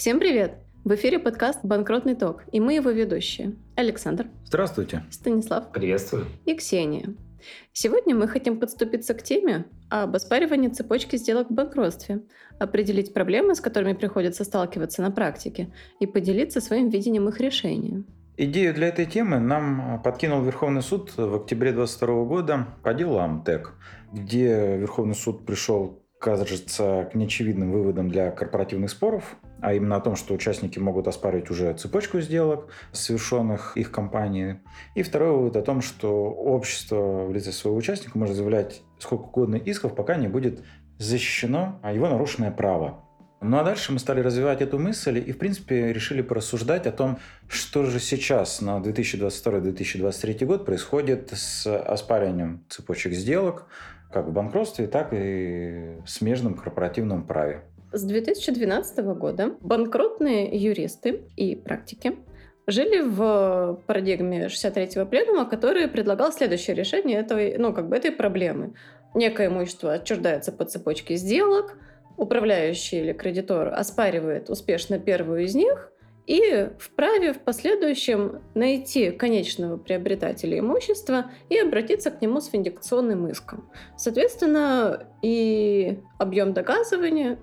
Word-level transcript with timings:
Всем 0.00 0.18
привет! 0.18 0.54
В 0.82 0.94
эфире 0.94 1.18
подкаст 1.18 1.60
«Банкротный 1.62 2.14
ток» 2.14 2.44
и 2.52 2.58
мы 2.58 2.72
его 2.72 2.88
ведущие. 2.88 3.56
Александр. 3.76 4.28
Здравствуйте. 4.46 5.04
Станислав. 5.10 5.70
Приветствую. 5.72 6.24
И 6.46 6.54
Ксения. 6.54 7.14
Сегодня 7.74 8.16
мы 8.16 8.26
хотим 8.26 8.58
подступиться 8.58 9.12
к 9.12 9.22
теме 9.22 9.66
об 9.90 10.16
оспаривании 10.16 10.68
цепочки 10.68 11.16
сделок 11.16 11.50
в 11.50 11.52
банкротстве, 11.52 12.22
определить 12.58 13.12
проблемы, 13.12 13.54
с 13.54 13.60
которыми 13.60 13.92
приходится 13.92 14.44
сталкиваться 14.44 15.02
на 15.02 15.10
практике, 15.10 15.70
и 15.98 16.06
поделиться 16.06 16.62
своим 16.62 16.88
видением 16.88 17.28
их 17.28 17.38
решения. 17.38 18.02
Идею 18.38 18.72
для 18.72 18.88
этой 18.88 19.04
темы 19.04 19.38
нам 19.38 20.00
подкинул 20.02 20.40
Верховный 20.40 20.80
суд 20.80 21.12
в 21.14 21.34
октябре 21.34 21.72
2022 21.72 22.24
года 22.24 22.68
по 22.82 22.94
делу 22.94 23.18
АМТЭК, 23.18 23.74
где 24.14 24.78
Верховный 24.78 25.14
суд 25.14 25.44
пришел 25.44 25.99
кажется, 26.20 27.10
неочевидным 27.14 27.72
выводам 27.72 28.10
для 28.10 28.30
корпоративных 28.30 28.90
споров, 28.90 29.36
а 29.62 29.72
именно 29.72 29.96
о 29.96 30.00
том, 30.00 30.16
что 30.16 30.34
участники 30.34 30.78
могут 30.78 31.08
оспаривать 31.08 31.50
уже 31.50 31.72
цепочку 31.72 32.20
сделок, 32.20 32.68
совершенных 32.92 33.76
их 33.76 33.90
компанией. 33.90 34.58
И 34.94 35.02
второй 35.02 35.32
вывод 35.32 35.56
о 35.56 35.62
том, 35.62 35.80
что 35.80 36.30
общество 36.30 37.24
в 37.24 37.32
лице 37.32 37.52
своего 37.52 37.78
участника 37.78 38.18
может 38.18 38.36
заявлять 38.36 38.82
сколько 38.98 39.22
угодно 39.22 39.56
исков, 39.56 39.94
пока 39.94 40.16
не 40.16 40.28
будет 40.28 40.62
защищено 40.98 41.80
его 41.90 42.06
нарушенное 42.08 42.50
право. 42.50 43.02
Ну 43.40 43.58
а 43.58 43.64
дальше 43.64 43.90
мы 43.90 43.98
стали 43.98 44.20
развивать 44.20 44.60
эту 44.60 44.78
мысль 44.78 45.24
и, 45.26 45.32
в 45.32 45.38
принципе, 45.38 45.94
решили 45.94 46.20
порассуждать 46.20 46.86
о 46.86 46.92
том, 46.92 47.18
что 47.48 47.86
же 47.86 47.98
сейчас 47.98 48.60
на 48.60 48.76
2022-2023 48.80 50.44
год 50.44 50.66
происходит 50.66 51.30
с 51.32 51.66
оспариванием 51.66 52.62
цепочек 52.68 53.14
сделок, 53.14 53.66
как 54.12 54.26
в 54.26 54.32
банкротстве, 54.32 54.86
так 54.86 55.12
и 55.12 55.96
в 56.04 56.10
смежном 56.10 56.54
корпоративном 56.54 57.26
праве. 57.26 57.62
С 57.92 58.02
2012 58.04 58.98
года 59.16 59.56
банкротные 59.60 60.56
юристы 60.56 61.22
и 61.36 61.56
практики 61.56 62.16
жили 62.66 63.00
в 63.00 63.80
парадигме 63.86 64.46
63-го 64.46 65.06
пленума, 65.06 65.44
который 65.44 65.88
предлагал 65.88 66.32
следующее 66.32 66.76
решение 66.76 67.18
этой, 67.18 67.58
ну, 67.58 67.72
как 67.72 67.88
бы 67.88 67.96
этой 67.96 68.12
проблемы. 68.12 68.74
Некое 69.14 69.48
имущество 69.48 69.94
отчуждается 69.94 70.52
по 70.52 70.64
цепочке 70.64 71.16
сделок, 71.16 71.76
управляющий 72.16 73.00
или 73.00 73.12
кредитор 73.12 73.68
оспаривает 73.74 74.50
успешно 74.50 74.98
первую 74.98 75.44
из 75.44 75.54
них– 75.54 75.92
и 76.26 76.70
вправе 76.78 77.32
в 77.32 77.40
последующем 77.40 78.40
найти 78.54 79.10
конечного 79.10 79.76
приобретателя 79.76 80.58
имущества 80.58 81.30
и 81.48 81.58
обратиться 81.58 82.10
к 82.10 82.20
нему 82.22 82.40
с 82.40 82.52
виндикационным 82.52 83.28
иском. 83.28 83.68
Соответственно, 83.96 85.06
и 85.22 85.98
объем 86.18 86.52
доказывания 86.52 87.38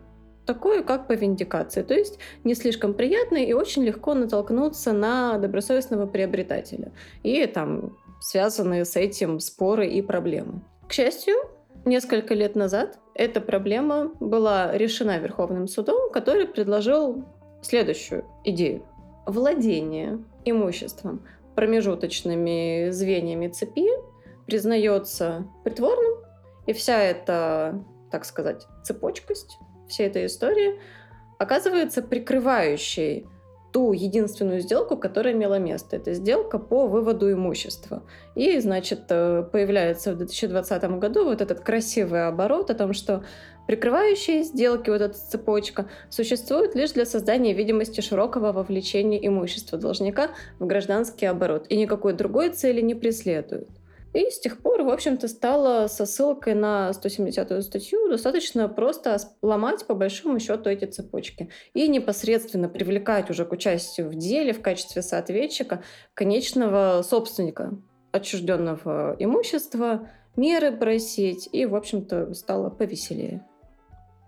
такой, 0.45 0.83
как 0.83 1.07
по 1.07 1.13
виндикации. 1.13 1.83
То 1.83 1.93
есть 1.93 2.17
не 2.43 2.55
слишком 2.55 2.93
приятный 2.93 3.43
и 3.43 3.53
очень 3.53 3.83
легко 3.83 4.13
натолкнуться 4.13 4.93
на 4.93 5.37
добросовестного 5.37 6.07
приобретателя. 6.07 6.91
И 7.21 7.45
там 7.45 7.97
связанные 8.19 8.85
с 8.85 8.95
этим 8.95 9.39
споры 9.39 9.87
и 9.87 10.01
проблемы. 10.01 10.61
К 10.87 10.93
счастью, 10.93 11.35
несколько 11.85 12.33
лет 12.33 12.55
назад 12.55 12.97
эта 13.13 13.41
проблема 13.41 14.11
была 14.19 14.75
решена 14.75 15.19
Верховным 15.19 15.67
судом, 15.67 16.11
который 16.11 16.47
предложил 16.47 17.25
следующую 17.61 18.25
идею. 18.43 18.83
Владение 19.25 20.19
имуществом 20.45 21.25
промежуточными 21.55 22.89
звеньями 22.91 23.47
цепи 23.47 23.87
признается 24.45 25.47
притворным, 25.63 26.23
и 26.65 26.73
вся 26.73 26.99
эта, 26.99 27.83
так 28.11 28.25
сказать, 28.25 28.67
цепочкость, 28.83 29.57
вся 29.87 30.03
эта 30.03 30.25
история 30.25 30.79
оказывается 31.37 32.01
прикрывающей 32.01 33.27
ту 33.71 33.93
единственную 33.93 34.61
сделку, 34.61 34.97
которая 34.97 35.33
имела 35.33 35.59
место. 35.59 35.97
Это 35.97 36.13
сделка 36.13 36.57
по 36.57 36.87
выводу 36.87 37.31
имущества. 37.31 38.03
И, 38.35 38.59
значит, 38.59 39.01
э, 39.09 39.43
появляется 39.51 40.13
в 40.13 40.17
2020 40.17 40.97
году 40.99 41.25
вот 41.25 41.41
этот 41.41 41.59
красивый 41.59 42.27
оборот 42.27 42.71
о 42.71 42.75
том, 42.75 42.93
что 42.93 43.23
прикрывающие 43.67 44.43
сделки, 44.43 44.89
вот 44.89 45.01
эта 45.01 45.13
цепочка, 45.13 45.89
существует 46.09 46.73
лишь 46.73 46.93
для 46.93 47.05
создания 47.05 47.53
видимости 47.53 48.01
широкого 48.01 48.51
вовлечения 48.51 49.19
имущества 49.25 49.77
должника 49.77 50.31
в 50.59 50.65
гражданский 50.65 51.25
оборот 51.25 51.65
и 51.69 51.77
никакой 51.77 52.13
другой 52.13 52.49
цели 52.49 52.81
не 52.81 52.95
преследует. 52.95 53.69
И 54.13 54.31
с 54.31 54.39
тех 54.39 54.57
пор, 54.59 54.81
в 54.81 54.89
общем-то, 54.89 55.27
стало 55.27 55.87
со 55.87 56.05
ссылкой 56.05 56.55
на 56.55 56.91
170-ю 56.91 57.61
статью 57.61 58.09
достаточно 58.09 58.67
просто 58.67 59.19
ломать, 59.41 59.85
по 59.85 59.93
большому 59.93 60.39
счету, 60.39 60.69
эти 60.69 60.85
цепочки. 60.85 61.49
И 61.73 61.87
непосредственно 61.87 62.69
привлекать 62.69 63.29
уже 63.29 63.45
к 63.45 63.51
участию 63.51 64.09
в 64.09 64.15
деле 64.15 64.53
в 64.53 64.61
качестве 64.61 65.01
соответчика 65.01 65.83
конечного 66.15 67.03
собственника 67.03 67.77
отчужденного 68.11 69.15
имущества, 69.19 70.09
меры 70.35 70.71
просить, 70.71 71.47
и, 71.51 71.65
в 71.65 71.75
общем-то, 71.75 72.33
стало 72.33 72.69
повеселее. 72.69 73.45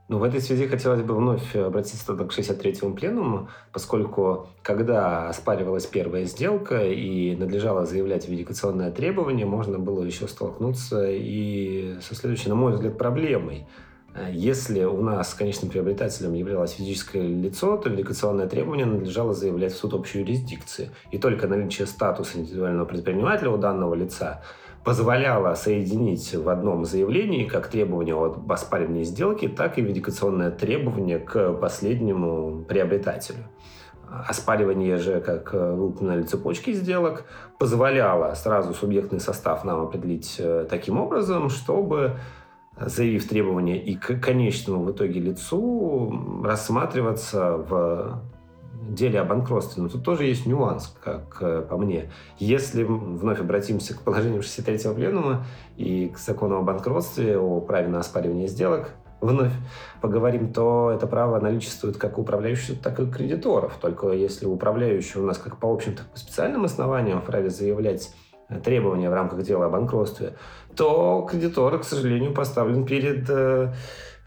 Ну, 0.09 0.18
в 0.18 0.24
этой 0.24 0.42
связи 0.42 0.66
хотелось 0.66 1.03
бы 1.03 1.14
вновь 1.14 1.56
обратиться 1.56 2.03
тогда 2.08 2.25
к 2.25 2.36
63-му 2.36 2.96
пленуму, 2.96 3.47
поскольку 3.72 4.47
когда 4.64 5.30
оспаривалась 5.30 5.86
первая 5.86 6.25
сделка 6.25 6.84
и 6.84 7.36
надлежало 7.36 7.86
заявлять 7.86 8.28
верификационное 8.28 8.90
требование, 8.90 9.46
можно 9.46 9.78
было 9.78 10.03
еще 10.03 10.28
столкнуться 10.28 11.08
и 11.08 11.98
со 12.02 12.16
следующей, 12.16 12.50
на 12.50 12.56
мой 12.56 12.74
взгляд, 12.74 12.98
проблемой. 12.98 13.68
Если 14.31 14.84
у 14.84 15.00
нас 15.03 15.36
конечным 15.36 15.69
приобретателем 15.69 16.34
являлось 16.34 16.72
физическое 16.72 17.22
лицо, 17.22 17.78
то 17.78 17.90
верификационное 17.90 18.48
требование 18.48 18.88
надлежало 18.88 19.36
заявлять 19.36 19.74
в 19.74 19.78
суд 19.78 19.94
общей 19.94 20.22
юрисдикции. 20.22 20.90
И 21.12 21.19
только 21.19 21.48
наличие 21.48 21.86
статуса 21.86 22.40
индивидуального 22.40 22.86
предпринимателя 22.86 23.52
у 23.52 23.58
данного 23.58 23.94
лица 23.94 24.42
позволяло 24.84 25.54
соединить 25.56 26.34
в 26.34 26.50
одном 26.50 26.86
заявлении 26.86 27.46
как 27.46 27.68
требование 27.68 28.16
об 28.16 28.52
оспаривании 28.52 29.04
сделки, 29.04 29.48
так 29.48 29.78
и 29.78 29.82
верификационное 29.82 30.52
требование 30.52 31.20
к 31.20 31.54
последнему 31.54 32.64
приобретателю. 32.64 33.44
Оспаривание 34.28 34.98
же, 34.98 35.22
как 35.22 35.54
вы 35.54 35.88
упоминали, 35.88 36.24
цепочки 36.24 36.74
сделок 36.74 37.26
позволяло 37.60 38.34
сразу 38.34 38.74
субъектный 38.74 39.20
состав 39.20 39.64
нам 39.64 39.82
определить 39.82 40.38
э, 40.40 40.66
таким 40.68 41.00
образом, 41.00 41.50
чтобы 41.50 42.18
заявив 42.80 43.28
требования 43.28 43.78
и 43.78 43.96
к 43.96 44.20
конечному 44.20 44.84
в 44.84 44.92
итоге 44.92 45.20
лицу 45.20 46.42
рассматриваться 46.44 47.58
в 47.58 48.22
деле 48.94 49.20
о 49.20 49.26
банкротстве. 49.26 49.84
Но 49.84 49.90
тут 49.90 50.04
тоже 50.04 50.26
есть 50.26 50.46
нюанс, 50.46 50.96
как 51.04 51.38
э, 51.42 51.62
по 51.62 51.78
мне. 51.78 52.12
Если 52.38 52.84
вновь 52.84 53.40
обратимся 53.40 53.96
к 53.96 54.02
положению 54.02 54.42
63-го 54.42 54.94
пленума 54.94 55.46
и 55.78 56.10
к 56.10 56.18
закону 56.18 56.58
о 56.58 56.62
банкротстве, 56.62 57.38
о 57.38 57.62
праве 57.62 57.88
на 57.88 58.00
оспаривание 58.00 58.48
сделок, 58.48 58.92
вновь 59.22 59.52
поговорим, 60.02 60.54
то 60.54 60.92
это 60.94 61.08
право 61.08 61.40
наличествует 61.40 61.98
как 61.98 62.18
у 62.18 62.22
управляющих, 62.22 62.82
так 62.82 63.00
и 63.00 63.04
у 63.04 63.12
кредиторов. 63.12 63.78
Только 63.82 64.10
если 64.10 64.46
у 64.46 64.54
управляющего 64.54 65.24
у 65.24 65.26
нас 65.26 65.38
как 65.38 65.58
по 65.58 65.72
общим, 65.72 65.96
так 65.96 66.08
и 66.08 66.12
по 66.12 66.20
специальным 66.20 66.66
основаниям 66.66 67.22
вправе 67.22 67.50
заявлять 67.50 68.14
требования 68.64 69.10
в 69.10 69.14
рамках 69.14 69.44
дела 69.44 69.68
о 69.68 69.70
банкротстве, 69.70 70.34
то 70.76 71.28
кредитор, 71.30 71.78
к 71.80 71.84
сожалению, 71.84 72.34
поставлен 72.34 72.84
перед 72.84 73.30
э, 73.30 73.30
Э, 73.30 73.74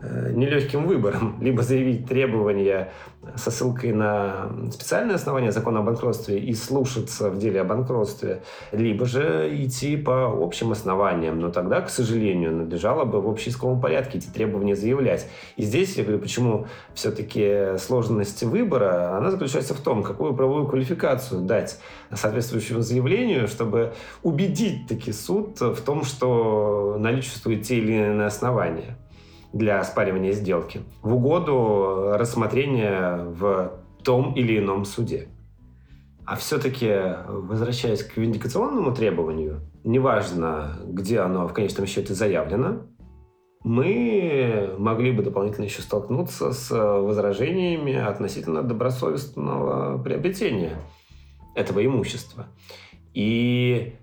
нелегким 0.03 0.87
выбором. 0.87 1.37
Либо 1.41 1.63
заявить 1.63 2.07
требования 2.07 2.93
со 3.37 3.51
ссылкой 3.51 3.93
на 3.93 4.51
специальное 4.73 5.15
основание 5.15 5.53
закона 5.53 5.81
о 5.81 5.83
банкротстве 5.83 6.39
и 6.39 6.55
слушаться 6.55 7.31
в 7.31 7.39
деле 7.39 7.61
о 7.61 7.65
банкротстве, 7.65 8.43
либо 8.73 9.07
же 9.07 9.49
идти 9.53 9.97
по 9.97 10.27
общим 10.27 10.73
основаниям. 10.73 11.39
Но 11.39 11.51
тогда, 11.51 11.81
к 11.81 11.91
сожалению, 11.91 12.53
надлежало 12.53 13.05
бы 13.05 13.21
в 13.21 13.29
общеисковом 13.29 13.81
порядке 13.81 14.19
эти 14.19 14.27
требования 14.27 14.75
заявлять. 14.75 15.29
И 15.57 15.63
здесь, 15.63 15.97
я 15.97 16.03
говорю, 16.03 16.21
почему 16.21 16.67
все-таки 16.95 17.79
сложность 17.79 18.43
выбора, 18.43 19.17
она 19.17 19.31
заключается 19.31 19.75
в 19.75 19.81
том, 19.81 20.03
какую 20.03 20.35
правовую 20.35 20.67
квалификацию 20.67 21.43
дать 21.43 21.79
соответствующему 22.13 22.81
заявлению, 22.81 23.47
чтобы 23.47 23.93
убедить 24.23 24.89
таки 24.89 25.13
суд 25.13 25.61
в 25.61 25.81
том, 25.83 26.05
что 26.05 26.97
наличествуют 26.99 27.63
те 27.63 27.79
или 27.79 27.93
иные 27.93 28.27
основания 28.27 28.97
для 29.53 29.81
оспаривания 29.81 30.33
сделки 30.33 30.81
в 31.03 31.15
угоду 31.15 32.13
рассмотрения 32.15 33.25
в 33.25 33.73
том 34.03 34.35
или 34.35 34.59
ином 34.59 34.85
суде. 34.85 35.29
А 36.25 36.37
все-таки, 36.37 36.91
возвращаясь 37.29 38.03
к 38.03 38.17
виндикационному 38.17 38.95
требованию, 38.95 39.61
неважно, 39.85 40.79
где 40.87 41.21
оно 41.21 41.49
в 41.49 41.53
конечном 41.53 41.87
счете 41.87 42.15
заявлено, 42.15 42.83
мы 43.65 44.75
могли 44.79 45.13
бы 45.13 45.23
дополнительно 45.23 45.65
еще 45.65 45.83
столкнуться 45.83 46.53
с 46.53 46.71
возражениями 46.71 47.95
относительно 47.95 48.63
добросовестного 48.63 50.03
приобретения 50.03 50.77
этого 51.55 51.85
имущества. 51.85 52.47
И 53.15 53.97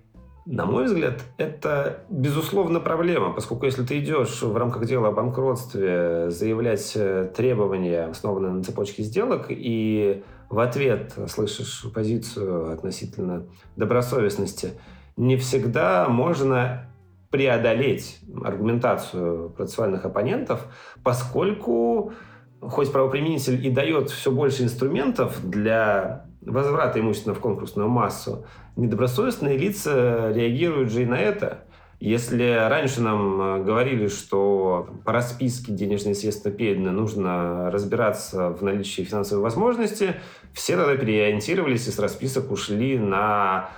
На 0.46 0.64
мой 0.64 0.86
взгляд, 0.86 1.22
это, 1.36 2.04
безусловно, 2.08 2.80
проблема, 2.80 3.32
поскольку 3.32 3.66
если 3.66 3.84
ты 3.84 3.98
идешь 3.98 4.42
в 4.42 4.56
рамках 4.56 4.86
дела 4.86 5.08
о 5.08 5.12
банкротстве 5.12 6.30
заявлять 6.30 6.92
э, 6.94 7.30
требования, 7.36 8.04
основанные 8.04 8.52
на 8.52 8.64
цепочке 8.64 9.02
сделок, 9.02 9.46
и 9.50 10.22
в 10.48 10.58
ответ 10.58 11.14
слышишь 11.28 11.84
позицию 11.94 12.72
относительно 12.72 13.46
добросовестности, 13.76 14.72
не 15.16 15.36
всегда 15.36 16.08
можно 16.08 16.90
преодолеть 17.30 18.18
аргументацию 18.42 19.50
процессуальных 19.50 20.04
оппонентов, 20.04 20.66
поскольку 21.04 22.12
хоть 22.60 22.90
правоприменитель 22.90 23.64
и 23.64 23.70
дает 23.70 24.10
все 24.10 24.32
больше 24.32 24.64
инструментов 24.64 25.38
для 25.48 26.29
возврата 26.42 27.00
имущества 27.00 27.34
в 27.34 27.40
конкурсную 27.40 27.88
массу, 27.88 28.44
недобросовестные 28.76 29.56
лица 29.56 30.32
реагируют 30.32 30.90
же 30.90 31.02
и 31.02 31.06
на 31.06 31.18
это. 31.18 31.64
Если 32.00 32.66
раньше 32.68 33.02
нам 33.02 33.40
э, 33.40 33.62
говорили, 33.62 34.08
что 34.08 34.88
по 35.04 35.12
расписке 35.12 35.72
денежные 35.72 36.14
средства 36.14 36.50
переданы, 36.50 36.92
нужно 36.92 37.70
разбираться 37.70 38.48
в 38.48 38.62
наличии 38.62 39.02
финансовой 39.02 39.42
возможности, 39.42 40.14
все 40.54 40.76
тогда 40.76 40.96
переориентировались 40.96 41.86
и 41.88 41.90
с 41.90 41.98
расписок 41.98 42.50
ушли 42.50 42.98
на 42.98 43.68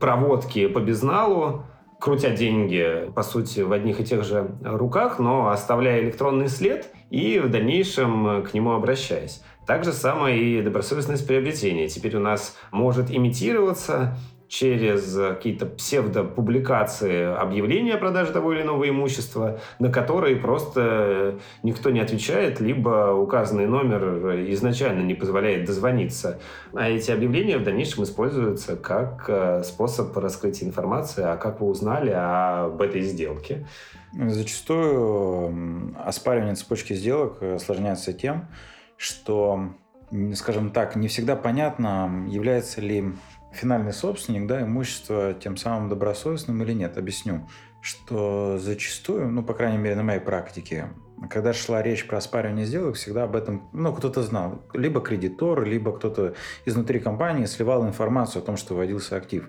проводки 0.00 0.66
по 0.66 0.80
безналу, 0.80 1.66
крутя 2.00 2.30
деньги, 2.30 3.12
по 3.14 3.22
сути, 3.22 3.60
в 3.60 3.72
одних 3.72 4.00
и 4.00 4.04
тех 4.04 4.24
же 4.24 4.50
руках, 4.64 5.20
но 5.20 5.50
оставляя 5.50 6.00
электронный 6.00 6.48
след 6.48 6.90
и 7.10 7.38
в 7.38 7.48
дальнейшем 7.48 8.42
к 8.42 8.54
нему 8.54 8.72
обращаясь. 8.72 9.40
Так 9.68 9.84
же 9.84 9.92
самое 9.92 10.40
и 10.40 10.62
добросовестность 10.62 11.26
приобретения. 11.26 11.88
Теперь 11.88 12.16
у 12.16 12.20
нас 12.20 12.56
может 12.70 13.10
имитироваться 13.10 14.16
через 14.48 15.14
какие-то 15.14 15.66
псевдопубликации 15.66 17.24
объявления 17.38 17.96
о 17.96 17.98
продаже 17.98 18.32
того 18.32 18.54
или 18.54 18.62
иного 18.62 18.88
имущества, 18.88 19.60
на 19.78 19.92
которые 19.92 20.36
просто 20.36 21.38
никто 21.62 21.90
не 21.90 22.00
отвечает, 22.00 22.60
либо 22.60 23.12
указанный 23.12 23.66
номер 23.66 24.40
изначально 24.52 25.02
не 25.02 25.12
позволяет 25.12 25.66
дозвониться. 25.66 26.40
А 26.72 26.88
эти 26.88 27.10
объявления 27.10 27.58
в 27.58 27.62
дальнейшем 27.62 28.04
используются 28.04 28.74
как 28.74 29.26
э, 29.28 29.62
способ 29.64 30.16
раскрытия 30.16 30.66
информации, 30.66 31.24
а 31.24 31.36
как 31.36 31.60
вы 31.60 31.66
узнали 31.66 32.14
об 32.16 32.80
этой 32.80 33.02
сделке. 33.02 33.66
Зачастую 34.14 35.94
оспаривание 36.02 36.54
цепочки 36.54 36.94
сделок 36.94 37.42
осложняется 37.42 38.14
тем, 38.14 38.48
что, 38.98 39.70
скажем 40.34 40.70
так, 40.70 40.96
не 40.96 41.08
всегда 41.08 41.36
понятно, 41.36 42.26
является 42.28 42.82
ли 42.82 43.14
финальный 43.52 43.94
собственник, 43.94 44.46
да, 44.46 44.62
имущество 44.62 45.32
тем 45.32 45.56
самым 45.56 45.88
добросовестным 45.88 46.62
или 46.62 46.72
нет. 46.74 46.98
Объясню, 46.98 47.48
что 47.80 48.58
зачастую, 48.58 49.30
ну, 49.30 49.42
по 49.42 49.54
крайней 49.54 49.78
мере, 49.78 49.96
на 49.96 50.02
моей 50.02 50.20
практике, 50.20 50.88
когда 51.30 51.52
шла 51.52 51.82
речь 51.82 52.06
про 52.06 52.18
оспаривание 52.18 52.66
сделок, 52.66 52.96
всегда 52.96 53.24
об 53.24 53.36
этом, 53.36 53.68
ну, 53.72 53.94
кто-то 53.94 54.22
знал. 54.22 54.62
Либо 54.74 55.00
кредитор, 55.00 55.64
либо 55.64 55.96
кто-то 55.96 56.34
изнутри 56.64 57.00
компании 57.00 57.46
сливал 57.46 57.86
информацию 57.86 58.42
о 58.42 58.44
том, 58.44 58.56
что 58.56 58.74
вводился 58.74 59.16
актив. 59.16 59.48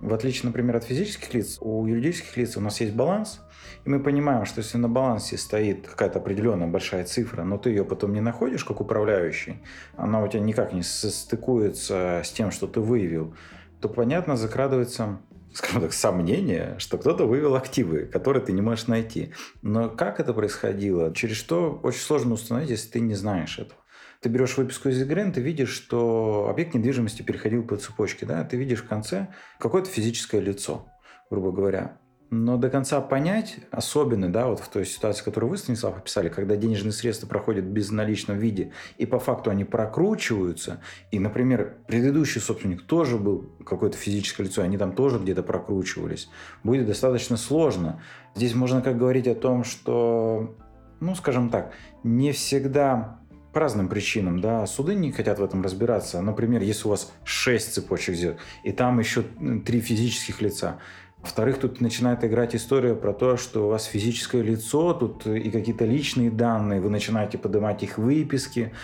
В 0.00 0.12
отличие, 0.12 0.46
например, 0.46 0.76
от 0.76 0.84
физических 0.84 1.32
лиц, 1.34 1.58
у 1.60 1.86
юридических 1.86 2.36
лиц 2.36 2.56
у 2.56 2.60
нас 2.60 2.80
есть 2.80 2.94
баланс, 2.94 3.40
мы 3.88 4.00
понимаем, 4.00 4.44
что 4.44 4.60
если 4.60 4.76
на 4.76 4.88
балансе 4.88 5.38
стоит 5.38 5.88
какая-то 5.88 6.18
определенная 6.18 6.68
большая 6.68 7.04
цифра, 7.04 7.42
но 7.42 7.56
ты 7.56 7.70
ее 7.70 7.84
потом 7.84 8.12
не 8.12 8.20
находишь 8.20 8.64
как 8.64 8.80
управляющий, 8.80 9.62
она 9.96 10.22
у 10.22 10.28
тебя 10.28 10.40
никак 10.40 10.72
не 10.72 10.82
состыкуется 10.82 12.20
с 12.22 12.30
тем, 12.30 12.50
что 12.50 12.66
ты 12.66 12.80
выявил, 12.80 13.34
то, 13.80 13.88
понятно, 13.88 14.36
закрадывается 14.36 15.20
скажем 15.54 15.80
так, 15.80 15.92
сомнение, 15.94 16.76
что 16.78 16.98
кто-то 16.98 17.24
вывел 17.24 17.56
активы, 17.56 18.04
которые 18.04 18.44
ты 18.44 18.52
не 18.52 18.60
можешь 18.60 18.86
найти. 18.86 19.32
Но 19.62 19.88
как 19.88 20.20
это 20.20 20.34
происходило, 20.34 21.12
через 21.14 21.36
что 21.36 21.80
очень 21.82 22.00
сложно 22.00 22.34
установить, 22.34 22.70
если 22.70 22.90
ты 22.90 23.00
не 23.00 23.14
знаешь 23.14 23.58
этого. 23.58 23.80
Ты 24.20 24.28
берешь 24.28 24.56
выписку 24.56 24.90
из 24.90 25.00
ЕГРН, 25.00 25.32
ты 25.32 25.40
видишь, 25.40 25.70
что 25.70 26.48
объект 26.50 26.74
недвижимости 26.74 27.22
переходил 27.22 27.62
по 27.64 27.76
цепочке. 27.76 28.26
Да? 28.26 28.44
Ты 28.44 28.56
видишь 28.56 28.82
в 28.82 28.88
конце 28.88 29.28
какое-то 29.58 29.88
физическое 29.88 30.40
лицо, 30.40 30.86
грубо 31.30 31.50
говоря. 31.50 31.98
Но 32.30 32.58
до 32.58 32.68
конца 32.68 33.00
понять, 33.00 33.56
особенно, 33.70 34.30
да, 34.30 34.48
вот 34.48 34.60
в 34.60 34.68
той 34.68 34.84
ситуации, 34.84 35.24
которую 35.24 35.48
вы, 35.48 35.56
Станислав, 35.56 35.96
описали, 35.96 36.28
когда 36.28 36.56
денежные 36.56 36.92
средства 36.92 37.26
проходят 37.26 37.64
в 37.64 37.68
безналичном 37.68 38.36
виде, 38.36 38.72
и 38.98 39.06
по 39.06 39.18
факту 39.18 39.50
они 39.50 39.64
прокручиваются, 39.64 40.82
и, 41.10 41.18
например, 41.18 41.78
предыдущий 41.86 42.42
собственник 42.42 42.82
тоже 42.82 43.16
был 43.16 43.50
какое-то 43.64 43.96
физическое 43.96 44.42
лицо, 44.42 44.60
они 44.62 44.76
там 44.76 44.92
тоже 44.92 45.18
где-то 45.18 45.42
прокручивались, 45.42 46.28
будет 46.62 46.86
достаточно 46.86 47.38
сложно. 47.38 48.02
Здесь 48.34 48.54
можно 48.54 48.82
как 48.82 48.98
говорить 48.98 49.26
о 49.26 49.34
том, 49.34 49.64
что, 49.64 50.54
ну, 51.00 51.14
скажем 51.14 51.48
так, 51.48 51.72
не 52.04 52.32
всегда 52.32 53.20
по 53.54 53.60
разным 53.60 53.88
причинам, 53.88 54.42
да, 54.42 54.66
суды 54.66 54.94
не 54.94 55.12
хотят 55.12 55.38
в 55.38 55.42
этом 55.42 55.62
разбираться. 55.62 56.20
Например, 56.20 56.60
если 56.60 56.86
у 56.86 56.90
вас 56.90 57.10
6 57.24 57.72
цепочек 57.72 58.14
сделок, 58.14 58.36
и 58.64 58.72
там 58.72 58.98
еще 58.98 59.22
три 59.64 59.80
физических 59.80 60.42
лица, 60.42 60.78
во-вторых, 61.20 61.58
тут 61.58 61.80
начинает 61.80 62.24
играть 62.24 62.54
история 62.54 62.94
про 62.94 63.12
то, 63.12 63.36
что 63.36 63.66
у 63.66 63.68
вас 63.70 63.86
физическое 63.86 64.40
лицо, 64.40 64.94
тут 64.94 65.26
и 65.26 65.50
какие-то 65.50 65.84
личные 65.84 66.30
данные, 66.30 66.80
вы 66.80 66.90
начинаете 66.90 67.38
поднимать 67.38 67.82
их 67.82 67.98
выписки. 67.98 68.72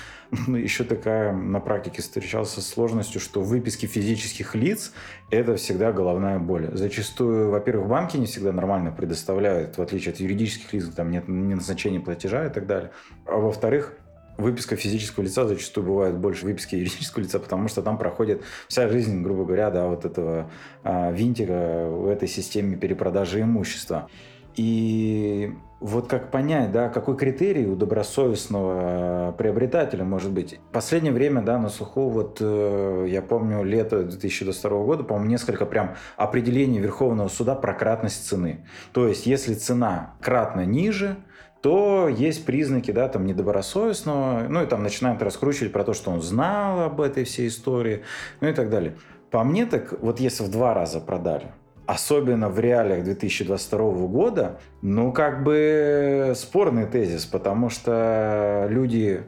Ну, 0.48 0.56
еще 0.56 0.82
такая 0.82 1.32
на 1.32 1.60
практике 1.60 2.02
встречался 2.02 2.60
с 2.60 2.66
сложностью, 2.66 3.20
что 3.20 3.40
выписки 3.40 3.86
физических 3.86 4.56
лиц– 4.56 4.92
это 5.30 5.54
всегда 5.54 5.92
головная 5.92 6.40
боль. 6.40 6.70
Зачастую, 6.72 7.50
во-первых, 7.50 7.86
банки 7.86 8.16
не 8.16 8.26
всегда 8.26 8.50
нормально 8.50 8.90
предоставляют, 8.90 9.78
в 9.78 9.82
отличие 9.82 10.12
от 10.12 10.18
юридических 10.18 10.72
лиц, 10.72 10.88
там 10.88 11.12
нет 11.12 11.28
ни 11.28 11.54
назначения 11.54 12.00
платежа 12.00 12.46
и 12.46 12.50
так 12.50 12.66
далее. 12.66 12.90
А 13.26 13.36
во-вторых, 13.36 13.92
выписка 14.36 14.76
физического 14.76 15.24
лица 15.24 15.46
зачастую 15.46 15.86
бывает 15.86 16.16
больше 16.16 16.44
выписки 16.44 16.74
юридического 16.74 17.22
лица, 17.22 17.38
потому 17.38 17.68
что 17.68 17.82
там 17.82 17.98
проходит 17.98 18.42
вся 18.68 18.88
жизнь, 18.88 19.22
грубо 19.22 19.44
говоря, 19.44 19.70
да, 19.70 19.86
вот 19.86 20.04
этого 20.04 20.50
а, 20.82 21.10
винтика 21.10 21.88
в 21.88 22.08
этой 22.08 22.28
системе 22.28 22.76
перепродажи 22.76 23.40
имущества. 23.40 24.08
И 24.56 25.52
вот 25.80 26.06
как 26.06 26.30
понять, 26.30 26.72
да, 26.72 26.88
какой 26.88 27.16
критерий 27.16 27.66
у 27.66 27.76
добросовестного 27.76 29.32
приобретателя 29.36 30.04
может 30.04 30.30
быть? 30.32 30.58
В 30.70 30.72
последнее 30.72 31.12
время, 31.12 31.42
да, 31.42 31.58
на 31.58 31.68
слуху, 31.68 32.08
вот 32.08 32.38
э, 32.40 33.06
я 33.08 33.20
помню, 33.20 33.62
лето 33.64 34.04
2022 34.04 34.70
года, 34.84 35.04
по-моему, 35.04 35.28
несколько 35.28 35.66
прям 35.66 35.96
определений 36.16 36.78
Верховного 36.78 37.28
суда 37.28 37.54
про 37.54 37.74
кратность 37.74 38.26
цены. 38.26 38.66
То 38.92 39.08
есть, 39.08 39.26
если 39.26 39.54
цена 39.54 40.14
кратно 40.20 40.64
ниже, 40.64 41.16
то 41.64 42.08
есть 42.08 42.44
признаки, 42.44 42.90
да, 42.90 43.08
там, 43.08 43.24
недобросовестного, 43.24 44.48
ну, 44.50 44.62
и 44.62 44.66
там 44.66 44.82
начинают 44.82 45.22
раскручивать 45.22 45.72
про 45.72 45.82
то, 45.82 45.94
что 45.94 46.10
он 46.10 46.20
знал 46.20 46.82
об 46.82 47.00
этой 47.00 47.24
всей 47.24 47.48
истории, 47.48 48.02
ну, 48.42 48.48
и 48.48 48.52
так 48.52 48.68
далее. 48.68 48.96
По 49.30 49.44
мне 49.44 49.64
так, 49.64 49.94
вот 50.02 50.20
если 50.20 50.44
в 50.44 50.50
два 50.50 50.74
раза 50.74 51.00
продали, 51.00 51.52
особенно 51.86 52.50
в 52.50 52.60
реалиях 52.60 53.04
2022 53.04 53.78
года, 54.08 54.60
ну, 54.82 55.10
как 55.10 55.42
бы 55.42 56.34
спорный 56.36 56.84
тезис, 56.84 57.24
потому 57.24 57.70
что 57.70 58.66
люди, 58.68 59.22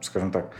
скажем 0.00 0.32
так, 0.32 0.50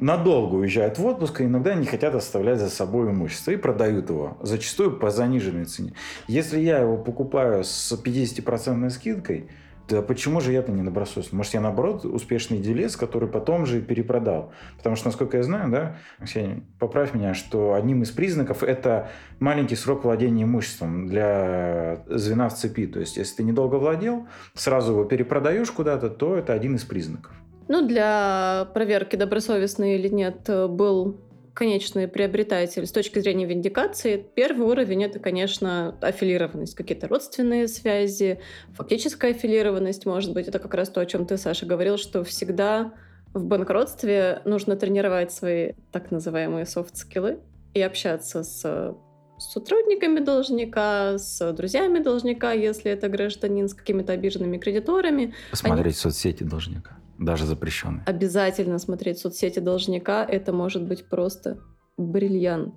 надолго 0.00 0.54
уезжают 0.54 0.98
в 0.98 1.04
отпуск 1.04 1.42
и 1.42 1.44
иногда 1.44 1.74
не 1.74 1.84
хотят 1.84 2.14
оставлять 2.14 2.58
за 2.58 2.70
собой 2.70 3.10
имущество 3.10 3.50
и 3.50 3.56
продают 3.56 4.08
его, 4.08 4.38
зачастую 4.40 4.98
по 4.98 5.10
заниженной 5.10 5.66
цене. 5.66 5.92
Если 6.28 6.60
я 6.60 6.78
его 6.78 6.96
покупаю 6.96 7.62
с 7.62 7.92
50% 7.92 8.88
скидкой– 8.88 9.50
да 9.88 10.02
почему 10.02 10.40
же 10.40 10.52
я-то 10.52 10.72
не 10.72 10.82
добросовестный? 10.82 11.36
Может, 11.36 11.54
я, 11.54 11.60
наоборот, 11.60 12.04
успешный 12.04 12.58
делец, 12.58 12.96
который 12.96 13.28
потом 13.28 13.66
же 13.66 13.80
перепродал? 13.80 14.52
Потому 14.76 14.96
что, 14.96 15.08
насколько 15.08 15.36
я 15.36 15.42
знаю, 15.42 15.70
да, 15.70 15.96
Ксения, 16.22 16.62
поправь 16.78 17.14
меня, 17.14 17.34
что 17.34 17.74
одним 17.74 18.02
из 18.02 18.10
признаков 18.10 18.62
это 18.62 19.10
маленький 19.40 19.76
срок 19.76 20.04
владения 20.04 20.44
имуществом 20.44 21.06
для 21.06 22.04
звена 22.06 22.48
в 22.48 22.54
цепи. 22.54 22.86
То 22.86 23.00
есть, 23.00 23.16
если 23.16 23.36
ты 23.36 23.42
недолго 23.42 23.76
владел, 23.76 24.26
сразу 24.54 24.92
его 24.92 25.04
перепродаешь 25.04 25.70
куда-то, 25.70 26.10
то 26.10 26.36
это 26.36 26.52
один 26.52 26.76
из 26.76 26.84
признаков. 26.84 27.32
Ну, 27.68 27.86
для 27.86 28.68
проверки, 28.74 29.16
добросовестный 29.16 29.96
или 29.96 30.08
нет, 30.08 30.48
был 30.48 31.20
конечный 31.54 32.08
приобретатель 32.08 32.86
с 32.86 32.92
точки 32.92 33.18
зрения 33.18 33.46
виндикации, 33.46 34.24
первый 34.34 34.66
уровень 34.66 35.04
это, 35.04 35.18
конечно, 35.18 35.96
аффилированность, 36.00 36.74
какие-то 36.74 37.08
родственные 37.08 37.68
связи, 37.68 38.40
фактическая 38.74 39.32
аффилированность, 39.32 40.06
может 40.06 40.32
быть, 40.32 40.48
это 40.48 40.58
как 40.58 40.74
раз 40.74 40.88
то, 40.88 41.00
о 41.00 41.06
чем 41.06 41.26
ты, 41.26 41.36
Саша, 41.36 41.66
говорил, 41.66 41.98
что 41.98 42.24
всегда 42.24 42.92
в 43.34 43.44
банкротстве 43.44 44.42
нужно 44.44 44.76
тренировать 44.76 45.32
свои 45.32 45.72
так 45.90 46.10
называемые 46.10 46.66
софт-скиллы 46.66 47.40
и 47.74 47.80
общаться 47.80 48.42
с 48.42 48.94
сотрудниками 49.38 50.20
должника, 50.20 51.18
с 51.18 51.52
друзьями 51.52 51.98
должника, 51.98 52.52
если 52.52 52.92
это 52.92 53.08
гражданин, 53.08 53.68
с 53.68 53.74
какими-то 53.74 54.12
обиженными 54.12 54.58
кредиторами. 54.58 55.34
Посмотреть 55.50 55.86
Они... 55.86 55.94
соцсети 55.94 56.44
должника 56.44 56.96
даже 57.24 57.46
запрещенный. 57.46 58.02
Обязательно 58.06 58.78
смотреть 58.78 59.18
соцсети 59.18 59.60
должника. 59.60 60.24
Это 60.24 60.52
может 60.52 60.86
быть 60.86 61.08
просто 61.08 61.58
бриллиант. 61.96 62.74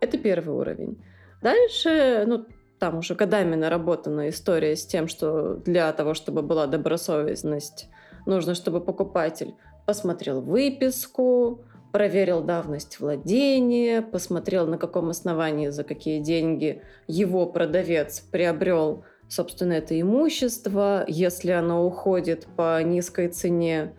Это 0.00 0.18
первый 0.18 0.56
уровень. 0.56 1.02
Дальше, 1.42 2.24
ну, 2.26 2.46
там 2.78 2.98
уже 2.98 3.14
годами 3.14 3.54
наработана 3.54 4.28
история 4.28 4.76
с 4.76 4.86
тем, 4.86 5.08
что 5.08 5.54
для 5.54 5.92
того, 5.92 6.14
чтобы 6.14 6.42
была 6.42 6.66
добросовестность, 6.66 7.88
нужно, 8.26 8.54
чтобы 8.54 8.80
покупатель 8.80 9.54
посмотрел 9.86 10.40
выписку, 10.40 11.64
проверил 11.92 12.42
давность 12.42 13.00
владения, 13.00 14.02
посмотрел, 14.02 14.66
на 14.66 14.76
каком 14.76 15.08
основании, 15.08 15.68
за 15.68 15.84
какие 15.84 16.20
деньги 16.20 16.82
его 17.06 17.46
продавец 17.46 18.20
приобрел, 18.20 19.04
собственно, 19.28 19.74
это 19.74 19.98
имущество. 20.00 21.04
Если 21.08 21.50
оно 21.50 21.86
уходит 21.86 22.46
по 22.56 22.82
низкой 22.82 23.28
цене, 23.28 23.94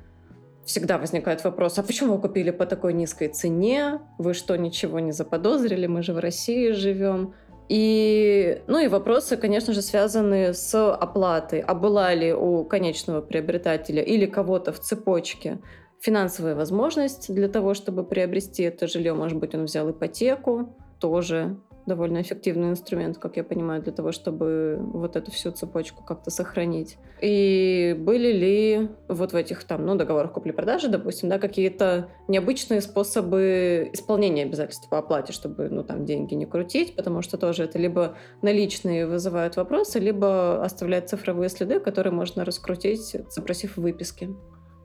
всегда 0.65 0.97
возникает 0.97 1.43
вопрос, 1.43 1.79
а 1.79 1.83
почему 1.83 2.15
вы 2.15 2.21
купили 2.21 2.51
по 2.51 2.65
такой 2.65 2.93
низкой 2.93 3.29
цене? 3.29 4.01
Вы 4.17 4.33
что, 4.33 4.55
ничего 4.57 4.99
не 4.99 5.11
заподозрили? 5.11 5.87
Мы 5.87 6.03
же 6.03 6.13
в 6.13 6.19
России 6.19 6.71
живем. 6.71 7.33
И, 7.69 8.61
ну 8.67 8.79
и 8.79 8.87
вопросы, 8.87 9.35
конечно 9.35 9.73
же, 9.73 9.81
связаны 9.81 10.53
с 10.53 10.93
оплатой. 10.93 11.59
А 11.59 11.73
была 11.73 12.13
ли 12.13 12.33
у 12.33 12.63
конечного 12.63 13.21
приобретателя 13.21 14.01
или 14.01 14.25
кого-то 14.25 14.71
в 14.71 14.79
цепочке 14.79 15.59
финансовая 15.99 16.55
возможность 16.55 17.33
для 17.33 17.49
того, 17.49 17.73
чтобы 17.73 18.05
приобрести 18.05 18.63
это 18.63 18.87
жилье? 18.87 19.13
Может 19.13 19.37
быть, 19.37 19.53
он 19.53 19.65
взял 19.65 19.89
ипотеку, 19.89 20.77
тоже 20.99 21.57
довольно 21.87 22.21
эффективный 22.21 22.69
инструмент, 22.69 23.17
как 23.17 23.37
я 23.37 23.43
понимаю, 23.43 23.81
для 23.81 23.93
того, 23.93 24.11
чтобы 24.11 24.77
вот 24.79 25.15
эту 25.15 25.31
всю 25.31 25.51
цепочку 25.51 26.03
как-то 26.03 26.29
сохранить. 26.29 26.97
И 27.21 27.95
были 27.97 28.31
ли 28.31 28.89
вот 29.07 29.33
в 29.33 29.35
этих 29.35 29.63
там, 29.63 29.85
ну, 29.85 29.95
договорах 29.95 30.33
купли-продажи, 30.33 30.89
допустим, 30.89 31.29
да, 31.29 31.39
какие-то 31.39 32.09
необычные 32.27 32.81
способы 32.81 33.89
исполнения 33.93 34.43
обязательств 34.43 34.89
по 34.89 34.99
оплате, 34.99 35.33
чтобы, 35.33 35.69
ну, 35.69 35.83
там, 35.83 36.05
деньги 36.05 36.35
не 36.35 36.45
крутить, 36.45 36.95
потому 36.95 37.21
что 37.21 37.37
тоже 37.37 37.63
это 37.63 37.79
либо 37.79 38.15
наличные 38.41 39.07
вызывают 39.07 39.55
вопросы, 39.55 39.99
либо 39.99 40.63
оставляют 40.63 41.09
цифровые 41.09 41.49
следы, 41.49 41.79
которые 41.79 42.13
можно 42.13 42.43
раскрутить, 42.43 43.15
запросив 43.29 43.77
выписки. 43.77 44.29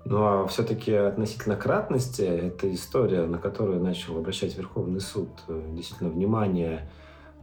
Ну 0.05 0.25
а 0.25 0.47
все-таки 0.47 0.93
относительно 0.93 1.57
кратности, 1.57 2.23
это 2.23 2.73
история, 2.73 3.25
на 3.27 3.39
которую 3.39 3.81
начал 3.81 4.19
обращать 4.19 4.57
Верховный 4.57 5.01
суд 5.01 5.29
э, 5.49 5.63
действительно 5.71 6.11
внимание 6.11 6.91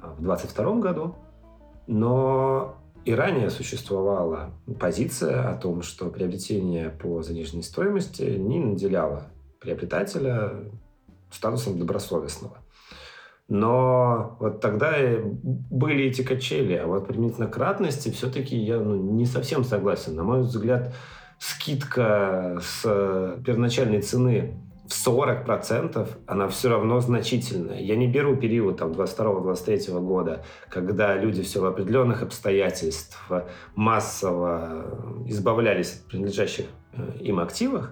э, 0.02 0.08
в 0.18 0.22
22 0.22 0.76
году. 0.76 1.16
Но 1.88 2.76
и 3.06 3.14
ранее 3.14 3.50
существовала 3.50 4.52
позиция 4.80 5.50
о 5.50 5.56
том, 5.56 5.82
что 5.82 6.10
приобретение 6.10 6.90
по 6.90 7.22
заниженной 7.24 7.64
стоимости 7.64 8.24
не 8.24 8.60
наделяло 8.60 9.28
приобретателя 9.60 10.52
статусом 11.32 11.80
добросовестного. 11.80 12.58
Но 13.48 14.38
вот 14.40 14.62
тогда 14.62 14.94
были 14.94 16.06
эти 16.06 16.22
качели, 16.22 16.76
а 16.76 16.86
вот 16.86 17.08
применительно 17.08 17.48
кратности 17.48 18.10
все-таки 18.10 18.56
я 18.56 18.80
ну, 18.80 18.96
не 18.96 19.26
совсем 19.26 19.64
согласен. 19.64 20.16
На 20.16 20.24
мой 20.24 20.42
взгляд, 20.42 20.94
скидка 21.40 22.60
с 22.62 22.82
э, 22.84 23.38
первоначальной 23.46 24.02
цены 24.02 24.58
в 24.88 24.92
40%, 24.92 26.08
она 26.26 26.48
все 26.48 26.70
равно 26.70 27.00
значительная. 27.00 27.80
Я 27.80 27.96
не 27.96 28.08
беру 28.08 28.36
период 28.36 28.78
там 28.78 28.92
22-23 28.92 30.00
года, 30.02 30.44
когда 30.68 31.16
люди 31.16 31.44
все 31.44 31.62
в 31.62 31.66
определенных 31.66 32.24
обстоятельствах 32.24 33.44
массово 33.76 34.86
избавлялись 35.28 35.94
от 35.94 36.08
принадлежащих 36.08 36.66
э, 36.94 37.18
им 37.22 37.40
активах, 37.40 37.92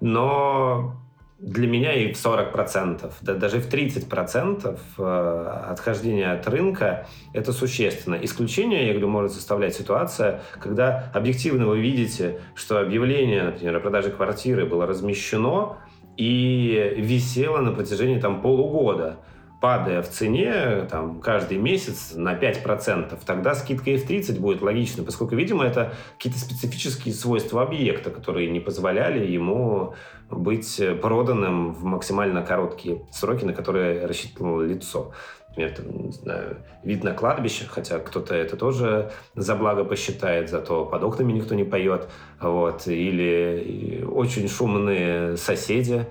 но 0.00 1.05
для 1.38 1.66
меня 1.66 1.92
и 1.92 2.12
в 2.12 2.16
40%, 2.16 3.12
да 3.20 3.34
даже 3.34 3.60
в 3.60 3.68
30% 3.68 4.78
э, 4.98 5.60
отхождения 5.70 6.32
от 6.32 6.48
рынка 6.48 7.06
это 7.34 7.52
существенно. 7.52 8.14
Исключение, 8.22 8.86
я 8.86 8.92
говорю, 8.92 9.08
может 9.08 9.32
составлять 9.32 9.74
ситуация, 9.74 10.40
когда 10.58 11.10
объективно 11.14 11.66
вы 11.66 11.80
видите, 11.80 12.40
что 12.54 12.80
объявление, 12.80 13.44
например, 13.44 13.76
о 13.76 13.80
продаже 13.80 14.10
квартиры 14.10 14.64
было 14.64 14.86
размещено 14.86 15.76
и 16.16 16.94
висело 16.96 17.58
на 17.58 17.72
протяжении 17.72 18.18
там 18.18 18.40
полугода 18.40 19.18
падая 19.66 20.00
в 20.00 20.08
цене 20.08 20.86
там, 20.88 21.20
каждый 21.20 21.58
месяц 21.58 22.12
на 22.14 22.34
5%, 22.34 23.18
тогда 23.26 23.52
скидка 23.56 23.90
F30 23.90 24.38
будет 24.38 24.62
логично, 24.62 25.02
поскольку, 25.02 25.34
видимо, 25.34 25.64
это 25.64 25.92
какие-то 26.16 26.38
специфические 26.38 27.12
свойства 27.12 27.62
объекта, 27.62 28.10
которые 28.10 28.48
не 28.48 28.60
позволяли 28.60 29.26
ему 29.26 29.94
быть 30.30 30.80
проданным 31.02 31.72
в 31.72 31.82
максимально 31.82 32.42
короткие 32.42 33.02
сроки, 33.10 33.44
на 33.44 33.52
которые 33.52 34.06
рассчитывало 34.06 34.62
лицо. 34.62 35.10
Например, 35.48 35.74
там, 35.74 36.06
не 36.06 36.12
знаю, 36.12 36.58
вид 36.84 37.02
на 37.02 37.12
кладбище, 37.12 37.64
хотя 37.68 37.98
кто-то 37.98 38.36
это 38.36 38.56
тоже 38.56 39.10
за 39.34 39.56
благо 39.56 39.82
посчитает, 39.82 40.48
зато 40.48 40.84
под 40.84 41.02
окнами 41.02 41.32
никто 41.32 41.56
не 41.56 41.64
поет. 41.64 42.08
Вот. 42.40 42.86
Или 42.86 44.06
очень 44.08 44.48
шумные 44.48 45.36
соседи, 45.36 46.06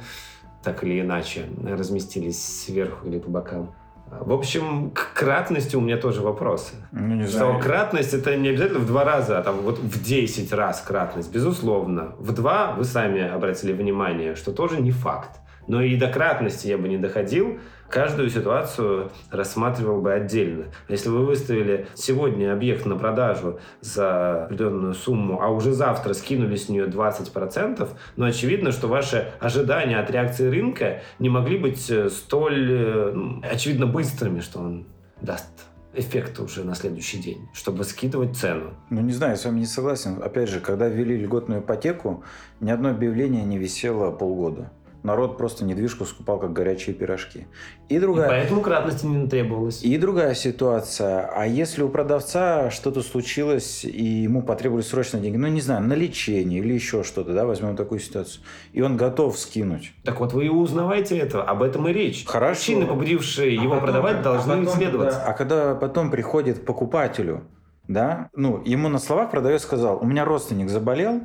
так 0.66 0.84
или 0.84 1.00
иначе 1.00 1.46
разместились 1.64 2.44
сверху 2.66 3.08
или 3.08 3.20
по 3.20 3.30
бокам. 3.30 3.74
В 4.08 4.34
общем, 4.34 4.92
к 4.92 5.14
кратности 5.14 5.76
у 5.76 5.82
меня 5.82 5.98
тоже 5.98 6.22
вопросы. 6.22 6.76
Ну, 6.92 7.16
не 7.16 7.28
что 7.28 7.38
знаю. 7.38 7.60
кратность 7.60 8.14
это 8.14 8.36
не 8.36 8.50
обязательно 8.50 8.80
в 8.80 8.88
два 8.88 9.04
раза, 9.04 9.40
а 9.40 9.44
там 9.44 9.58
вот 9.58 9.80
в 9.80 10.04
10 10.04 10.54
раз 10.54 10.82
кратность, 10.82 11.32
безусловно. 11.32 12.16
В 12.20 12.32
два 12.32 12.74
вы 12.74 12.84
сами 12.84 13.28
обратили 13.28 13.74
внимание, 13.74 14.36
что 14.36 14.52
тоже 14.52 14.80
не 14.82 14.92
факт. 14.92 15.40
Но 15.68 15.82
и 15.82 15.96
до 15.96 16.08
кратности 16.08 16.68
я 16.68 16.78
бы 16.78 16.88
не 16.88 16.98
доходил, 16.98 17.60
каждую 17.90 18.30
ситуацию 18.30 19.12
рассматривал 19.32 20.02
бы 20.02 20.14
отдельно. 20.14 20.66
Если 20.90 21.10
вы 21.10 21.26
выставили 21.26 21.88
сегодня 21.94 22.54
объект 22.54 22.86
на 22.86 22.98
продажу 22.98 23.60
за 23.82 24.46
определенную 24.46 24.94
сумму, 24.94 25.42
а 25.42 25.50
уже 25.50 25.74
завтра 25.74 26.14
скинули 26.14 26.56
с 26.56 26.70
нее 26.70 26.86
20%, 26.86 27.88
ну, 28.16 28.26
очевидно, 28.26 28.72
что 28.72 28.88
ваши 28.88 29.32
ожидания 29.40 29.98
от 29.98 30.10
реакции 30.12 30.48
рынка 30.48 31.02
не 31.20 31.30
могли 31.30 31.58
быть 31.58 31.90
э, 31.90 32.10
столь, 32.10 32.72
э, 32.72 33.12
ну, 33.14 33.42
очевидно, 33.44 33.88
быстрыми, 33.88 34.40
что 34.40 34.60
он 34.60 34.86
даст 35.22 35.50
эффект 35.94 36.40
уже 36.40 36.64
на 36.66 36.76
следующий 36.76 37.20
день, 37.20 37.48
чтобы 37.54 37.86
скидывать 37.86 38.36
цену. 38.36 38.74
Ну, 38.90 39.02
не 39.02 39.14
знаю, 39.14 39.32
я 39.32 39.38
с 39.38 39.46
вами 39.46 39.60
не 39.60 39.66
согласен. 39.66 40.22
Опять 40.22 40.50
же, 40.50 40.60
когда 40.60 40.90
ввели 40.90 41.18
льготную 41.18 41.62
ипотеку, 41.62 42.24
ни 42.60 42.70
одно 42.70 42.90
объявление 42.90 43.46
не 43.46 43.58
висело 43.58 44.12
полгода 44.12 44.72
народ 45.06 45.38
просто 45.38 45.64
недвижку 45.64 46.06
скупал, 46.06 46.40
как 46.40 46.52
горячие 46.52 46.96
пирожки. 46.96 47.48
И 47.88 48.00
другая... 48.00 48.26
И 48.26 48.30
поэтому 48.30 48.62
кратности 48.62 49.06
не 49.06 49.28
требовалось. 49.28 49.84
И 49.84 49.98
другая 49.98 50.34
ситуация. 50.34 51.28
А 51.28 51.46
если 51.46 51.84
у 51.84 51.90
продавца 51.90 52.72
что-то 52.72 53.02
случилось, 53.02 53.86
и 53.86 54.04
ему 54.04 54.42
потребовались 54.42 54.88
срочно 54.88 55.20
деньги, 55.20 55.38
ну, 55.38 55.48
не 55.48 55.62
знаю, 55.62 55.84
на 55.84 55.94
лечение 55.94 56.60
или 56.60 56.74
еще 56.74 57.04
что-то, 57.04 57.34
да, 57.34 57.46
возьмем 57.46 57.76
такую 57.76 58.00
ситуацию, 58.00 58.44
и 58.74 58.82
он 58.82 58.98
готов 58.98 59.38
скинуть. 59.38 59.94
Так 60.04 60.20
вот, 60.20 60.34
вы 60.34 60.48
и 60.48 60.50
узнавайте 60.50 61.18
это, 61.18 61.44
об 61.44 61.62
этом 61.64 61.88
и 61.88 61.94
речь. 61.94 62.26
Хорошо. 62.26 62.66
Причины, 62.66 62.88
побудившие 62.88 63.60
а 63.60 63.64
его 63.64 63.76
потом, 63.76 63.86
продавать, 63.86 64.22
должны 64.24 64.54
а 64.54 64.64
исследоваться. 64.64 65.20
Да, 65.20 65.26
а 65.26 65.34
когда 65.34 65.76
потом 65.76 66.10
приходит 66.12 66.60
к 66.60 66.66
покупателю, 66.66 67.44
да, 67.88 68.30
ну, 68.36 68.64
ему 68.66 68.90
на 68.90 68.98
словах 68.98 69.30
продавец 69.30 69.62
сказал, 69.62 70.00
у 70.02 70.06
меня 70.06 70.26
родственник 70.26 70.70
заболел, 70.70 71.22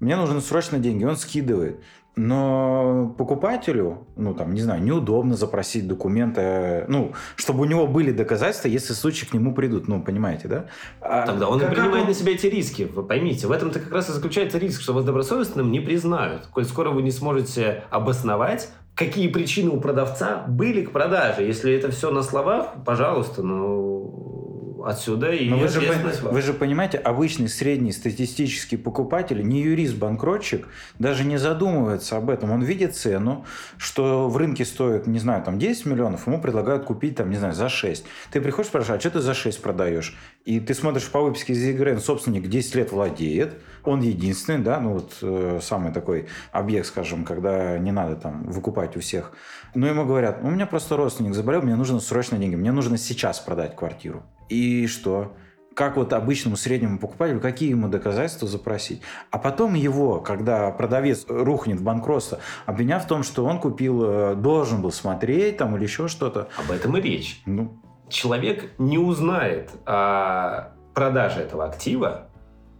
мне 0.00 0.16
нужны 0.16 0.40
срочно 0.40 0.78
деньги, 0.78 1.04
он 1.04 1.16
скидывает. 1.16 1.80
Но 2.14 3.14
покупателю, 3.16 4.06
ну 4.16 4.34
там, 4.34 4.52
не 4.52 4.60
знаю, 4.60 4.82
неудобно 4.82 5.34
запросить 5.34 5.88
документы, 5.88 6.84
ну, 6.88 7.14
чтобы 7.36 7.62
у 7.62 7.64
него 7.64 7.86
были 7.86 8.12
доказательства, 8.12 8.68
если 8.68 8.92
случаи 8.92 9.24
к 9.24 9.32
нему 9.32 9.54
придут, 9.54 9.88
ну, 9.88 10.02
понимаете, 10.02 10.46
да? 10.46 10.66
А 11.00 11.26
Тогда 11.26 11.48
он 11.48 11.62
и 11.62 11.66
принимает 11.66 12.02
он... 12.02 12.08
на 12.08 12.14
себя 12.14 12.32
эти 12.32 12.46
риски, 12.48 12.82
вы 12.82 13.02
поймите. 13.02 13.46
В 13.46 13.50
этом-то 13.50 13.80
как 13.80 13.92
раз 13.92 14.10
и 14.10 14.12
заключается 14.12 14.58
риск, 14.58 14.82
что 14.82 14.92
вас 14.92 15.04
добросовестным 15.04 15.72
не 15.72 15.80
признают. 15.80 16.48
Коль 16.48 16.66
скоро 16.66 16.90
вы 16.90 17.00
не 17.00 17.10
сможете 17.10 17.84
обосновать, 17.88 18.68
какие 18.94 19.28
причины 19.28 19.70
у 19.70 19.80
продавца 19.80 20.44
были 20.46 20.82
к 20.84 20.92
продаже. 20.92 21.42
Если 21.42 21.72
это 21.72 21.90
все 21.90 22.10
на 22.10 22.22
словах, 22.22 22.74
пожалуйста, 22.84 23.42
ну, 23.42 24.31
отсюда 24.84 25.32
и 25.32 25.48
Но 25.48 25.56
вы 25.56 25.68
же, 25.68 25.80
вы 26.22 26.42
же 26.42 26.52
понимаете, 26.52 26.98
обычный 26.98 27.48
средний 27.48 27.92
статистический 27.92 28.76
покупатель, 28.76 29.42
не 29.46 29.62
юрист-банкротчик, 29.62 30.66
даже 30.98 31.24
не 31.24 31.36
задумывается 31.36 32.16
об 32.16 32.30
этом. 32.30 32.50
Он 32.50 32.62
видит 32.62 32.96
цену, 32.96 33.44
что 33.76 34.28
в 34.28 34.36
рынке 34.36 34.64
стоит, 34.64 35.06
не 35.06 35.18
знаю, 35.18 35.42
там 35.42 35.58
10 35.58 35.86
миллионов, 35.86 36.26
ему 36.26 36.40
предлагают 36.40 36.84
купить, 36.84 37.16
там, 37.16 37.30
не 37.30 37.36
знаю, 37.36 37.54
за 37.54 37.68
6. 37.68 38.04
Ты 38.30 38.40
приходишь, 38.40 38.68
спрашиваешь, 38.68 38.98
а 38.98 39.00
что 39.00 39.10
ты 39.10 39.20
за 39.20 39.34
6 39.34 39.62
продаешь? 39.62 40.16
И 40.44 40.60
ты 40.60 40.74
смотришь 40.74 41.08
по 41.08 41.20
выписке 41.20 41.52
из 41.52 41.62
ЕГРН, 41.62 42.00
собственник 42.00 42.48
10 42.48 42.74
лет 42.74 42.92
владеет, 42.92 43.54
он 43.84 44.00
единственный, 44.00 44.58
да, 44.58 44.80
ну 44.80 44.94
вот 44.94 45.16
э, 45.22 45.58
самый 45.62 45.92
такой 45.92 46.28
объект, 46.52 46.86
скажем, 46.86 47.24
когда 47.24 47.78
не 47.78 47.92
надо 47.92 48.16
там 48.16 48.44
выкупать 48.44 48.96
у 48.96 49.00
всех. 49.00 49.32
Но 49.74 49.86
ему 49.86 50.04
говорят, 50.04 50.40
у 50.42 50.50
меня 50.50 50.66
просто 50.66 50.96
родственник 50.96 51.34
заболел, 51.34 51.62
мне 51.62 51.76
нужно 51.76 52.00
срочно 52.00 52.38
деньги, 52.38 52.56
мне 52.56 52.72
нужно 52.72 52.96
сейчас 52.98 53.40
продать 53.40 53.74
квартиру. 53.74 54.22
И 54.52 54.86
что? 54.86 55.32
Как 55.74 55.96
вот 55.96 56.12
обычному 56.12 56.56
среднему 56.56 56.98
покупателю, 56.98 57.40
какие 57.40 57.70
ему 57.70 57.88
доказательства 57.88 58.46
запросить? 58.46 59.00
А 59.30 59.38
потом 59.38 59.72
его, 59.72 60.20
когда 60.20 60.70
продавец 60.70 61.24
рухнет 61.26 61.80
в 61.80 61.82
банкротство, 61.82 62.40
обвиняв 62.66 63.04
в 63.04 63.08
том, 63.08 63.22
что 63.22 63.46
он 63.46 63.58
купил, 63.58 64.04
э, 64.04 64.34
должен 64.34 64.82
был 64.82 64.92
смотреть 64.92 65.56
там 65.56 65.74
или 65.76 65.84
еще 65.84 66.08
что-то. 66.08 66.48
Об 66.58 66.70
этом 66.70 66.94
и 66.98 67.00
речь. 67.00 67.40
Ну, 67.46 67.80
человек 68.10 68.72
не 68.76 68.98
узнает 68.98 69.70
о 69.86 70.72
продаже 70.92 71.40
этого 71.40 71.64
актива 71.64 72.28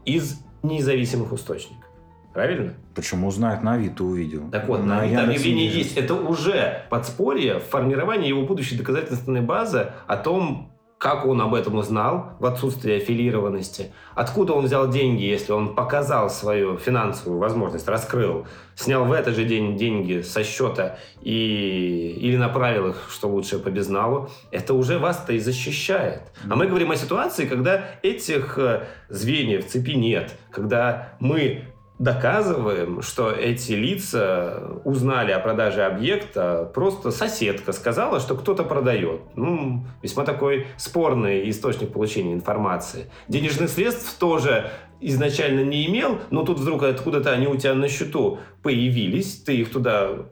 из 0.05 0.43
независимых 0.62 1.33
источников. 1.33 1.87
Правильно? 2.35 2.75
Почему 2.95 3.29
узнает 3.29 3.62
на 3.62 3.75
Авито 3.75 4.05
увидел? 4.05 4.50
Так 4.50 4.69
вот, 4.69 4.81
на, 4.81 4.97
на 4.97 5.00
Авито 5.00 5.25
объявление 5.25 5.69
есть. 5.69 5.97
Это 5.97 6.14
уже 6.14 6.85
подспорье 6.91 7.59
в 7.59 7.64
формировании 7.64 8.29
его 8.29 8.43
будущей 8.43 8.76
доказательственной 8.76 9.41
базы 9.41 9.93
о 10.07 10.17
том, 10.17 10.72
как 11.02 11.26
он 11.26 11.40
об 11.40 11.52
этом 11.52 11.78
узнал 11.78 12.37
в 12.38 12.47
отсутствии 12.47 12.99
аффилированности? 12.99 13.90
Откуда 14.14 14.52
он 14.52 14.66
взял 14.66 14.88
деньги, 14.88 15.25
если 15.25 15.50
он 15.50 15.75
показал 15.75 16.30
свою 16.30 16.78
финансовую 16.78 17.40
возможность, 17.40 17.88
раскрыл, 17.88 18.47
снял 18.76 19.04
в 19.04 19.11
этот 19.11 19.35
же 19.35 19.44
день 19.44 19.76
деньги 19.76 20.23
со 20.23 20.44
счета 20.44 20.97
и, 21.21 22.16
или 22.21 22.37
направил 22.37 22.90
их, 22.90 23.09
что 23.11 23.28
лучше, 23.28 23.59
по 23.59 23.68
безналу? 23.68 24.30
Это 24.52 24.75
уже 24.75 25.00
вас-то 25.00 25.32
и 25.32 25.40
защищает. 25.40 26.23
А 26.49 26.54
мы 26.54 26.68
говорим 26.68 26.92
о 26.92 26.97
ситуации, 26.97 27.47
когда 27.47 27.85
этих 28.04 28.56
э, 28.59 28.85
звеньев 29.09 29.66
цепи 29.66 29.97
нет, 29.97 30.32
когда 30.52 31.14
мы 31.18 31.64
доказываем, 32.02 33.00
что 33.00 33.30
эти 33.30 33.73
лица 33.73 34.80
узнали 34.85 35.30
о 35.30 35.38
продаже 35.38 35.85
объекта, 35.85 36.68
просто 36.75 37.12
соседка 37.12 37.71
сказала, 37.73 38.18
что 38.18 38.35
кто-то 38.35 38.64
продает. 38.64 39.21
Ну, 39.37 39.85
весьма 40.02 40.25
такой 40.25 40.66
спорный 40.76 41.49
источник 41.49 41.92
получения 41.92 42.32
информации. 42.35 43.09
Денежных 43.28 43.71
средств 43.71 44.18
тоже 44.18 44.71
изначально 45.00 45.62
не 45.62 45.87
имел, 45.87 46.18
но 46.30 46.42
тут 46.42 46.59
вдруг 46.59 46.82
откуда-то 46.82 47.30
они 47.30 47.47
у 47.47 47.56
тебя 47.56 47.75
на 47.75 47.88
счету 47.88 48.40
появились, 48.64 49.40
ты 49.42 49.59
их 49.59 49.71
туда 49.71 50.26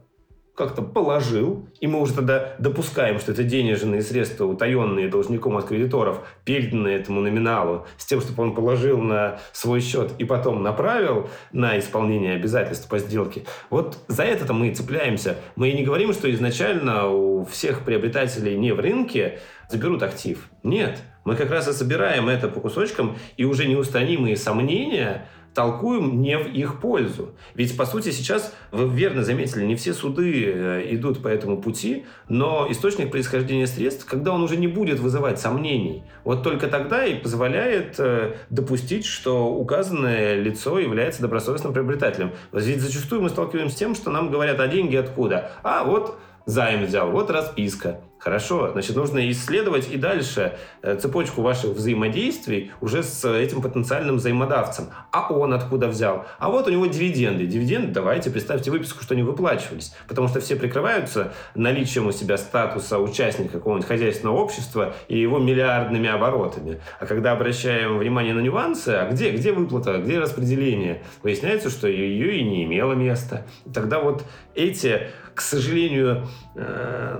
как-то 0.60 0.82
положил, 0.82 1.66
и 1.80 1.86
мы 1.86 2.00
уже 2.00 2.12
тогда 2.12 2.54
допускаем, 2.58 3.18
что 3.18 3.32
это 3.32 3.44
денежные 3.44 4.02
средства, 4.02 4.44
утаенные 4.44 5.08
должником 5.08 5.56
от 5.56 5.66
кредиторов, 5.66 6.20
переданные 6.44 6.98
этому 6.98 7.22
номиналу, 7.22 7.86
с 7.96 8.04
тем, 8.04 8.20
чтобы 8.20 8.42
он 8.42 8.54
положил 8.54 8.98
на 8.98 9.38
свой 9.52 9.80
счет 9.80 10.12
и 10.18 10.24
потом 10.24 10.62
направил 10.62 11.30
на 11.52 11.78
исполнение 11.78 12.34
обязательств 12.34 12.88
по 12.90 12.98
сделке. 12.98 13.44
Вот 13.70 13.96
за 14.06 14.24
это-то 14.24 14.52
мы 14.52 14.68
и 14.68 14.74
цепляемся. 14.74 15.36
Мы 15.56 15.70
и 15.70 15.76
не 15.76 15.82
говорим, 15.82 16.12
что 16.12 16.30
изначально 16.30 17.08
у 17.08 17.46
всех 17.46 17.84
приобретателей 17.86 18.58
не 18.58 18.72
в 18.72 18.80
рынке 18.80 19.38
заберут 19.70 20.02
актив. 20.02 20.46
Нет, 20.62 20.98
мы 21.24 21.36
как 21.36 21.50
раз 21.50 21.68
и 21.68 21.72
собираем 21.72 22.28
это 22.28 22.48
по 22.48 22.60
кусочкам, 22.60 23.16
и 23.38 23.44
уже 23.44 23.66
неустранимые 23.66 24.36
сомнения– 24.36 25.26
толкуем 25.54 26.20
не 26.20 26.38
в 26.38 26.46
их 26.48 26.80
пользу. 26.80 27.34
Ведь, 27.54 27.76
по 27.76 27.84
сути, 27.84 28.10
сейчас, 28.10 28.54
вы 28.70 28.88
верно 28.88 29.24
заметили, 29.24 29.64
не 29.64 29.74
все 29.74 29.92
суды 29.92 30.44
э, 30.46 30.94
идут 30.94 31.22
по 31.22 31.28
этому 31.28 31.60
пути, 31.60 32.06
но 32.28 32.66
источник 32.70 33.10
происхождения 33.10 33.66
средств, 33.66 34.06
когда 34.06 34.32
он 34.32 34.42
уже 34.42 34.56
не 34.56 34.68
будет 34.68 35.00
вызывать 35.00 35.40
сомнений, 35.40 36.04
вот 36.24 36.42
только 36.42 36.68
тогда 36.68 37.04
и 37.04 37.14
позволяет 37.14 37.96
э, 37.98 38.36
допустить, 38.50 39.04
что 39.04 39.52
указанное 39.52 40.40
лицо 40.40 40.78
является 40.78 41.22
добросовестным 41.22 41.72
приобретателем. 41.72 42.32
Ведь 42.52 42.80
зачастую 42.80 43.22
мы 43.22 43.28
сталкиваемся 43.28 43.74
с 43.74 43.78
тем, 43.78 43.94
что 43.94 44.10
нам 44.10 44.30
говорят, 44.30 44.60
а 44.60 44.68
деньги 44.68 44.96
откуда? 44.96 45.52
А 45.62 45.84
вот 45.84 46.18
займ 46.46 46.84
взял, 46.84 47.10
вот 47.10 47.30
расписка. 47.30 48.00
Хорошо, 48.20 48.70
значит, 48.72 48.96
нужно 48.96 49.30
исследовать 49.30 49.90
и 49.90 49.96
дальше 49.96 50.58
э, 50.82 50.94
цепочку 50.96 51.40
ваших 51.40 51.70
взаимодействий 51.70 52.70
уже 52.82 53.02
с 53.02 53.24
этим 53.26 53.62
потенциальным 53.62 54.16
взаимодавцем. 54.16 54.90
А 55.10 55.32
он 55.32 55.54
откуда 55.54 55.88
взял? 55.88 56.26
А 56.38 56.50
вот 56.50 56.66
у 56.66 56.70
него 56.70 56.84
дивиденды. 56.84 57.46
Дивиденды, 57.46 57.92
давайте 57.92 58.30
представьте 58.30 58.70
выписку, 58.70 59.02
что 59.02 59.14
они 59.14 59.22
выплачивались. 59.22 59.94
Потому 60.06 60.28
что 60.28 60.40
все 60.40 60.56
прикрываются 60.56 61.32
наличием 61.54 62.08
у 62.08 62.12
себя 62.12 62.36
статуса 62.36 62.98
участника 62.98 63.52
какого-нибудь 63.52 63.88
хозяйственного 63.88 64.36
общества 64.36 64.92
и 65.08 65.18
его 65.18 65.38
миллиардными 65.38 66.10
оборотами. 66.10 66.78
А 66.98 67.06
когда 67.06 67.32
обращаем 67.32 67.96
внимание 67.96 68.34
на 68.34 68.40
нюансы, 68.40 68.90
а 68.90 69.10
где, 69.10 69.30
где 69.30 69.52
выплата, 69.52 69.96
где 69.96 70.18
распределение, 70.18 71.02
выясняется, 71.22 71.70
что 71.70 71.88
ее 71.88 72.36
и 72.36 72.42
не 72.42 72.64
имело 72.64 72.92
места. 72.92 73.46
Тогда 73.72 73.98
вот 73.98 74.24
эти 74.60 75.10
к 75.34 75.42
сожалению, 75.42 76.26
э, 76.54 77.18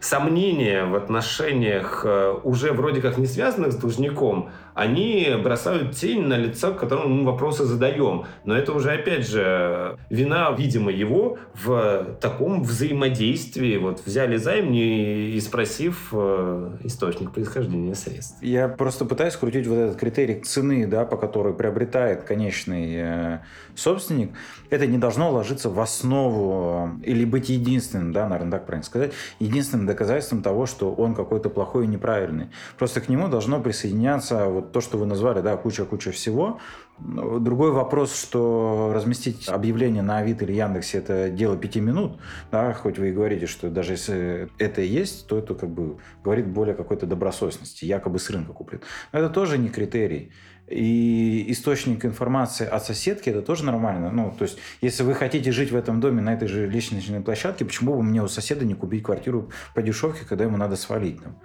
сомнения 0.00 0.84
в 0.86 0.96
отношениях 0.96 2.02
э, 2.04 2.34
уже 2.42 2.72
вроде 2.72 3.00
как 3.00 3.16
не 3.16 3.26
связанных 3.26 3.72
с 3.72 3.76
должником, 3.76 4.50
они 4.74 5.34
бросают 5.42 5.94
тень 5.94 6.22
на 6.22 6.38
лицо, 6.38 6.72
к 6.72 6.78
которому 6.78 7.08
мы 7.08 7.24
вопросы 7.24 7.64
задаем. 7.64 8.24
Но 8.44 8.56
это 8.56 8.72
уже, 8.72 8.92
опять 8.92 9.28
же, 9.28 9.98
вина, 10.08 10.50
видимо, 10.56 10.90
его 10.90 11.38
в 11.54 12.16
таком 12.20 12.62
взаимодействии. 12.62 13.76
Вот 13.76 14.00
взяли 14.06 14.36
займ, 14.36 14.72
не 14.72 15.32
и 15.32 15.40
спросив 15.40 16.08
э, 16.12 16.78
источник 16.84 17.32
происхождения 17.32 17.94
средств. 17.94 18.42
Я 18.42 18.68
просто 18.68 19.04
пытаюсь 19.04 19.36
крутить 19.36 19.66
вот 19.66 19.76
этот 19.76 19.96
критерий 19.96 20.40
цены, 20.40 20.86
да, 20.86 21.04
по 21.04 21.16
которой 21.16 21.52
приобретает 21.52 22.22
конечный 22.22 22.94
э, 22.94 23.38
собственник. 23.74 24.30
Это 24.70 24.86
не 24.86 24.98
должно 24.98 25.30
ложиться 25.30 25.68
в 25.68 25.78
основу 25.78 26.79
или 27.02 27.24
быть 27.24 27.48
единственным, 27.48 28.12
да, 28.12 28.28
наверное, 28.28 28.52
так 28.52 28.66
правильно 28.66 28.84
сказать, 28.84 29.12
единственным 29.38 29.86
доказательством 29.86 30.42
того, 30.42 30.66
что 30.66 30.92
он 30.92 31.14
какой-то 31.14 31.50
плохой 31.50 31.84
и 31.84 31.88
неправильный. 31.88 32.48
Просто 32.78 33.00
к 33.00 33.08
нему 33.08 33.28
должно 33.28 33.60
присоединяться 33.60 34.46
вот 34.46 34.72
то, 34.72 34.80
что 34.80 34.98
вы 34.98 35.06
назвали, 35.06 35.40
да, 35.40 35.56
куча-куча 35.56 36.10
всего. 36.12 36.58
Другой 36.98 37.70
вопрос, 37.70 38.14
что 38.14 38.92
разместить 38.94 39.48
объявление 39.48 40.02
на 40.02 40.18
Авито 40.18 40.44
или 40.44 40.52
Яндексе– 40.52 40.98
это 40.98 41.30
дело 41.30 41.56
пяти 41.56 41.80
минут, 41.80 42.18
да, 42.52 42.74
хоть 42.74 42.98
вы 42.98 43.08
и 43.08 43.12
говорите, 43.12 43.46
что 43.46 43.70
даже 43.70 43.92
если 43.92 44.50
это 44.58 44.82
и 44.82 44.86
есть, 44.86 45.26
то 45.26 45.38
это 45.38 45.54
как 45.54 45.70
бы 45.70 45.96
говорит 46.22 46.46
более 46.46 46.74
какой-то 46.74 47.06
добросовестности, 47.06 47.86
якобы 47.86 48.18
с 48.18 48.28
рынка 48.28 48.52
куплен. 48.52 48.80
Но 49.12 49.20
это 49.20 49.30
тоже 49.30 49.56
не 49.56 49.70
критерий. 49.70 50.32
И 50.70 51.46
источник 51.48 52.04
информации 52.04 52.64
от 52.64 52.84
соседки 52.84 53.28
это 53.28 53.42
тоже 53.42 53.64
нормально. 53.64 54.10
Ну, 54.10 54.34
то 54.38 54.44
есть, 54.44 54.58
если 54.80 55.02
вы 55.02 55.14
хотите 55.14 55.50
жить 55.50 55.72
в 55.72 55.76
этом 55.76 56.00
доме 56.00 56.22
на 56.22 56.32
этой 56.32 56.46
же 56.46 56.68
личностной 56.68 57.20
площадке, 57.20 57.64
почему 57.64 57.96
бы 57.96 58.02
мне 58.04 58.22
у 58.22 58.28
соседа 58.28 58.64
не 58.64 58.74
купить 58.74 59.02
квартиру 59.02 59.50
по 59.74 59.82
дешевке, 59.82 60.24
когда 60.24 60.44
ему 60.44 60.56
надо 60.56 60.76
свалить 60.76 61.20
там? 61.22 61.36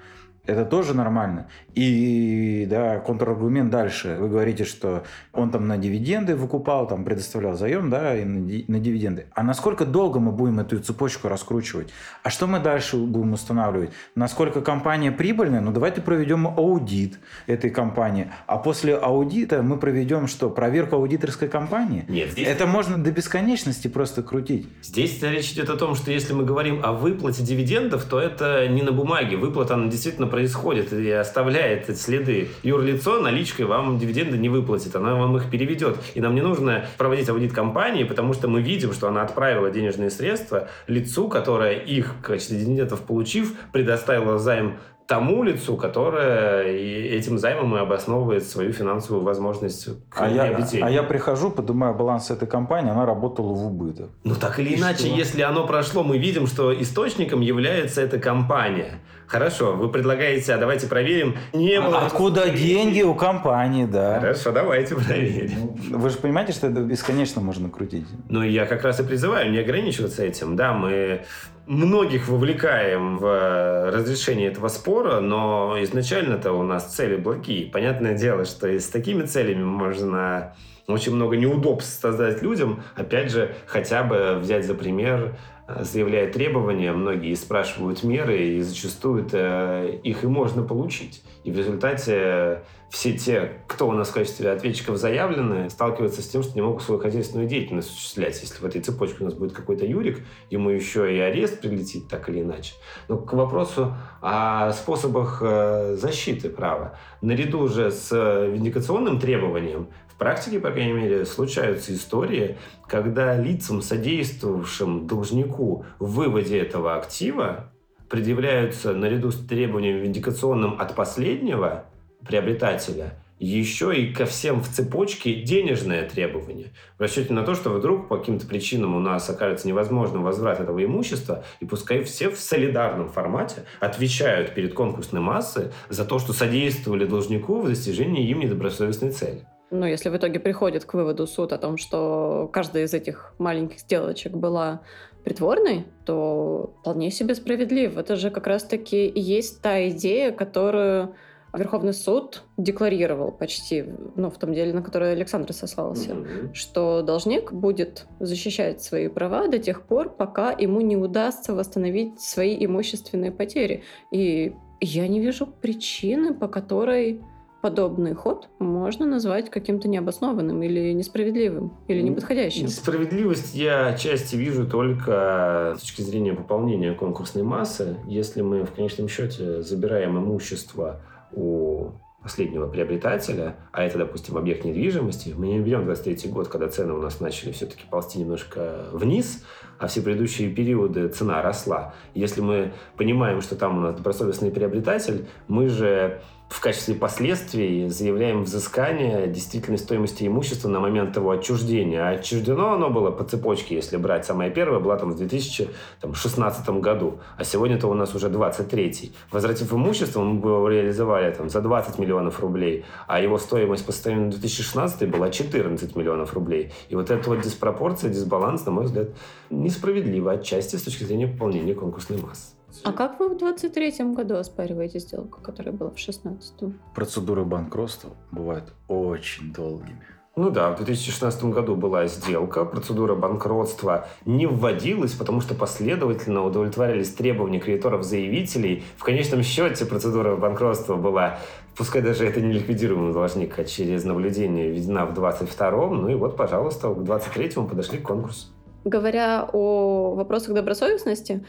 Это 0.45 0.65
тоже 0.65 0.93
нормально. 0.93 1.47
И 1.73 2.67
да, 2.69 2.99
контраргумент 2.99 3.69
дальше. 3.69 4.17
Вы 4.19 4.29
говорите, 4.29 4.63
что 4.63 5.03
он 5.33 5.51
там 5.51 5.67
на 5.67 5.77
дивиденды 5.77 6.35
выкупал, 6.35 6.87
там 6.87 7.03
предоставлял 7.03 7.55
заем, 7.55 7.89
да, 7.89 8.15
и 8.15 8.23
на 8.23 8.79
дивиденды. 8.79 9.25
А 9.33 9.43
насколько 9.43 9.85
долго 9.85 10.19
мы 10.19 10.31
будем 10.31 10.59
эту 10.59 10.79
цепочку 10.79 11.27
раскручивать? 11.27 11.89
А 12.23 12.29
что 12.29 12.47
мы 12.47 12.59
дальше 12.59 12.97
будем 12.97 13.33
устанавливать? 13.33 13.91
Насколько 14.15 14.61
компания 14.61 15.11
прибыльная? 15.11 15.61
Ну, 15.61 15.71
давайте 15.71 16.01
проведем 16.01 16.47
аудит 16.47 17.19
этой 17.47 17.69
компании. 17.69 18.31
А 18.47 18.57
после 18.57 18.95
аудита 18.95 19.61
мы 19.63 19.77
проведем 19.77 20.27
что? 20.27 20.49
Проверку 20.49 20.95
аудиторской 20.95 21.47
компании? 21.47 22.05
Нет. 22.07 22.31
Здесь... 22.31 22.47
Это 22.47 22.67
можно 22.67 23.03
до 23.03 23.11
бесконечности 23.11 23.87
просто 23.87 24.23
крутить. 24.23 24.67
Здесь 24.81 25.21
речь 25.21 25.51
идет 25.53 25.69
о 25.69 25.77
том, 25.77 25.95
что 25.95 26.11
если 26.11 26.33
мы 26.33 26.45
говорим 26.45 26.81
о 26.83 26.93
выплате 26.93 27.43
дивидендов, 27.43 28.05
то 28.05 28.19
это 28.19 28.67
не 28.67 28.81
на 28.81 28.91
бумаге. 28.91 29.37
Выплата, 29.37 29.73
она 29.73 29.87
действительно 29.87 30.27
происходит 30.35 30.91
и 30.91 31.09
оставляет 31.11 31.97
следы. 31.97 32.49
Юрлицо 32.61 33.21
наличкой 33.21 33.67
вам 33.67 33.97
дивиденды 33.97 34.37
не 34.37 34.49
выплатит, 34.49 34.93
она 34.93 35.15
вам 35.15 35.37
их 35.37 35.49
переведет. 35.49 35.95
И 36.13 36.19
нам 36.19 36.35
не 36.35 36.41
нужно 36.41 36.87
проводить 36.97 37.29
аудит 37.29 37.53
компании, 37.53 38.03
потому 38.03 38.33
что 38.33 38.49
мы 38.49 38.61
видим, 38.61 38.91
что 38.91 39.07
она 39.07 39.21
отправила 39.21 39.71
денежные 39.71 40.09
средства 40.09 40.67
лицу, 40.87 41.29
которое 41.29 41.75
их 41.75 42.15
в 42.15 42.21
качестве 42.21 42.57
дивидендов 42.57 42.99
получив, 43.03 43.53
предоставила 43.71 44.37
займ 44.37 44.75
тому 45.07 45.43
лицу, 45.43 45.77
которое 45.77 46.63
этим 46.63 47.37
займом 47.37 47.75
и 47.75 47.79
обосновывает 47.79 48.47
свою 48.47 48.73
финансовую 48.73 49.23
возможность 49.23 49.87
к 50.09 50.21
а 50.21 50.27
я, 50.27 50.57
а 50.81 50.89
я 50.89 51.03
прихожу, 51.03 51.51
поднимаю 51.51 51.93
баланс 51.93 52.31
этой 52.31 52.47
компании, 52.47 52.91
она 52.91 53.05
работала 53.05 53.53
в 53.53 53.67
убыток. 53.67 54.09
Ну 54.23 54.35
так 54.35 54.59
или 54.59 54.69
и 54.69 54.79
иначе, 54.79 55.07
что? 55.07 55.15
если 55.15 55.41
оно 55.41 55.67
прошло, 55.67 56.03
мы 56.03 56.17
видим, 56.17 56.47
что 56.47 56.73
источником 56.73 57.41
является 57.41 58.01
эта 58.01 58.19
компания. 58.19 58.99
Хорошо, 59.27 59.73
вы 59.73 59.89
предлагаете, 59.89 60.53
а 60.53 60.57
давайте 60.57 60.87
проверим. 60.87 61.35
Не 61.53 61.81
было... 61.81 62.01
Откуда 62.01 62.49
деньги 62.49 63.01
у 63.01 63.15
компании, 63.15 63.85
да. 63.85 64.19
Хорошо, 64.19 64.51
давайте 64.51 64.95
проверим. 64.95 65.75
Ну, 65.89 65.97
вы 65.97 66.09
же 66.09 66.17
понимаете, 66.17 66.53
что 66.53 66.67
это 66.67 66.81
бесконечно 66.81 67.41
можно 67.41 67.69
крутить. 67.69 68.05
Ну, 68.29 68.43
я 68.43 68.65
как 68.65 68.83
раз 68.83 68.99
и 68.99 69.03
призываю 69.03 69.51
не 69.51 69.57
ограничиваться 69.57 70.23
этим. 70.23 70.55
Да, 70.55 70.73
мы 70.73 71.23
многих 71.67 72.27
вовлекаем 72.27 73.17
в 73.17 73.25
э, 73.25 73.89
разрешение 73.89 74.49
этого 74.49 74.67
спора, 74.67 75.19
но 75.19 75.75
изначально-то 75.81 76.51
у 76.53 76.63
нас 76.63 76.93
цели 76.93 77.15
благие. 77.15 77.69
Понятное 77.69 78.15
дело, 78.15 78.45
что 78.45 78.67
и 78.67 78.79
с 78.79 78.87
такими 78.87 79.23
целями 79.23 79.63
можно 79.63 80.53
очень 80.87 81.15
много 81.15 81.35
неудобств 81.35 81.99
создать 81.99 82.43
людям. 82.43 82.83
Опять 82.95 83.31
же, 83.31 83.55
хотя 83.65 84.03
бы 84.03 84.37
взять 84.39 84.65
за 84.65 84.75
пример 84.75 85.35
э, 85.67 85.83
заявляя 85.83 86.31
требования, 86.31 86.91
многие 86.93 87.33
спрашивают 87.35 88.03
меры, 88.03 88.47
и 88.47 88.61
зачастую 88.61 89.25
это 89.25 89.85
их 90.03 90.23
и 90.23 90.27
можно 90.27 90.63
получить. 90.63 91.23
И 91.43 91.51
в 91.51 91.57
результате 91.57 92.63
все 92.89 93.17
те, 93.17 93.51
кто 93.67 93.89
у 93.89 93.91
нас 93.91 94.09
в 94.09 94.13
качестве 94.13 94.51
ответчиков 94.51 94.97
заявлены, 94.97 95.69
сталкиваются 95.69 96.21
с 96.21 96.27
тем, 96.27 96.43
что 96.43 96.55
не 96.55 96.61
могут 96.61 96.81
свою 96.81 97.01
хозяйственную 97.01 97.47
деятельность 97.47 97.89
осуществлять. 97.89 98.39
Если 98.41 98.61
в 98.61 98.65
этой 98.65 98.79
цепочке 98.81 99.17
у 99.21 99.25
нас 99.25 99.33
будет 99.33 99.51
какой-то 99.51 99.85
Юрик, 99.85 100.25
ему 100.49 100.69
еще 100.69 101.13
и 101.13 101.19
арест 101.19 101.59
прилетит 101.59 102.07
так 102.07 102.29
или 102.29 102.41
иначе. 102.41 102.73
Но 103.09 103.17
к 103.17 103.33
вопросу 103.33 103.93
о 104.21 104.71
способах 104.71 105.39
э, 105.41 105.95
защиты 105.97 106.49
права. 106.49 106.97
Наряду 107.21 107.67
же 107.67 107.91
с 107.91 108.11
виндикационным 108.11 109.19
требованием 109.19 109.89
в 110.15 110.17
практике, 110.17 110.61
по 110.61 110.71
крайней 110.71 110.93
мере, 110.93 111.25
случаются 111.25 111.93
истории, 111.93 112.57
когда 112.87 113.35
лицам, 113.35 113.81
содействовавшим 113.81 115.07
должнику 115.07 115.85
в 115.99 116.13
выводе 116.13 116.57
этого 116.57 116.95
актива, 116.95 117.73
предъявляются 118.09 118.93
наряду 118.93 119.31
с 119.31 119.45
требованием 119.45 119.97
виндикационным 119.97 120.79
от 120.79 120.95
последнего 120.95 121.85
приобретателя 122.25 123.19
еще 123.39 123.93
и 123.93 124.13
ко 124.13 124.25
всем 124.25 124.61
в 124.61 124.69
цепочке 124.69 125.35
денежное 125.35 126.07
требование. 126.07 126.71
В 126.97 127.01
расчете 127.01 127.33
на 127.33 127.43
то, 127.43 127.53
что 127.53 127.71
вдруг 127.71 128.07
по 128.07 128.17
каким-то 128.17 128.47
причинам 128.47 128.95
у 128.95 128.99
нас 128.99 129.29
окажется 129.29 129.67
невозможным 129.67 130.23
возврат 130.23 130.61
этого 130.61 130.81
имущества, 130.81 131.43
и 131.59 131.65
пускай 131.65 132.01
все 132.05 132.29
в 132.29 132.39
солидарном 132.39 133.09
формате 133.09 133.65
отвечают 133.81 134.55
перед 134.55 134.73
конкурсной 134.73 135.21
массой 135.21 135.71
за 135.89 136.05
то, 136.05 136.19
что 136.19 136.31
содействовали 136.31 137.05
должнику 137.05 137.59
в 137.59 137.67
достижении 137.67 138.25
им 138.29 138.39
недобросовестной 138.39 139.11
цели. 139.11 139.45
Ну, 139.71 139.85
если 139.85 140.09
в 140.09 140.15
итоге 140.15 140.39
приходит 140.39 140.85
к 140.85 140.93
выводу 140.93 141.27
суд 141.27 141.51
о 141.51 141.57
том, 141.57 141.77
что 141.77 142.49
каждая 142.53 142.85
из 142.85 142.93
этих 142.93 143.33
маленьких 143.39 143.79
сделочек 143.79 144.33
была 144.33 144.81
притворной, 145.23 145.85
то 146.05 146.73
вполне 146.79 147.09
себе 147.09 147.33
справедлив. 147.33 147.97
Это 147.97 148.15
же 148.15 148.29
как 148.29 148.45
раз-таки 148.47 149.07
и 149.07 149.19
есть 149.19 149.61
та 149.61 149.89
идея, 149.89 150.31
которую 150.31 151.15
Верховный 151.57 151.93
суд 151.93 152.43
декларировал 152.57 153.31
почти, 153.31 153.85
ну, 154.15 154.29
в 154.29 154.37
том 154.37 154.53
деле, 154.53 154.73
на 154.73 154.81
которое 154.81 155.13
Александр 155.13 155.53
сослался, 155.53 156.11
mm-hmm. 156.11 156.53
что 156.53 157.01
должник 157.01 157.53
будет 157.53 158.07
защищать 158.19 158.83
свои 158.83 159.07
права 159.07 159.47
до 159.47 159.57
тех 159.57 159.83
пор, 159.83 160.09
пока 160.09 160.51
ему 160.51 160.81
не 160.81 160.97
удастся 160.97 161.53
восстановить 161.53 162.19
свои 162.19 162.63
имущественные 162.65 163.31
потери. 163.31 163.83
И 164.11 164.53
я 164.81 165.07
не 165.07 165.21
вижу 165.21 165.47
причины, 165.47 166.33
по 166.33 166.47
которой 166.47 167.21
подобный 167.65 168.13
ход 168.13 168.47
можно 168.59 169.07
назвать 169.07 169.49
каким-то 169.49 169.87
необоснованным 169.87 170.61
или 170.61 170.93
несправедливым, 170.93 171.73
или 171.87 171.99
неподходящим. 172.03 172.67
Справедливость 172.67 173.55
я 173.55 173.87
отчасти 173.87 174.35
вижу 174.35 174.67
только 174.67 175.73
с 175.75 175.81
точки 175.81 176.03
зрения 176.03 176.33
пополнения 176.33 176.93
конкурсной 176.93 177.43
массы. 177.43 177.97
Если 178.05 178.43
мы 178.43 178.65
в 178.65 178.71
конечном 178.71 179.07
счете 179.07 179.63
забираем 179.63 180.15
имущество 180.15 181.01
у 181.31 181.93
последнего 182.21 182.67
приобретателя, 182.67 183.55
а 183.71 183.83
это, 183.83 183.97
допустим, 183.97 184.37
объект 184.37 184.63
недвижимости, 184.63 185.33
мы 185.35 185.47
не 185.47 185.59
берем 185.59 185.85
23 185.85 186.29
год, 186.31 186.47
когда 186.47 186.67
цены 186.67 186.93
у 186.93 187.01
нас 187.01 187.19
начали 187.19 187.51
все-таки 187.51 187.85
ползти 187.89 188.19
немножко 188.19 188.85
вниз, 188.93 189.43
а 189.79 189.87
все 189.87 190.01
предыдущие 190.01 190.49
периоды 190.49 191.07
цена 191.07 191.41
росла. 191.41 191.95
Если 192.13 192.41
мы 192.41 192.73
понимаем, 192.95 193.41
что 193.41 193.55
там 193.55 193.79
у 193.79 193.81
нас 193.81 193.95
добросовестный 193.95 194.51
приобретатель, 194.51 195.25
мы 195.47 195.67
же 195.67 196.21
в 196.49 196.61
качестве 196.61 196.93
последствий 196.95 197.89
заявляем 197.89 198.43
взыскание 198.43 199.27
действительной 199.27 199.77
стоимости 199.77 200.25
имущества 200.27 200.69
на 200.69 200.79
момент 200.79 201.15
его 201.15 201.31
отчуждения. 201.31 202.07
А 202.07 202.11
отчуждено 202.11 202.73
оно 202.73 202.89
было 202.89 203.11
по 203.11 203.23
цепочке, 203.23 203.75
если 203.75 203.97
брать. 203.97 204.25
Самое 204.25 204.51
первое 204.51 204.79
была 204.79 204.97
там 204.97 205.11
в 205.11 205.17
2016 205.17 206.69
году, 206.81 207.19
а 207.37 207.43
сегодня-то 207.43 207.87
у 207.87 207.93
нас 207.93 208.13
уже 208.15 208.29
23 208.29 209.13
Возвратив 209.31 209.73
имущество, 209.73 210.21
мы 210.21 210.39
бы 210.39 210.49
его 210.49 210.69
реализовали 210.69 211.31
там, 211.31 211.49
за 211.49 211.61
20 211.61 211.97
миллионов 211.97 212.39
рублей, 212.39 212.85
а 213.07 213.19
его 213.19 213.37
стоимость 213.37 213.85
по 213.85 213.91
состоянию 213.91 214.29
2016 214.31 215.09
была 215.09 215.29
14 215.29 215.95
миллионов 215.95 216.33
рублей. 216.33 216.71
И 216.89 216.95
вот 216.95 217.09
эта 217.09 217.27
вот 217.29 217.41
диспропорция, 217.41 218.11
дисбаланс, 218.11 218.65
на 218.65 218.71
мой 218.71 218.85
взгляд, 218.85 219.09
несправедлива 219.49 220.33
отчасти 220.33 220.75
с 220.75 220.83
точки 220.83 221.03
зрения 221.03 221.27
пополнения 221.27 221.73
конкурсной 221.73 222.21
массы. 222.21 222.54
А 222.83 222.91
как 222.91 223.19
вы 223.19 223.29
в 223.29 223.37
23-м 223.37 224.13
году 224.13 224.35
оспариваете 224.35 224.99
сделку, 224.99 225.41
которая 225.41 225.73
была 225.73 225.89
в 225.89 225.95
16-м? 225.95 226.79
Процедуры 226.93 227.45
банкротства 227.45 228.11
бывают 228.31 228.73
очень 228.87 229.53
долгими. 229.53 230.05
Ну 230.37 230.49
да, 230.49 230.71
в 230.71 230.77
2016 230.77 231.45
году 231.45 231.77
была 231.77 232.07
сделка, 232.07 232.65
процедура 232.65 233.15
банкротства 233.15 234.09
не 234.25 234.47
вводилась, 234.47 235.13
потому 235.13 235.39
что 235.39 235.55
последовательно 235.55 236.43
удовлетворялись 236.43 237.13
требования 237.13 237.61
кредиторов-заявителей. 237.61 238.83
В 238.97 239.03
конечном 239.05 239.43
счете 239.43 239.85
процедура 239.85 240.35
банкротства 240.35 240.95
была, 240.95 241.39
пускай 241.77 242.01
даже 242.01 242.25
это 242.25 242.41
не 242.41 242.51
ликвидируемый 242.51 243.13
должник, 243.13 243.57
а 243.57 243.63
через 243.63 244.03
наблюдение 244.03 244.69
введена 244.71 245.05
в 245.05 245.17
22-м, 245.17 246.01
ну 246.01 246.09
и 246.09 246.15
вот, 246.15 246.35
пожалуйста, 246.35 246.89
к 246.93 246.97
23-му 246.97 247.69
подошли 247.69 247.99
к 247.99 248.03
конкурсу. 248.03 248.47
Говоря 248.83 249.47
о 249.53 250.15
вопросах 250.15 250.53
добросовестности, 250.53 251.45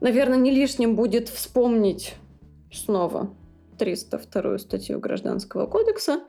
Наверное, 0.00 0.38
не 0.38 0.50
лишним 0.50 0.94
будет 0.96 1.28
вспомнить 1.28 2.14
снова 2.72 3.34
302 3.78 4.58
статью 4.58 5.00
Гражданского 5.00 5.66
кодекса 5.66 6.20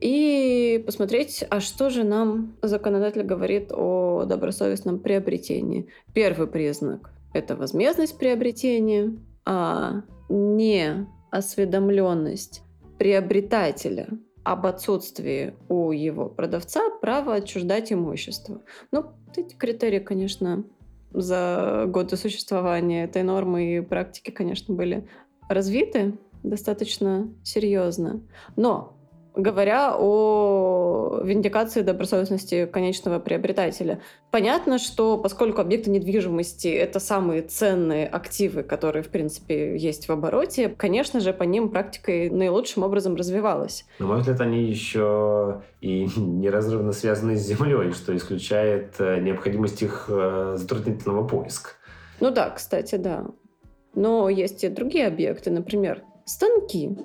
и 0.00 0.82
посмотреть, 0.86 1.44
а 1.50 1.60
что 1.60 1.90
же 1.90 2.04
нам 2.04 2.56
законодатель 2.62 3.22
говорит 3.22 3.70
о 3.72 4.24
добросовестном 4.24 4.98
приобретении. 4.98 5.88
Первый 6.14 6.46
признак– 6.46 7.10
это 7.34 7.56
возмездность 7.56 8.18
приобретения, 8.18 9.18
а 9.44 10.02
не 10.28 11.06
осведомленность 11.30 12.62
приобретателя 12.98 14.08
об 14.42 14.66
отсутствии 14.66 15.54
у 15.68 15.92
его 15.92 16.28
продавца 16.28 16.88
права 17.00 17.34
отчуждать 17.34 17.92
имущество. 17.92 18.62
Ну, 18.90 19.06
эти 19.36 19.54
критерии, 19.54 20.00
конечно, 20.00 20.64
за 21.12 21.84
годы 21.88 22.16
существования 22.16 23.04
этой 23.04 23.22
нормы 23.22 23.76
и 23.76 23.80
практики, 23.80 24.30
конечно, 24.30 24.74
были 24.74 25.08
развиты 25.48 26.18
достаточно 26.42 27.32
серьезно. 27.42 28.22
Но 28.56 28.99
говоря 29.42 29.94
о 29.98 31.20
виндикации 31.22 31.82
добросовестности 31.82 32.66
конечного 32.66 33.18
приобретателя. 33.18 34.00
Понятно, 34.30 34.78
что 34.78 35.18
поскольку 35.18 35.60
объекты 35.60 35.90
недвижимости— 35.90 36.68
это 36.68 37.00
самые 37.00 37.42
ценные 37.42 38.06
активы, 38.06 38.62
которые, 38.62 39.02
в 39.02 39.08
принципе, 39.08 39.76
есть 39.76 40.08
в 40.08 40.12
обороте, 40.12 40.68
конечно 40.68 41.20
же, 41.20 41.32
по 41.32 41.42
ним 41.42 41.70
практика 41.70 42.12
наилучшим 42.12 42.82
образом 42.82 43.16
развивалась. 43.16 43.84
На 43.98 44.06
мой 44.06 44.18
взгляд, 44.18 44.40
они 44.40 44.64
еще 44.64 45.62
и 45.80 46.08
неразрывно 46.16 46.92
связаны 46.92 47.36
с 47.36 47.46
землей, 47.46 47.92
что 47.92 48.16
исключает 48.16 48.94
э, 48.98 49.20
необходимость 49.20 49.82
их 49.82 50.06
э, 50.08 50.54
затруднительного 50.56 51.26
поиска. 51.26 51.70
Ну 52.20 52.30
да, 52.30 52.50
кстати, 52.50 52.96
да. 52.96 53.26
Но 53.94 54.28
есть 54.28 54.62
и 54.64 54.68
другие 54.68 55.06
объекты, 55.06 55.50
например, 55.50 56.04
станки. 56.24 56.96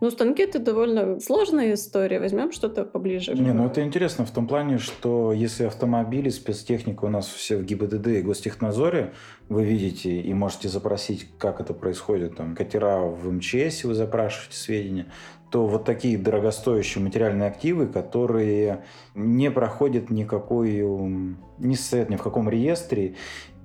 Ну, 0.00 0.10
станки 0.10 0.42
это 0.42 0.58
довольно 0.58 1.20
сложная 1.20 1.72
история. 1.74 2.20
Возьмем 2.20 2.52
что-то 2.52 2.84
поближе. 2.84 3.32
Не, 3.32 3.52
ну 3.52 3.66
это 3.66 3.82
интересно 3.82 4.26
в 4.26 4.30
том 4.30 4.46
плане, 4.46 4.78
что 4.78 5.32
если 5.32 5.64
автомобили, 5.64 6.28
спецтехника 6.28 7.06
у 7.06 7.08
нас 7.08 7.26
все 7.26 7.56
в 7.56 7.64
ГИБДД 7.64 8.08
и 8.08 8.22
Гостехнадзоре, 8.22 9.12
вы 9.48 9.64
видите 9.64 10.20
и 10.20 10.34
можете 10.34 10.68
запросить, 10.68 11.26
как 11.38 11.60
это 11.60 11.72
происходит. 11.72 12.36
Там 12.36 12.54
катера 12.54 12.98
в 12.98 13.32
МЧС, 13.32 13.84
вы 13.84 13.94
запрашиваете 13.94 14.56
сведения 14.56 15.06
то 15.50 15.66
вот 15.66 15.84
такие 15.84 16.18
дорогостоящие 16.18 17.02
материальные 17.02 17.48
активы, 17.48 17.86
которые 17.86 18.84
не 19.14 19.50
проходят 19.50 20.10
никакой, 20.10 20.82
не 21.58 21.76
стоят 21.76 22.10
ни 22.10 22.16
в 22.16 22.22
каком 22.22 22.48
реестре, 22.50 23.14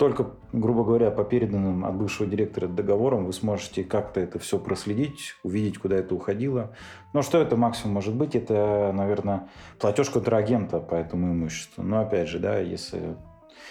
только, 0.01 0.31
грубо 0.51 0.83
говоря, 0.83 1.11
по 1.11 1.23
переданным 1.23 1.85
от 1.85 1.95
бывшего 1.95 2.27
директора 2.27 2.67
договорам 2.67 3.23
вы 3.23 3.33
сможете 3.33 3.83
как-то 3.83 4.19
это 4.19 4.39
все 4.39 4.57
проследить, 4.57 5.35
увидеть, 5.43 5.77
куда 5.77 5.97
это 5.97 6.15
уходило. 6.15 6.71
Но 7.13 7.21
что 7.21 7.37
это 7.37 7.55
максимум 7.55 7.93
может 7.93 8.15
быть? 8.15 8.33
Это, 8.33 8.91
наверное, 8.95 9.47
платеж 9.77 10.09
контрагента 10.09 10.79
по 10.79 10.95
этому 10.95 11.33
имуществу. 11.33 11.83
Но 11.83 11.99
опять 11.99 12.29
же, 12.29 12.39
да, 12.39 12.57
если 12.57 13.15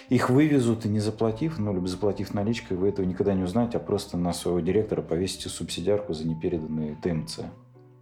их 0.07 0.29
вывезут 0.29 0.85
и 0.85 0.87
не 0.87 0.99
заплатив, 0.99 1.59
ну, 1.59 1.73
либо 1.73 1.87
заплатив 1.87 2.33
наличкой, 2.33 2.77
вы 2.77 2.87
этого 2.87 3.05
никогда 3.05 3.33
не 3.33 3.43
узнаете, 3.43 3.75
а 3.75 3.81
просто 3.81 4.15
на 4.15 4.31
своего 4.31 4.61
директора 4.61 5.01
повесите 5.01 5.49
субсидиарку 5.49 6.13
за 6.13 6.25
непереданные 6.25 6.95
ТМЦ 7.03 7.39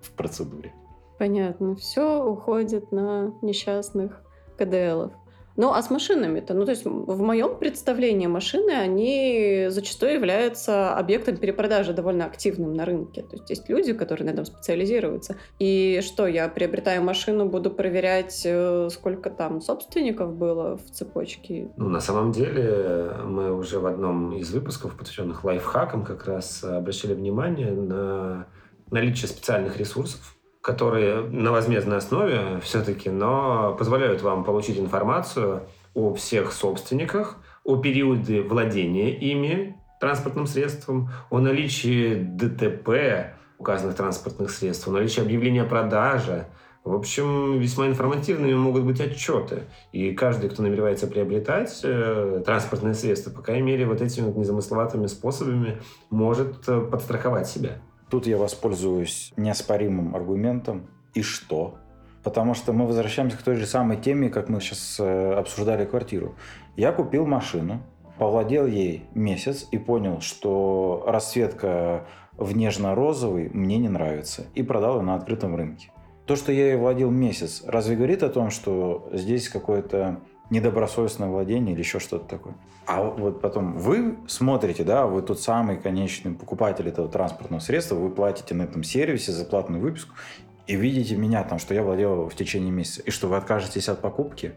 в 0.03 0.11
процедуре. 0.11 0.71
Понятно. 1.17 1.75
Все 1.77 2.23
уходит 2.23 2.91
на 2.91 3.33
несчастных 3.41 4.21
КДЛов. 4.55 5.13
Ну, 5.59 5.73
а 5.73 5.81
с 5.81 5.89
машинами-то? 5.89 6.53
Ну, 6.53 6.63
то 6.63 6.71
есть 6.71 6.85
в 6.85 7.21
моем 7.21 7.57
представлении 7.57 8.27
машины, 8.27 8.71
они 8.71 9.65
зачастую 9.67 10.13
являются 10.13 10.95
объектом 10.95 11.35
перепродажи 11.35 11.91
довольно 11.91 12.25
активным 12.25 12.73
на 12.73 12.85
рынке. 12.85 13.23
То 13.23 13.35
есть 13.35 13.49
есть 13.49 13.67
люди, 13.67 13.91
которые 13.91 14.25
на 14.27 14.29
этом 14.29 14.45
специализируются. 14.45 15.35
И 15.59 15.99
что, 16.01 16.27
я 16.27 16.47
приобретаю 16.47 17.03
машину, 17.03 17.45
буду 17.45 17.71
проверять, 17.71 18.41
э, 18.45 18.87
сколько 18.89 19.29
там 19.29 19.59
собственников 19.59 20.33
было 20.33 20.77
в 20.77 20.91
цепочке? 20.91 21.69
Ну, 21.75 21.89
на 21.89 21.99
самом 21.99 22.31
деле, 22.31 23.11
мы 23.25 23.53
уже 23.53 23.79
в 23.79 23.85
одном 23.85 24.37
из 24.37 24.53
выпусков, 24.53 24.95
посвященных 24.95 25.43
лайфхакам, 25.43 26.05
как 26.05 26.25
раз 26.25 26.63
обращали 26.63 27.13
внимание 27.13 27.73
на 27.73 28.47
наличие 28.91 29.27
специальных 29.27 29.75
ресурсов, 29.75 30.38
которые 30.61 31.21
на 31.21 31.51
возмездной 31.51 31.97
основе 31.97 32.59
все-таки, 32.61 33.09
но 33.09 33.75
позволяют 33.77 34.21
вам 34.21 34.43
получить 34.43 34.79
информацию 34.79 35.63
о 35.93 36.13
всех 36.13 36.51
собственниках, 36.51 37.37
о 37.63 37.77
периоде 37.77 38.41
владения 38.41 39.11
ими 39.11 39.77
транспортным 39.99 40.47
средством, 40.47 41.09
о 41.29 41.39
наличии 41.39 42.15
ДТП 42.15 43.35
указанных 43.59 43.95
транспортных 43.95 44.49
средств, 44.49 44.87
о 44.87 44.91
наличии 44.91 45.21
объявления 45.21 45.63
о 45.63 45.65
продаже. 45.65 46.47
В 46.85 46.95
общем, 46.95 47.59
весьма 47.59 47.87
информативными 47.87 48.53
могут 48.53 48.83
быть 48.83 49.01
отчеты. 49.01 49.63
И 49.91 50.13
каждый, 50.13 50.49
кто 50.49 50.63
намеревается 50.63 51.07
приобретать 51.07 51.81
э, 51.83 52.41
транспортные 52.45 52.93
средства, 52.93 53.31
по 53.31 53.41
крайней 53.41 53.63
мере, 53.63 53.85
вот 53.85 54.01
этими 54.01 54.25
вот 54.25 54.37
незамысловатыми 54.37 55.07
способами 55.07 55.81
может 56.09 56.67
э, 56.69 56.79
подстраховать 56.79 57.47
себя. 57.47 57.81
Тут 58.09 58.25
я 58.25 58.37
воспользуюсь 58.37 59.31
неоспоримым 59.37 60.15
аргументом. 60.15 60.87
И 61.13 61.21
что? 61.21 61.75
Потому 62.23 62.53
что 62.53 62.73
мы 62.73 62.85
возвращаемся 62.85 63.37
к 63.37 63.41
той 63.41 63.55
же 63.55 63.65
самой 63.65 63.97
теме, 63.97 64.29
как 64.29 64.49
мы 64.49 64.59
сейчас 64.61 64.97
э, 64.99 65.33
обсуждали 65.33 65.85
квартиру. 65.85 66.35
Я 66.75 66.91
купил 66.91 67.25
машину, 67.25 67.81
повладел 68.17 68.65
ей 68.65 69.05
месяц 69.13 69.67
и 69.71 69.77
понял, 69.77 70.21
что 70.21 71.03
расцветка 71.07 72.05
в 72.35 72.55
нежно-розовый 72.55 73.49
мне 73.49 73.77
не 73.77 73.89
нравится. 73.89 74.45
И 74.55 74.63
продал 74.63 74.97
ее 74.97 75.03
на 75.03 75.15
открытом 75.15 75.55
рынке. 75.55 75.91
То, 76.25 76.35
что 76.35 76.51
я 76.51 76.67
ей 76.67 76.77
владел 76.77 77.09
месяц, 77.09 77.63
разве 77.65 77.95
говорит 77.95 78.23
о 78.23 78.29
том, 78.29 78.49
что 78.49 79.09
здесь 79.13 79.49
какое-то 79.49 80.19
недобросовестное 80.49 81.27
владение 81.27 81.73
или 81.73 81.81
еще 81.81 81.99
что-то 81.99 82.25
такое. 82.25 82.55
А 82.85 83.03
вот 83.03 83.41
потом 83.41 83.77
вы 83.77 84.17
смотрите, 84.27 84.83
да, 84.83 85.05
вы 85.05 85.21
тот 85.21 85.39
самый 85.39 85.77
конечный 85.77 86.33
покупатель 86.33 86.87
этого 86.87 87.07
транспортного 87.07 87.59
средства, 87.59 87.95
вы 87.95 88.09
платите 88.09 88.55
на 88.55 88.63
этом 88.63 88.83
сервисе 88.83 89.31
за 89.31 89.45
платную 89.45 89.81
выписку 89.81 90.15
и 90.65 90.75
видите 90.75 91.15
меня 91.15 91.43
там, 91.43 91.59
что 91.59 91.73
я 91.73 91.83
владел 91.83 92.29
в 92.29 92.35
течение 92.35 92.71
месяца, 92.71 93.01
и 93.01 93.11
что 93.11 93.27
вы 93.27 93.37
откажетесь 93.37 93.89
от 93.89 94.01
покупки, 94.01 94.53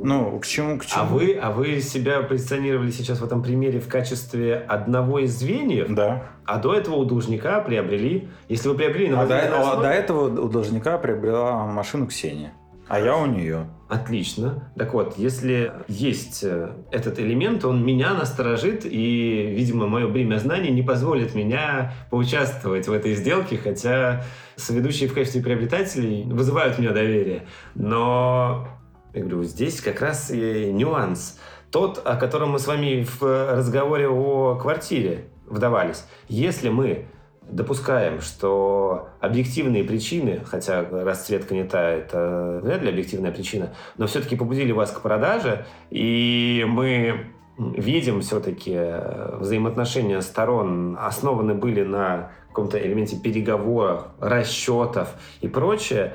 ну, 0.00 0.38
к 0.38 0.46
чему, 0.46 0.78
к 0.78 0.86
чему? 0.86 1.02
А 1.02 1.04
вы, 1.06 1.38
а 1.42 1.50
вы 1.50 1.80
себя 1.80 2.22
позиционировали 2.22 2.90
сейчас 2.92 3.18
в 3.20 3.24
этом 3.24 3.42
примере 3.42 3.80
в 3.80 3.88
качестве 3.88 4.54
одного 4.54 5.18
из 5.18 5.36
звеньев? 5.36 5.92
Да. 5.92 6.22
А 6.44 6.58
до 6.58 6.72
этого 6.72 6.96
у 6.96 7.04
должника 7.04 7.60
приобрели... 7.60 8.28
Если 8.48 8.68
вы 8.68 8.76
приобрели... 8.76 9.12
А, 9.12 9.26
до, 9.26 9.72
а 9.72 9.76
до 9.76 9.88
этого 9.88 10.44
у 10.44 10.48
должника 10.48 10.98
приобрела 10.98 11.66
машину 11.66 12.06
Ксения. 12.06 12.52
А 12.88 12.98
я 12.98 13.16
у 13.16 13.26
нее. 13.26 13.68
Отлично. 13.88 14.70
Так 14.76 14.94
вот, 14.94 15.18
если 15.18 15.72
есть 15.88 16.42
э, 16.42 16.72
этот 16.90 17.18
элемент, 17.18 17.64
он 17.64 17.84
меня 17.84 18.14
насторожит, 18.14 18.84
и, 18.84 19.54
видимо, 19.54 19.86
мое 19.86 20.08
бремя 20.08 20.38
знаний 20.38 20.70
не 20.70 20.82
позволит 20.82 21.34
меня 21.34 21.92
поучаствовать 22.10 22.86
в 22.86 22.92
этой 22.92 23.14
сделке, 23.14 23.58
хотя 23.58 24.24
соведущие 24.56 25.08
в 25.08 25.14
качестве 25.14 25.42
приобретателей 25.42 26.24
вызывают 26.24 26.78
у 26.78 26.82
меня 26.82 26.92
доверие. 26.92 27.46
Но, 27.74 28.68
я 29.14 29.20
говорю, 29.20 29.44
здесь 29.44 29.80
как 29.80 30.00
раз 30.00 30.30
и 30.30 30.70
нюанс. 30.72 31.38
Тот, 31.70 32.00
о 32.04 32.16
котором 32.16 32.50
мы 32.50 32.58
с 32.58 32.66
вами 32.66 33.04
в 33.04 33.54
разговоре 33.56 34.08
о 34.08 34.56
квартире 34.56 35.26
вдавались. 35.46 36.04
Если 36.28 36.68
мы 36.70 37.06
допускаем, 37.50 38.20
что 38.20 39.08
объективные 39.20 39.84
причины, 39.84 40.40
хотя 40.44 40.84
расцветка 40.90 41.54
не 41.54 41.64
та, 41.64 41.90
это 41.90 42.60
вряд 42.62 42.82
ли 42.82 42.90
объективная 42.90 43.32
причина, 43.32 43.74
но 43.96 44.06
все-таки 44.06 44.36
побудили 44.36 44.72
вас 44.72 44.90
к 44.90 45.00
продаже, 45.00 45.66
и 45.90 46.64
мы 46.68 47.26
видим 47.58 48.20
все-таки 48.20 48.72
э, 48.74 49.36
взаимоотношения 49.40 50.20
сторон. 50.20 50.96
Основаны 50.98 51.54
были 51.54 51.82
на 51.82 52.30
каком-то 52.48 52.78
элементе 52.78 53.16
переговоров, 53.16 54.06
расчетов 54.20 55.14
и 55.40 55.48
прочее, 55.48 56.14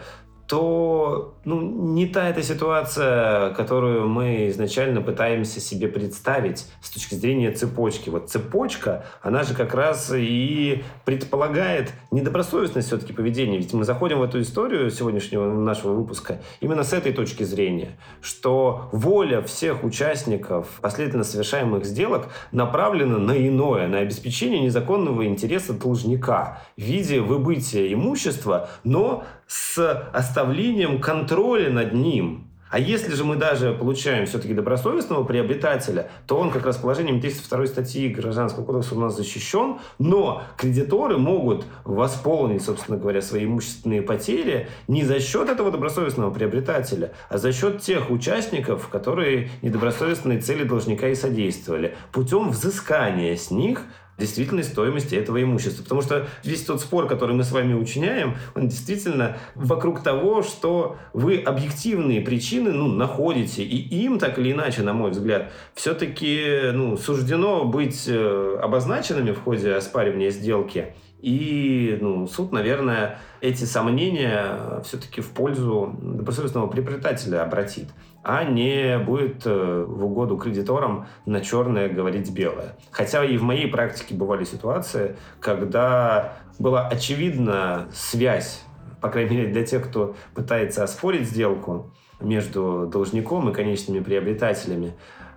то 0.54 1.34
ну, 1.46 1.60
не 1.62 2.06
та 2.06 2.30
эта 2.30 2.44
ситуация, 2.44 3.50
которую 3.56 4.08
мы 4.08 4.50
изначально 4.50 5.02
пытаемся 5.02 5.60
себе 5.60 5.88
представить 5.88 6.68
с 6.80 6.92
точки 6.92 7.16
зрения 7.16 7.52
цепочки. 7.52 8.12
Вот 8.12 8.30
цепочка, 8.30 9.04
она 9.24 9.42
же 9.42 9.56
как 9.56 9.74
раз 9.74 10.12
и 10.16 10.84
предполагает 11.06 11.92
недобросовестность 12.12 12.86
все-таки 12.86 13.14
поведения. 13.14 13.58
Ведь 13.58 13.74
мы 13.74 13.84
заходим 13.84 14.20
в 14.20 14.22
эту 14.22 14.42
историю 14.42 14.92
сегодняшнего 14.92 15.52
нашего 15.52 15.94
выпуска 15.94 16.40
именно 16.60 16.84
с 16.84 16.94
этой 16.94 17.14
точки 17.14 17.42
зрения, 17.42 17.98
что 18.22 18.90
воля 18.92 19.42
всех 19.42 19.84
участников 19.84 20.68
последовательно 20.82 21.24
совершаемых 21.24 21.84
сделок 21.84 22.28
направлена 22.52 23.18
на 23.18 23.36
иное, 23.36 23.88
на 23.88 23.98
обеспечение 23.98 24.62
незаконного 24.62 25.26
интереса 25.26 25.74
должника 25.74 26.62
в 26.78 26.82
виде 26.82 27.22
выбытия 27.22 27.92
имущества, 27.92 28.70
но 28.84 29.24
с 29.54 30.10
оставлением 30.12 31.00
контроля 31.00 31.70
над 31.70 31.94
ним. 31.94 32.48
А 32.72 32.80
если 32.80 33.14
же 33.14 33.24
мы 33.24 33.36
даже 33.36 33.72
получаем 33.74 34.26
все-таки 34.26 34.56
добросовестного 34.56 35.24
приобретателя, 35.24 36.10
то 36.26 36.38
он 36.40 36.50
как 36.50 36.66
раз 36.66 36.78
положением 36.78 37.22
302 37.22 37.68
статьи 37.68 38.10
Гражданского 38.10 38.66
кодекса 38.66 38.96
у 38.96 39.00
нас 39.00 39.16
защищен, 39.16 39.78
но 40.00 40.42
кредиторы 40.58 41.20
могут 41.20 41.66
восполнить, 41.84 42.64
собственно 42.64 42.98
говоря, 42.98 43.22
свои 43.22 43.46
имущественные 43.46 44.02
потери 44.02 44.70
не 44.88 45.04
за 45.04 45.20
счет 45.20 45.50
этого 45.50 45.70
добросовестного 45.70 46.32
приобретателя, 46.32 47.14
а 47.30 47.38
за 47.38 47.54
счет 47.54 47.80
тех 47.80 48.10
участников, 48.10 48.88
которые 48.88 49.52
недобросовестной 49.62 50.42
цели 50.42 50.64
должника 50.64 51.10
и 51.10 51.16
содействовали, 51.16 51.96
путем 52.12 52.50
взыскания 52.50 53.36
с 53.36 53.52
них 53.52 53.84
действительной 54.18 54.64
стоимости 54.64 55.16
этого 55.16 55.42
имущества. 55.42 55.84
Потому 55.84 56.02
что 56.02 56.28
весь 56.44 56.64
тот 56.64 56.82
спор, 56.82 57.08
который 57.08 57.36
мы 57.36 57.44
с 57.44 57.52
вами 57.52 57.74
учиняем, 57.74 58.36
он 58.56 58.68
действительно 58.68 59.38
вокруг 59.56 60.04
того, 60.04 60.44
что 60.44 60.98
вы 61.14 61.38
объективные 61.38 62.22
причины 62.22 62.72
ну, 62.72 62.88
находите, 62.88 63.64
и 63.64 64.04
им 64.04 64.20
так 64.20 64.38
или 64.40 64.52
иначе, 64.52 64.84
на 64.84 64.94
мой 64.94 65.12
взгляд, 65.12 65.52
все-таки 65.74 66.72
ну, 66.74 66.98
суждено 66.98 67.66
быть 67.66 68.06
э, 68.08 68.60
обозначенными 68.62 69.32
в 69.32 69.42
ходе 69.42 69.74
оспаривания 69.74 70.30
сделки. 70.30 70.94
И 71.22 71.98
ну, 72.02 72.28
суд, 72.28 72.52
наверное, 72.52 73.20
эти 73.40 73.64
сомнения 73.64 74.82
все-таки 74.84 75.22
в 75.22 75.30
пользу 75.30 75.98
добросовестного 76.02 76.68
приобретателя 76.68 77.44
обратит 77.44 77.88
а 78.24 78.46
не 78.46 78.98
будет 79.00 79.46
э, 79.46 79.86
в 79.86 80.06
угоду 80.06 80.38
кредиторам 80.38 81.08
на 81.26 81.42
черное 81.42 81.90
говорить 81.90 82.32
белое. 82.32 82.78
Хотя 82.90 83.24
и 83.24 83.38
в 83.38 83.44
моей 83.44 83.68
практике 83.68 84.16
бывали 84.16 84.46
ситуации, 84.46 85.18
когда 85.42 86.38
была 86.58 86.88
очевидна 86.88 87.88
связь, 87.94 88.64
по 89.02 89.10
крайней 89.10 89.36
мере 89.36 89.52
для 89.52 89.66
тех, 89.66 89.84
кто 89.90 90.16
пытается 90.34 90.84
оспорить 90.84 91.28
сделку 91.28 91.92
между 92.22 92.90
должником 92.92 93.50
и 93.50 93.54
конечными 93.54 94.00
приобретателями, 94.00 94.94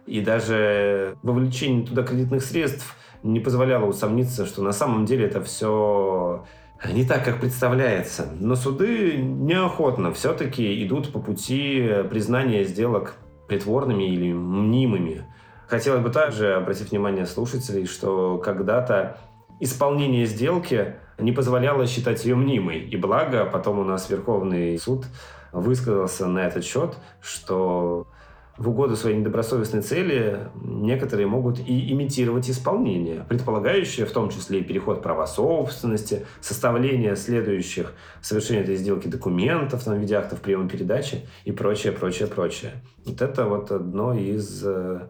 и 0.06 0.20
даже 0.20 1.16
вовлечение 1.24 1.84
туда 1.84 2.04
кредитных 2.04 2.44
средств 2.44 2.96
не 3.24 3.40
позволяло 3.40 3.86
усомниться, 3.86 4.46
что 4.46 4.62
на 4.62 4.70
самом 4.70 5.04
деле 5.04 5.26
это 5.26 5.42
все 5.42 6.44
не 6.84 7.04
так, 7.04 7.24
как 7.24 7.40
представляется. 7.40 8.28
Но 8.38 8.54
суды 8.56 9.16
неохотно 9.16 10.12
все-таки 10.12 10.84
идут 10.84 11.12
по 11.12 11.20
пути 11.20 11.88
признания 12.10 12.64
сделок 12.64 13.16
притворными 13.48 14.04
или 14.04 14.32
мнимыми. 14.32 15.24
Хотелось 15.68 16.02
бы 16.02 16.10
также 16.10 16.54
обратить 16.54 16.90
внимание 16.90 17.26
слушателей, 17.26 17.86
что 17.86 18.38
когда-то 18.38 19.18
исполнение 19.60 20.26
сделки 20.26 20.94
не 21.18 21.32
позволяло 21.32 21.86
считать 21.86 22.24
ее 22.24 22.36
мнимой. 22.36 22.80
И 22.80 22.96
благо, 22.96 23.44
потом 23.46 23.78
у 23.78 23.84
нас 23.84 24.08
Верховный 24.10 24.78
суд 24.78 25.06
высказался 25.52 26.26
на 26.26 26.40
этот 26.40 26.64
счет, 26.64 26.96
что 27.20 28.06
в 28.58 28.68
угоду 28.68 28.96
своей 28.96 29.16
недобросовестной 29.18 29.82
цели 29.82 30.48
некоторые 30.62 31.26
могут 31.26 31.58
и 31.58 31.92
имитировать 31.92 32.48
исполнение, 32.48 33.24
предполагающее 33.28 34.06
в 34.06 34.12
том 34.12 34.30
числе 34.30 34.60
и 34.60 34.64
переход 34.64 35.02
права 35.02 35.26
собственности, 35.26 36.26
составление 36.40 37.16
следующих 37.16 37.92
совершения 38.22 38.62
этой 38.62 38.76
сделки 38.76 39.08
документов 39.08 39.84
там, 39.84 39.96
в 39.96 39.98
виде 39.98 40.14
актов 40.14 40.40
приема 40.40 40.68
передачи 40.68 41.26
и 41.44 41.52
прочее, 41.52 41.92
прочее, 41.92 42.28
прочее. 42.28 42.72
Вот 43.04 43.20
это 43.20 43.44
вот 43.44 43.70
одно 43.70 44.14
из 44.14 44.62
э, 44.64 45.08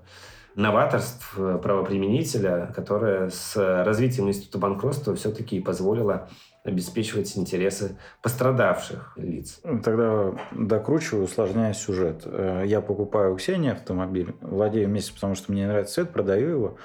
новаторств 0.56 1.35
правоприменителя, 1.35 2.72
которое 2.74 3.30
с 3.30 3.54
развитием 3.85 4.28
института 4.28 4.59
банкротства 4.59 5.14
все-таки 5.14 5.61
позволило 5.61 6.28
обеспечивать 6.66 7.37
интересы 7.37 7.96
пострадавших 8.22 9.14
лиц. 9.16 9.61
Тогда 9.85 10.33
докручиваю, 10.52 11.24
усложняя 11.24 11.72
сюжет. 11.72 12.22
Э, 12.24 12.62
я 12.66 12.81
покупаю 12.81 13.35
у 13.35 13.37
Ксении 13.37 13.70
автомобиль, 13.72 14.35
владею 14.40 14.88
вместе, 14.88 15.12
потому 15.14 15.35
что 15.35 15.52
мне 15.52 15.66
нравится 15.66 15.94
цвет, 15.94 16.12
продаю 16.12 16.48
его. 16.48 16.76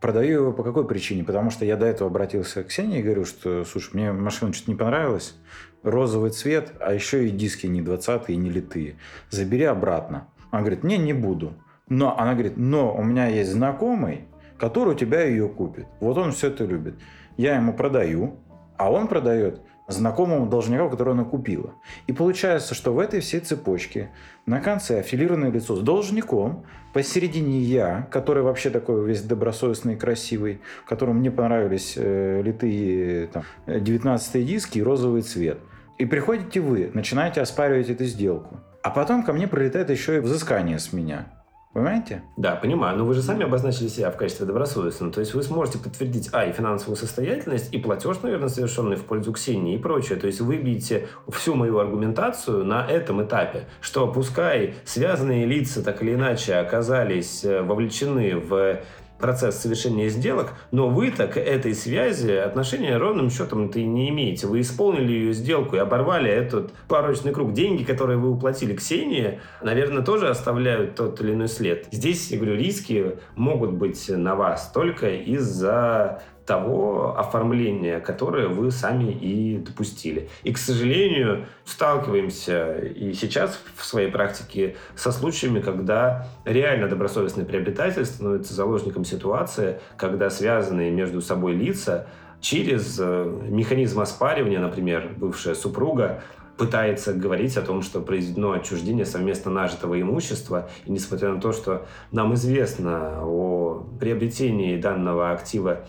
Продаю 0.00 0.40
его 0.40 0.52
по 0.52 0.64
какой 0.64 0.86
причине? 0.86 1.22
Потому 1.22 1.50
что 1.50 1.64
я 1.64 1.76
до 1.76 1.86
этого 1.86 2.10
обратился 2.10 2.64
к 2.64 2.68
Ксении 2.68 2.98
и 2.98 3.02
говорю, 3.02 3.24
что, 3.24 3.64
слушай, 3.64 3.90
мне 3.92 4.12
машина 4.12 4.52
что-то 4.52 4.72
не 4.72 4.76
понравилась, 4.76 5.36
розовый 5.84 6.30
цвет, 6.30 6.72
а 6.80 6.92
еще 6.92 7.26
и 7.26 7.30
диски 7.30 7.66
не 7.66 7.82
20 7.82 8.30
и 8.30 8.36
не 8.36 8.50
литые. 8.50 8.96
Забери 9.30 9.64
обратно. 9.64 10.26
Она 10.50 10.62
говорит, 10.62 10.82
не, 10.82 10.98
не 10.98 11.12
буду. 11.12 11.54
Но 11.88 12.18
она 12.18 12.32
говорит, 12.32 12.56
но 12.56 12.94
у 12.94 13.02
меня 13.02 13.28
есть 13.28 13.52
знакомый, 13.52 14.24
который 14.58 14.94
у 14.94 14.98
тебя 14.98 15.22
ее 15.24 15.48
купит. 15.48 15.86
Вот 16.00 16.18
он 16.18 16.32
все 16.32 16.48
это 16.48 16.64
любит. 16.64 16.94
Я 17.36 17.56
ему 17.56 17.72
продаю, 17.72 18.40
а 18.82 18.90
он 18.90 19.06
продает 19.06 19.60
знакомому 19.86 20.46
должнику, 20.46 20.90
который 20.90 21.12
она 21.12 21.22
купила. 21.22 21.74
И 22.08 22.12
получается, 22.12 22.74
что 22.74 22.92
в 22.92 22.98
этой 22.98 23.20
всей 23.20 23.38
цепочке 23.38 24.10
на 24.44 24.60
конце 24.60 24.98
аффилированное 24.98 25.52
лицо 25.52 25.76
с 25.76 25.80
должником, 25.80 26.64
посередине 26.92 27.60
я, 27.60 28.08
который 28.10 28.42
вообще 28.42 28.70
такой 28.70 29.06
весь 29.06 29.22
добросовестный 29.22 29.94
и 29.94 29.96
красивый, 29.96 30.60
которому 30.84 31.20
мне 31.20 31.30
понравились 31.30 31.94
э, 31.96 32.42
литые 32.42 33.28
там, 33.28 33.44
19 33.68 34.44
диски 34.44 34.78
и 34.78 34.82
розовый 34.82 35.22
цвет. 35.22 35.58
И 35.98 36.04
приходите 36.04 36.58
вы, 36.58 36.90
начинаете 36.92 37.40
оспаривать 37.40 37.88
эту 37.88 38.04
сделку. 38.04 38.58
А 38.82 38.90
потом 38.90 39.22
ко 39.22 39.32
мне 39.32 39.46
прилетает 39.46 39.90
еще 39.90 40.16
и 40.16 40.20
взыскание 40.20 40.80
с 40.80 40.92
меня. 40.92 41.28
Понимаете? 41.72 42.22
Да, 42.36 42.54
понимаю. 42.56 42.98
Но 42.98 43.06
вы 43.06 43.14
же 43.14 43.22
сами 43.22 43.44
обозначили 43.44 43.88
себя 43.88 44.10
в 44.10 44.16
качестве 44.16 44.44
добросовестного. 44.44 45.12
То 45.12 45.20
есть 45.20 45.32
вы 45.32 45.42
сможете 45.42 45.78
подтвердить, 45.78 46.28
а, 46.32 46.44
и 46.44 46.52
финансовую 46.52 46.96
состоятельность, 46.96 47.72
и 47.72 47.78
платеж, 47.78 48.18
наверное, 48.22 48.48
совершенный 48.48 48.96
в 48.96 49.04
пользу 49.04 49.32
Ксении 49.32 49.74
и 49.76 49.78
прочее. 49.78 50.18
То 50.18 50.26
есть 50.26 50.40
вы 50.42 50.56
видите 50.56 51.08
всю 51.28 51.54
мою 51.54 51.78
аргументацию 51.78 52.64
на 52.64 52.86
этом 52.86 53.24
этапе, 53.24 53.64
что 53.80 54.06
пускай 54.06 54.74
связанные 54.84 55.46
лица 55.46 55.82
так 55.82 56.02
или 56.02 56.14
иначе 56.14 56.56
оказались 56.56 57.42
э, 57.42 57.62
вовлечены 57.62 58.36
в 58.36 58.80
процесс 59.22 59.56
совершения 59.58 60.08
сделок, 60.08 60.52
но 60.72 60.88
вы-то 60.88 61.26
к 61.28 61.38
этой 61.38 61.74
связи 61.74 62.32
отношения 62.32 62.98
ровным 62.98 63.30
счетом-то 63.30 63.78
и 63.78 63.84
не 63.84 64.10
имеете. 64.10 64.46
Вы 64.46 64.60
исполнили 64.60 65.12
ее 65.12 65.32
сделку 65.32 65.76
и 65.76 65.78
оборвали 65.78 66.30
этот 66.30 66.72
порочный 66.88 67.32
круг. 67.32 67.54
Деньги, 67.54 67.84
которые 67.84 68.18
вы 68.18 68.30
уплатили 68.30 68.74
Ксении, 68.74 69.40
наверное, 69.62 70.02
тоже 70.02 70.28
оставляют 70.28 70.96
тот 70.96 71.20
или 71.22 71.32
иной 71.32 71.48
след. 71.48 71.86
Здесь, 71.92 72.30
я 72.30 72.36
говорю, 72.36 72.56
риски 72.56 73.16
могут 73.36 73.72
быть 73.72 74.10
на 74.10 74.34
вас 74.34 74.70
только 74.74 75.08
из-за 75.08 76.22
того 76.52 77.18
оформления, 77.18 77.98
которое 77.98 78.46
вы 78.46 78.70
сами 78.70 79.10
и 79.10 79.56
допустили. 79.56 80.28
И, 80.42 80.52
к 80.52 80.58
сожалению, 80.58 81.46
сталкиваемся 81.64 82.76
и 82.78 83.14
сейчас 83.14 83.58
в 83.74 83.82
своей 83.82 84.10
практике 84.10 84.76
со 84.94 85.12
случаями, 85.12 85.60
когда 85.60 86.26
реально 86.44 86.88
добросовестный 86.88 87.46
приобретатель 87.46 88.04
становится 88.04 88.52
заложником 88.52 89.06
ситуации, 89.06 89.80
когда 89.96 90.28
связанные 90.28 90.90
между 90.90 91.22
собой 91.22 91.54
лица 91.54 92.06
через 92.42 92.98
э, 93.00 93.24
механизм 93.48 94.00
оспаривания, 94.00 94.60
например, 94.60 95.14
бывшая 95.16 95.54
супруга, 95.54 96.22
пытается 96.58 97.14
говорить 97.14 97.56
о 97.56 97.62
том, 97.62 97.80
что 97.80 98.00
произведено 98.02 98.52
отчуждение 98.52 99.06
совместно 99.06 99.50
нажитого 99.50 99.98
имущества. 99.98 100.68
И 100.84 100.92
несмотря 100.92 101.30
на 101.32 101.40
то, 101.40 101.52
что 101.52 101.86
нам 102.10 102.34
известно 102.34 103.24
о 103.24 103.86
приобретении 103.98 104.78
данного 104.78 105.30
актива 105.32 105.86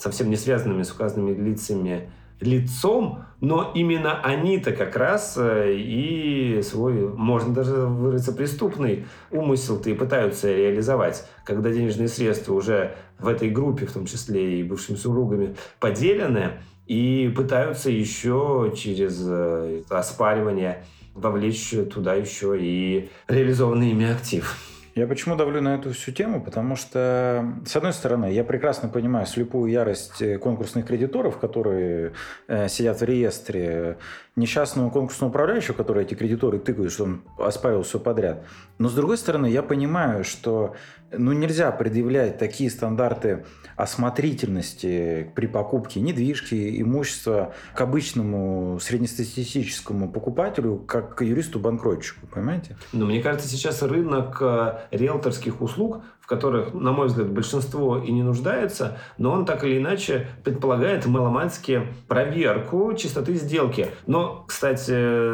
совсем 0.00 0.30
не 0.30 0.36
связанными 0.36 0.82
с 0.82 0.90
указанными 0.90 1.34
лицами 1.34 2.10
лицом, 2.40 3.24
но 3.40 3.70
именно 3.74 4.20
они-то 4.22 4.72
как 4.72 4.96
раз 4.96 5.34
э, 5.36 5.74
и 5.74 6.62
свой, 6.62 6.94
можно 6.94 7.52
даже 7.52 7.74
выразиться, 7.86 8.32
преступный 8.32 9.06
умысел-то 9.30 9.90
и 9.90 9.94
пытаются 9.94 10.50
реализовать, 10.54 11.26
когда 11.44 11.70
денежные 11.70 12.08
средства 12.08 12.54
уже 12.54 12.96
в 13.18 13.28
этой 13.28 13.50
группе, 13.50 13.84
в 13.84 13.92
том 13.92 14.06
числе 14.06 14.60
и 14.60 14.62
бывшими 14.62 14.96
супругами, 14.96 15.54
поделены, 15.78 16.52
и 16.86 17.32
пытаются 17.36 17.90
еще 17.90 18.72
через 18.74 19.22
э, 19.22 19.82
оспаривание 19.90 20.84
вовлечь 21.14 21.74
туда 21.92 22.14
еще 22.14 22.56
и 22.58 23.10
реализованный 23.28 23.90
ими 23.90 24.10
актив. 24.10 24.56
Я 24.94 25.06
почему 25.06 25.36
давлю 25.36 25.60
на 25.60 25.76
эту 25.76 25.92
всю 25.92 26.12
тему? 26.12 26.42
Потому 26.42 26.76
что, 26.76 27.46
с 27.64 27.76
одной 27.76 27.92
стороны, 27.92 28.32
я 28.32 28.44
прекрасно 28.44 28.88
понимаю 28.88 29.26
слепую 29.26 29.70
ярость 29.70 30.20
э, 30.20 30.38
конкурсных 30.38 30.86
кредиторов, 30.86 31.38
которые 31.38 32.12
э, 32.48 32.68
сидят 32.68 33.00
в 33.00 33.04
реестре, 33.04 33.98
несчастного 34.36 34.90
конкурсного 34.90 35.30
управляющего, 35.30 35.74
который 35.74 36.04
эти 36.04 36.14
кредиторы 36.14 36.58
тыкают, 36.58 36.92
что 36.92 37.04
он 37.04 37.22
оспаривал 37.38 37.82
все 37.82 38.00
подряд. 38.00 38.44
Но, 38.78 38.88
с 38.88 38.94
другой 38.94 39.18
стороны, 39.18 39.46
я 39.46 39.62
понимаю, 39.62 40.24
что 40.24 40.74
ну, 41.12 41.32
нельзя 41.32 41.70
предъявлять 41.72 42.38
такие 42.38 42.70
стандарты 42.70 43.44
осмотрительности 43.76 45.30
при 45.34 45.46
покупке 45.46 46.00
недвижки, 46.00 46.80
имущества 46.80 47.52
к 47.74 47.80
обычному 47.80 48.78
среднестатистическому 48.80 50.10
покупателю, 50.10 50.76
как 50.76 51.16
к 51.16 51.22
юристу-банкротчику, 51.22 52.26
понимаете? 52.26 52.76
Но 52.92 53.06
мне 53.06 53.22
кажется, 53.22 53.48
сейчас 53.48 53.82
рынок 53.82 54.38
э, 54.40 54.79
риэлторских 54.90 55.60
услуг 55.60 56.02
которых, 56.30 56.72
на 56.74 56.92
мой 56.92 57.08
взгляд, 57.08 57.28
большинство 57.30 57.98
и 57.98 58.12
не 58.12 58.22
нуждается, 58.22 58.98
но 59.18 59.32
он 59.32 59.44
так 59.44 59.64
или 59.64 59.78
иначе 59.78 60.28
предполагает 60.44 61.04
маломальски 61.04 61.88
проверку 62.06 62.94
чистоты 62.94 63.34
сделки. 63.34 63.88
Но, 64.06 64.44
кстати, 64.46 64.92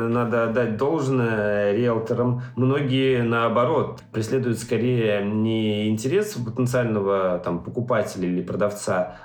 надо 0.09 0.45
отдать 0.45 0.79
должное 0.79 1.75
риэлторам. 1.75 2.41
Многие, 2.57 3.23
наоборот, 3.23 4.01
преследуют 4.11 4.59
скорее 4.59 5.23
не 5.23 5.91
интерес 5.91 6.33
потенциального 6.33 7.43
там, 7.45 7.63
покупателя 7.63 8.27
или 8.27 8.41
продавца 8.41 9.19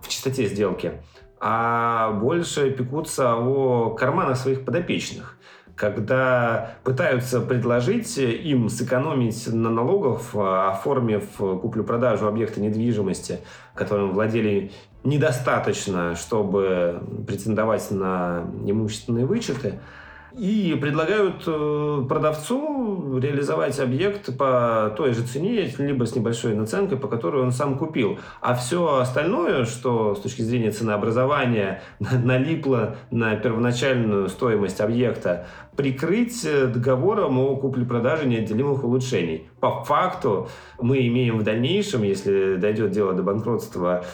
в 0.00 0.08
чистоте 0.08 0.46
сделки, 0.46 0.92
а 1.40 2.12
больше 2.12 2.70
пекутся 2.70 3.34
о 3.34 3.90
карманах 3.90 4.38
своих 4.38 4.64
подопечных 4.64 5.37
когда 5.78 6.72
пытаются 6.82 7.40
предложить 7.40 8.18
им 8.18 8.68
сэкономить 8.68 9.46
на 9.46 9.70
налогах, 9.70 10.34
оформив 10.34 11.24
куплю-продажу 11.36 12.26
объекта 12.26 12.60
недвижимости, 12.60 13.38
которым 13.74 14.12
владели 14.12 14.72
недостаточно, 15.04 16.16
чтобы 16.16 17.00
претендовать 17.26 17.90
на 17.92 18.44
имущественные 18.66 19.24
вычеты– 19.24 19.78
и 20.38 20.76
предлагают 20.80 21.42
э, 21.46 22.04
продавцу 22.08 23.18
реализовать 23.18 23.80
объект 23.80 24.36
по 24.38 24.94
той 24.96 25.12
же 25.12 25.22
цене, 25.22 25.68
либо 25.78 26.06
с 26.06 26.14
небольшой 26.14 26.54
наценкой, 26.54 26.96
по 26.96 27.08
которой 27.08 27.42
он 27.42 27.50
сам 27.50 27.76
купил. 27.76 28.18
А 28.40 28.54
все 28.54 28.98
остальное, 28.98 29.64
что 29.64 30.14
с 30.14 30.20
точки 30.20 30.42
зрения 30.42 30.70
ценообразования 30.70 31.82
налипло 32.00 32.96
на 33.10 33.34
первоначальную 33.34 34.28
стоимость 34.28 34.80
объекта, 34.80 35.46
прикрыть 35.76 36.44
э, 36.44 36.66
договором 36.66 37.38
о 37.40 37.56
купле-продаже 37.56 38.26
неотделимых 38.28 38.84
улучшений. 38.84 39.48
По 39.58 39.82
факту 39.82 40.48
мы 40.80 41.04
имеем 41.08 41.38
в 41.38 41.42
дальнейшем, 41.42 42.04
если 42.04 42.56
дойдет 42.56 42.92
дело 42.92 43.12
до 43.12 43.24
банкротства 43.24 44.04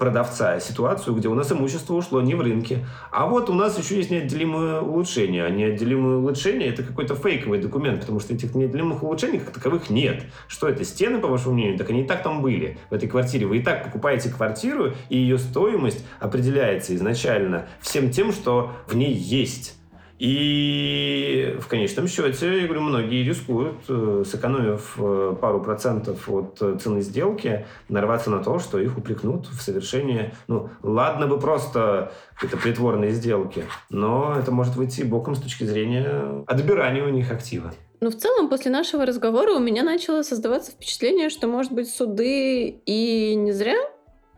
продавца 0.00 0.58
ситуацию, 0.60 1.14
где 1.14 1.28
у 1.28 1.34
нас 1.34 1.52
имущество 1.52 1.94
ушло 1.94 2.22
не 2.22 2.34
в 2.34 2.40
рынке. 2.40 2.86
А 3.12 3.26
вот 3.26 3.50
у 3.50 3.54
нас 3.54 3.78
еще 3.78 3.96
есть 3.96 4.10
неотделимые 4.10 4.80
улучшения. 4.80 5.44
А 5.44 5.50
неотделимые 5.50 6.16
улучшения– 6.16 6.66
это 6.68 6.82
какой-то 6.82 7.14
фейковый 7.14 7.60
документ, 7.60 8.00
потому 8.00 8.18
что 8.18 8.32
этих 8.32 8.54
неотделимых 8.54 9.02
улучшений 9.02 9.38
как 9.38 9.50
таковых 9.50 9.90
нет. 9.90 10.24
Что 10.48 10.68
это, 10.68 10.84
стены, 10.84 11.20
по 11.20 11.28
вашему 11.28 11.54
мнению? 11.54 11.76
Так 11.76 11.90
они 11.90 12.00
и 12.00 12.06
так 12.06 12.22
там 12.22 12.40
были, 12.40 12.78
в 12.88 12.94
этой 12.94 13.10
квартире. 13.10 13.46
Вы 13.46 13.58
и 13.58 13.62
так 13.62 13.84
покупаете 13.84 14.30
квартиру, 14.30 14.94
и 15.10 15.18
ее 15.18 15.38
стоимость 15.38 16.02
определяется 16.18 16.96
изначально 16.96 17.66
всем 17.82 18.10
тем, 18.10 18.32
что 18.32 18.72
в 18.86 18.96
ней 18.96 19.12
есть. 19.12 19.79
И 20.20 21.56
в 21.58 21.66
конечном 21.66 22.06
счете, 22.06 22.60
я 22.60 22.66
говорю, 22.66 22.82
многие 22.82 23.24
рискуют, 23.24 23.78
э, 23.88 24.22
сэкономив 24.30 24.96
э, 24.98 25.34
пару 25.40 25.62
процентов 25.62 26.28
от 26.28 26.58
э, 26.60 26.76
цены 26.78 27.00
сделки, 27.00 27.64
нарваться 27.88 28.28
на 28.28 28.44
то, 28.44 28.58
что 28.58 28.78
их 28.78 28.98
упрекнут 28.98 29.46
в 29.46 29.62
совершении, 29.62 30.34
ну, 30.46 30.68
ладно 30.82 31.26
бы 31.26 31.40
просто 31.40 32.12
какой-то 32.34 32.58
притворной 32.58 33.12
сделки, 33.12 33.64
но 33.88 34.36
это 34.38 34.52
может 34.52 34.76
выйти 34.76 35.04
боком 35.04 35.34
с 35.36 35.40
точки 35.40 35.64
зрения 35.64 36.44
отбирания 36.46 37.02
у 37.02 37.08
них 37.08 37.32
актива. 37.32 37.72
Ну, 38.02 38.10
в 38.10 38.14
целом, 38.14 38.50
после 38.50 38.70
нашего 38.70 39.06
разговора 39.06 39.52
у 39.52 39.58
меня 39.58 39.82
начало 39.82 40.22
создаваться 40.22 40.72
впечатление, 40.72 41.30
что, 41.30 41.46
может 41.46 41.72
быть, 41.72 41.88
суды 41.88 42.68
и 42.68 43.34
не 43.36 43.52
зря 43.52 43.76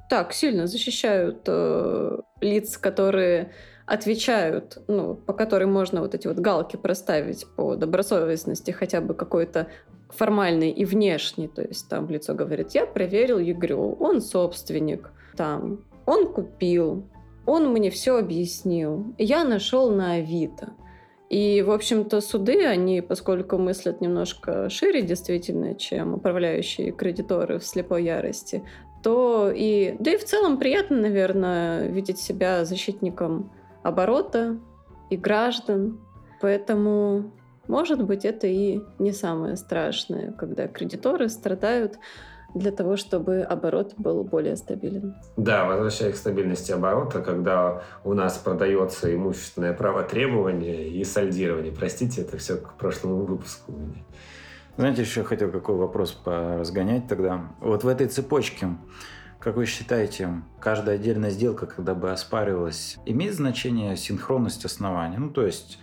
так 0.09 0.33
сильно 0.33 0.69
защищают 0.69 1.43
э, 1.47 2.19
лиц, 2.41 2.79
которые 2.79 3.53
отвечают, 3.87 4.79
ну, 4.89 5.15
по 5.15 5.33
которой 5.33 5.65
можно 5.65 6.01
вот 6.01 6.15
эти 6.15 6.27
вот 6.27 6.39
галки 6.39 6.77
проставить 6.77 7.47
по 7.57 7.77
добросовестности 7.77 8.71
хотя 8.71 9.01
бы 9.01 9.15
какой-то 9.15 9.69
формальный 10.09 10.71
и 10.71 10.85
внешний, 10.85 11.49
то 11.49 11.63
есть 11.63 11.89
там 11.89 12.07
в 12.07 12.11
лицо 12.11 12.35
говорит, 12.35 12.73
я 12.73 12.87
проверил 12.87 13.39
ЕГРЮ, 13.39 13.97
он 13.99 14.21
собственник, 14.21 15.11
там, 15.37 15.85
он 16.07 16.33
купил, 16.33 17.05
Он 17.45 17.73
мне 17.73 17.91
все 17.91 18.19
объяснил. 18.19 19.15
Я 19.19 19.45
нашел 19.45 19.91
на 19.91 20.13
Авито. 20.13 20.75
И, 21.29 21.63
в 21.63 21.71
общем-то, 21.71 22.21
суды, 22.21 22.65
они, 22.67 23.01
поскольку 23.01 23.57
мыслят 23.59 24.01
немножко 24.01 24.69
шире 24.69 25.03
действительно, 25.03 25.75
чем 25.75 26.15
управляющие 26.15 26.93
кредиторы 26.93 27.59
в 27.59 27.65
слепой 27.65 28.05
ярости, 28.05 28.63
то 29.03 29.51
и... 29.51 29.97
Да 29.99 30.13
и 30.13 30.19
в 30.19 30.25
целом 30.25 30.59
приятно, 30.59 30.99
наверное, 30.99 31.89
видеть 31.89 32.19
себя 32.19 32.65
защитником 32.65 33.51
оборота 33.83 34.59
и 35.11 35.17
граждан. 35.17 36.01
Поэтому, 36.41 37.33
может 37.69 38.03
быть, 38.05 38.25
это 38.25 38.47
и 38.47 38.81
не 38.99 39.13
самое 39.13 39.57
страшное, 39.57 40.33
когда 40.33 40.67
кредиторы 40.67 41.29
страдают 41.29 41.99
для 42.55 42.71
того, 42.71 42.97
чтобы 42.97 43.41
оборот 43.41 43.95
был 43.97 44.25
более 44.25 44.57
стабилен. 44.57 45.15
Да, 45.37 45.65
возвращаясь 45.65 46.15
к 46.15 46.19
стабильности 46.19 46.73
оборота, 46.73 47.21
когда 47.23 47.83
у 48.05 48.13
нас 48.13 48.37
продается 48.37 49.15
имущественное 49.15 49.73
право 49.73 50.03
требования 50.03 50.89
и 50.89 51.03
сальдирования. 51.05 51.73
Простите, 51.73 52.23
это 52.23 52.37
все 52.37 52.57
к 52.57 52.75
прошлому 52.75 53.25
выпуску. 53.25 53.73
Знаете, 54.77 55.03
еще 55.03 55.23
хотел 55.23 55.51
какой 55.51 55.77
вопрос 55.77 56.21
разгонять 56.25 57.07
тогда. 57.07 57.43
Вот 57.61 57.85
в 57.85 57.89
этой 57.89 58.07
цепочке, 58.07 58.69
как 59.43 59.57
вы 59.57 59.67
считаете, 59.67 60.43
каждая 60.61 60.95
отдельная 60.97 61.31
сделка, 61.31 61.67
когда 61.67 61.95
бы 61.95 62.13
оспаривалась, 62.13 62.99
имеет 63.07 63.35
значение 63.35 63.97
синхронность 63.97 64.65
основания? 64.65 65.19
Ну, 65.19 65.31
то 65.31 65.45
есть 65.45 65.81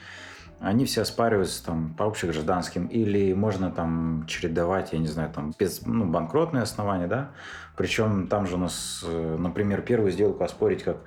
они 0.61 0.85
все 0.85 1.01
оспариваются 1.01 1.65
там 1.65 1.93
по 1.93 2.05
общегражданским, 2.05 2.87
или 2.87 3.33
можно 3.33 3.69
там 3.69 4.25
чередовать, 4.27 4.93
я 4.93 4.99
не 4.99 5.07
знаю, 5.07 5.31
там 5.33 5.53
без, 5.59 5.85
ну, 5.85 6.05
банкротные 6.05 6.63
основания, 6.63 7.07
да, 7.07 7.31
причем 7.75 8.27
там 8.27 8.47
же 8.47 8.55
у 8.55 8.59
нас, 8.59 9.03
э, 9.05 9.35
например, 9.37 9.81
первую 9.81 10.11
сделку 10.11 10.43
оспорить 10.43 10.83
как 10.83 10.97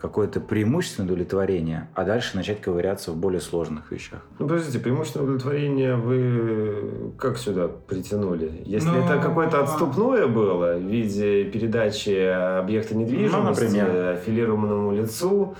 какое-то 0.00 0.40
преимущественное 0.40 1.06
удовлетворение, 1.06 1.88
а 1.94 2.04
дальше 2.04 2.36
начать 2.36 2.60
ковыряться 2.60 3.12
в 3.12 3.16
более 3.16 3.40
сложных 3.40 3.90
вещах. 3.90 4.20
Ну, 4.38 4.46
подождите, 4.46 4.78
преимущественное 4.78 5.24
удовлетворение 5.24 5.96
вы 5.96 7.12
как 7.18 7.36
сюда 7.36 7.68
притянули? 7.68 8.62
Если 8.64 8.88
Но... 8.88 8.98
это 8.98 9.16
ну, 9.16 9.22
какое-то 9.22 9.62
отступное 9.62 10.26
было 10.26 10.76
в 10.76 10.82
виде 10.82 11.44
передачи 11.44 12.10
объекта 12.58 12.96
недвижимости 12.96 13.36
ну, 13.36 13.66
например. 13.66 14.08
аффилированному 14.14 14.92
лицу, 14.92 15.56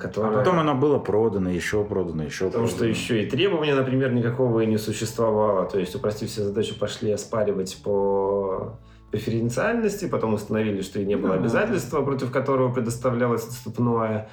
Которое... 0.00 0.30
А 0.30 0.38
потом 0.38 0.58
оно 0.58 0.74
было 0.74 0.98
продано, 0.98 1.50
еще 1.50 1.84
продано, 1.84 2.22
еще 2.24 2.46
Потому 2.46 2.66
продано. 2.66 2.76
что 2.76 2.86
еще 2.86 3.22
и 3.22 3.26
требования, 3.28 3.74
например, 3.74 4.12
никакого 4.12 4.60
и 4.60 4.66
не 4.66 4.78
существовало. 4.78 5.68
То 5.68 5.78
есть, 5.78 5.94
упростив 5.94 6.30
все 6.30 6.42
задачи, 6.42 6.78
пошли 6.78 7.12
оспаривать 7.12 7.76
по 7.84 8.78
преференциальности, 9.10 10.08
потом 10.08 10.34
установили, 10.34 10.82
что 10.82 11.00
и 11.00 11.04
не 11.04 11.16
было 11.16 11.34
обязательства, 11.34 12.02
против 12.02 12.30
которого 12.30 12.72
предоставлялось 12.72 13.46
отступное 13.46 14.28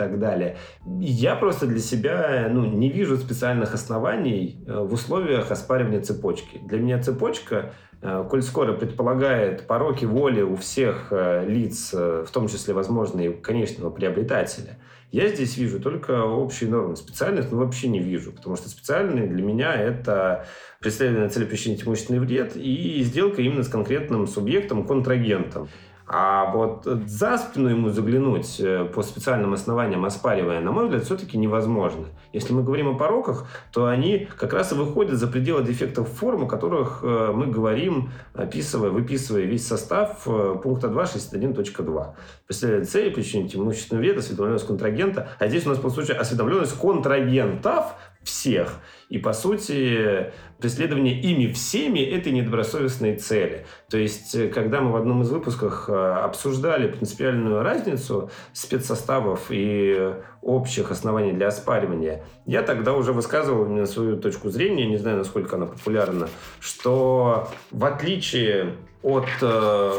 так 0.00 0.18
далее. 0.18 0.56
Я 0.98 1.36
просто 1.36 1.66
для 1.66 1.78
себя 1.78 2.48
ну, 2.50 2.64
не 2.64 2.88
вижу 2.88 3.16
специальных 3.18 3.74
оснований 3.74 4.64
э, 4.66 4.80
в 4.80 4.94
условиях 4.94 5.50
оспаривания 5.50 6.00
цепочки. 6.00 6.58
Для 6.64 6.78
меня 6.78 7.02
цепочка 7.02 7.74
э, 8.00 8.24
коль 8.30 8.42
скоро 8.42 8.72
предполагает 8.72 9.66
пороки 9.66 10.06
воли 10.06 10.40
у 10.40 10.56
всех 10.56 11.08
э, 11.10 11.44
лиц, 11.46 11.92
в 11.92 12.28
том 12.32 12.48
числе, 12.48 12.72
возможно, 12.72 13.20
и 13.20 13.32
конечного 13.32 13.90
приобретателя– 13.90 14.78
я 15.12 15.26
здесь 15.26 15.56
вижу 15.56 15.80
только 15.80 16.22
общие 16.22 16.70
нормы. 16.70 16.94
Специальных 16.94 17.50
ну, 17.50 17.58
вообще 17.58 17.88
не 17.88 17.98
вижу, 17.98 18.30
потому 18.30 18.54
что 18.54 18.68
специальные 18.68 19.26
для 19.26 19.42
меня 19.42 19.74
это 19.74 20.46
преследование 20.78 21.28
цели 21.28 21.44
причинить 21.46 21.84
имущественный 21.84 22.20
вред 22.20 22.56
и 22.56 23.02
сделка 23.02 23.42
именно 23.42 23.64
с 23.64 23.68
конкретным 23.68 24.28
субъектом, 24.28 24.86
контрагентом. 24.86 25.68
А 26.12 26.50
вот 26.50 26.86
за 27.06 27.38
спину 27.38 27.68
ему 27.68 27.90
заглянуть 27.90 28.58
э, 28.58 28.84
по 28.84 29.00
специальным 29.00 29.52
основаниям, 29.52 30.04
оспаривая, 30.04 30.60
на 30.60 30.72
мой 30.72 30.86
взгляд, 30.86 31.04
все-таки 31.04 31.38
невозможно. 31.38 32.06
Если 32.32 32.52
мы 32.52 32.64
говорим 32.64 32.88
о 32.88 32.94
пороках, 32.98 33.46
то 33.72 33.86
они 33.86 34.26
как 34.36 34.52
раз 34.52 34.72
и 34.72 34.74
выходят 34.74 35.14
за 35.14 35.28
пределы 35.28 35.62
дефектов 35.62 36.08
форм, 36.08 36.42
о 36.42 36.46
которых 36.48 37.04
э, 37.04 37.30
мы 37.32 37.46
говорим, 37.46 38.10
описывая, 38.34 38.90
выписывая 38.90 39.42
весь 39.42 39.64
состав 39.64 40.22
э, 40.26 40.56
пункта 40.60 40.88
2.61.2. 40.88 42.06
Преследование 42.44 42.86
цели, 42.86 43.10
причинить 43.10 43.54
имущественный 43.54 44.02
вред, 44.02 44.18
осведомленность 44.18 44.66
контрагента. 44.66 45.28
А 45.38 45.46
здесь 45.46 45.64
у 45.64 45.68
нас, 45.68 45.78
по 45.78 45.90
сути, 45.90 46.10
осведомленность 46.10 46.76
контрагентов 46.76 47.94
всех. 48.22 48.80
И, 49.08 49.18
по 49.18 49.32
сути, 49.32 50.32
преследование 50.58 51.18
ими 51.18 51.50
всеми 51.52 52.00
этой 52.00 52.32
недобросовестной 52.32 53.16
цели. 53.16 53.66
То 53.88 53.98
есть, 53.98 54.34
э, 54.34 54.48
когда 54.48 54.80
мы 54.80 54.92
в 54.92 54.96
одном 54.96 55.22
из 55.22 55.30
выпусков 55.30 55.88
э, 55.88 55.92
обсуждали 55.92 56.88
принципиальную 56.88 57.62
разницу 57.62 58.30
спецсоставов 58.52 59.46
и 59.50 60.14
общих 60.42 60.90
оснований 60.90 61.32
для 61.32 61.48
оспаривания, 61.48 62.22
я 62.46 62.62
тогда 62.62 62.92
уже 62.92 63.12
высказывал 63.12 63.66
именно 63.66 63.86
свою 63.86 64.16
точку 64.18 64.50
зрения, 64.50 64.86
не 64.86 64.98
знаю, 64.98 65.18
насколько 65.18 65.56
она 65.56 65.66
популярна, 65.66 66.28
что 66.60 67.48
в 67.70 67.84
отличие 67.84 68.76
от 69.02 69.28
э, 69.40 69.92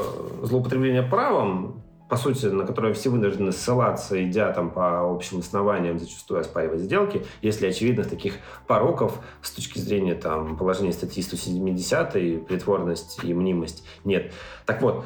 злоупотребления 0.44 1.02
правом, 1.02 1.82
по 2.12 2.18
сути, 2.18 2.48
на 2.48 2.66
которые 2.66 2.94
все 2.94 3.10
вынуждены 3.10 3.54
ссылаться, 3.54 4.22
идя 4.22 4.52
там 4.52 4.70
по 4.70 5.10
общим 5.10 5.40
основаниям, 5.40 5.98
зачастую 5.98 6.42
оспаривать 6.42 6.82
сделки, 6.82 7.26
если 7.42 7.68
очевидных 7.68 8.10
таких 8.10 8.34
пороков 8.68 9.18
с 9.42 9.50
точки 9.50 9.80
зрения 9.80 10.16
там, 10.16 10.58
положения 10.58 10.92
статьи 10.92 11.24
170 11.24 12.16
и 12.18 12.36
притворность 12.36 13.24
и 13.24 13.34
мнимость 13.34 13.86
нет. 14.04 14.34
Так 14.66 14.82
вот, 14.82 15.06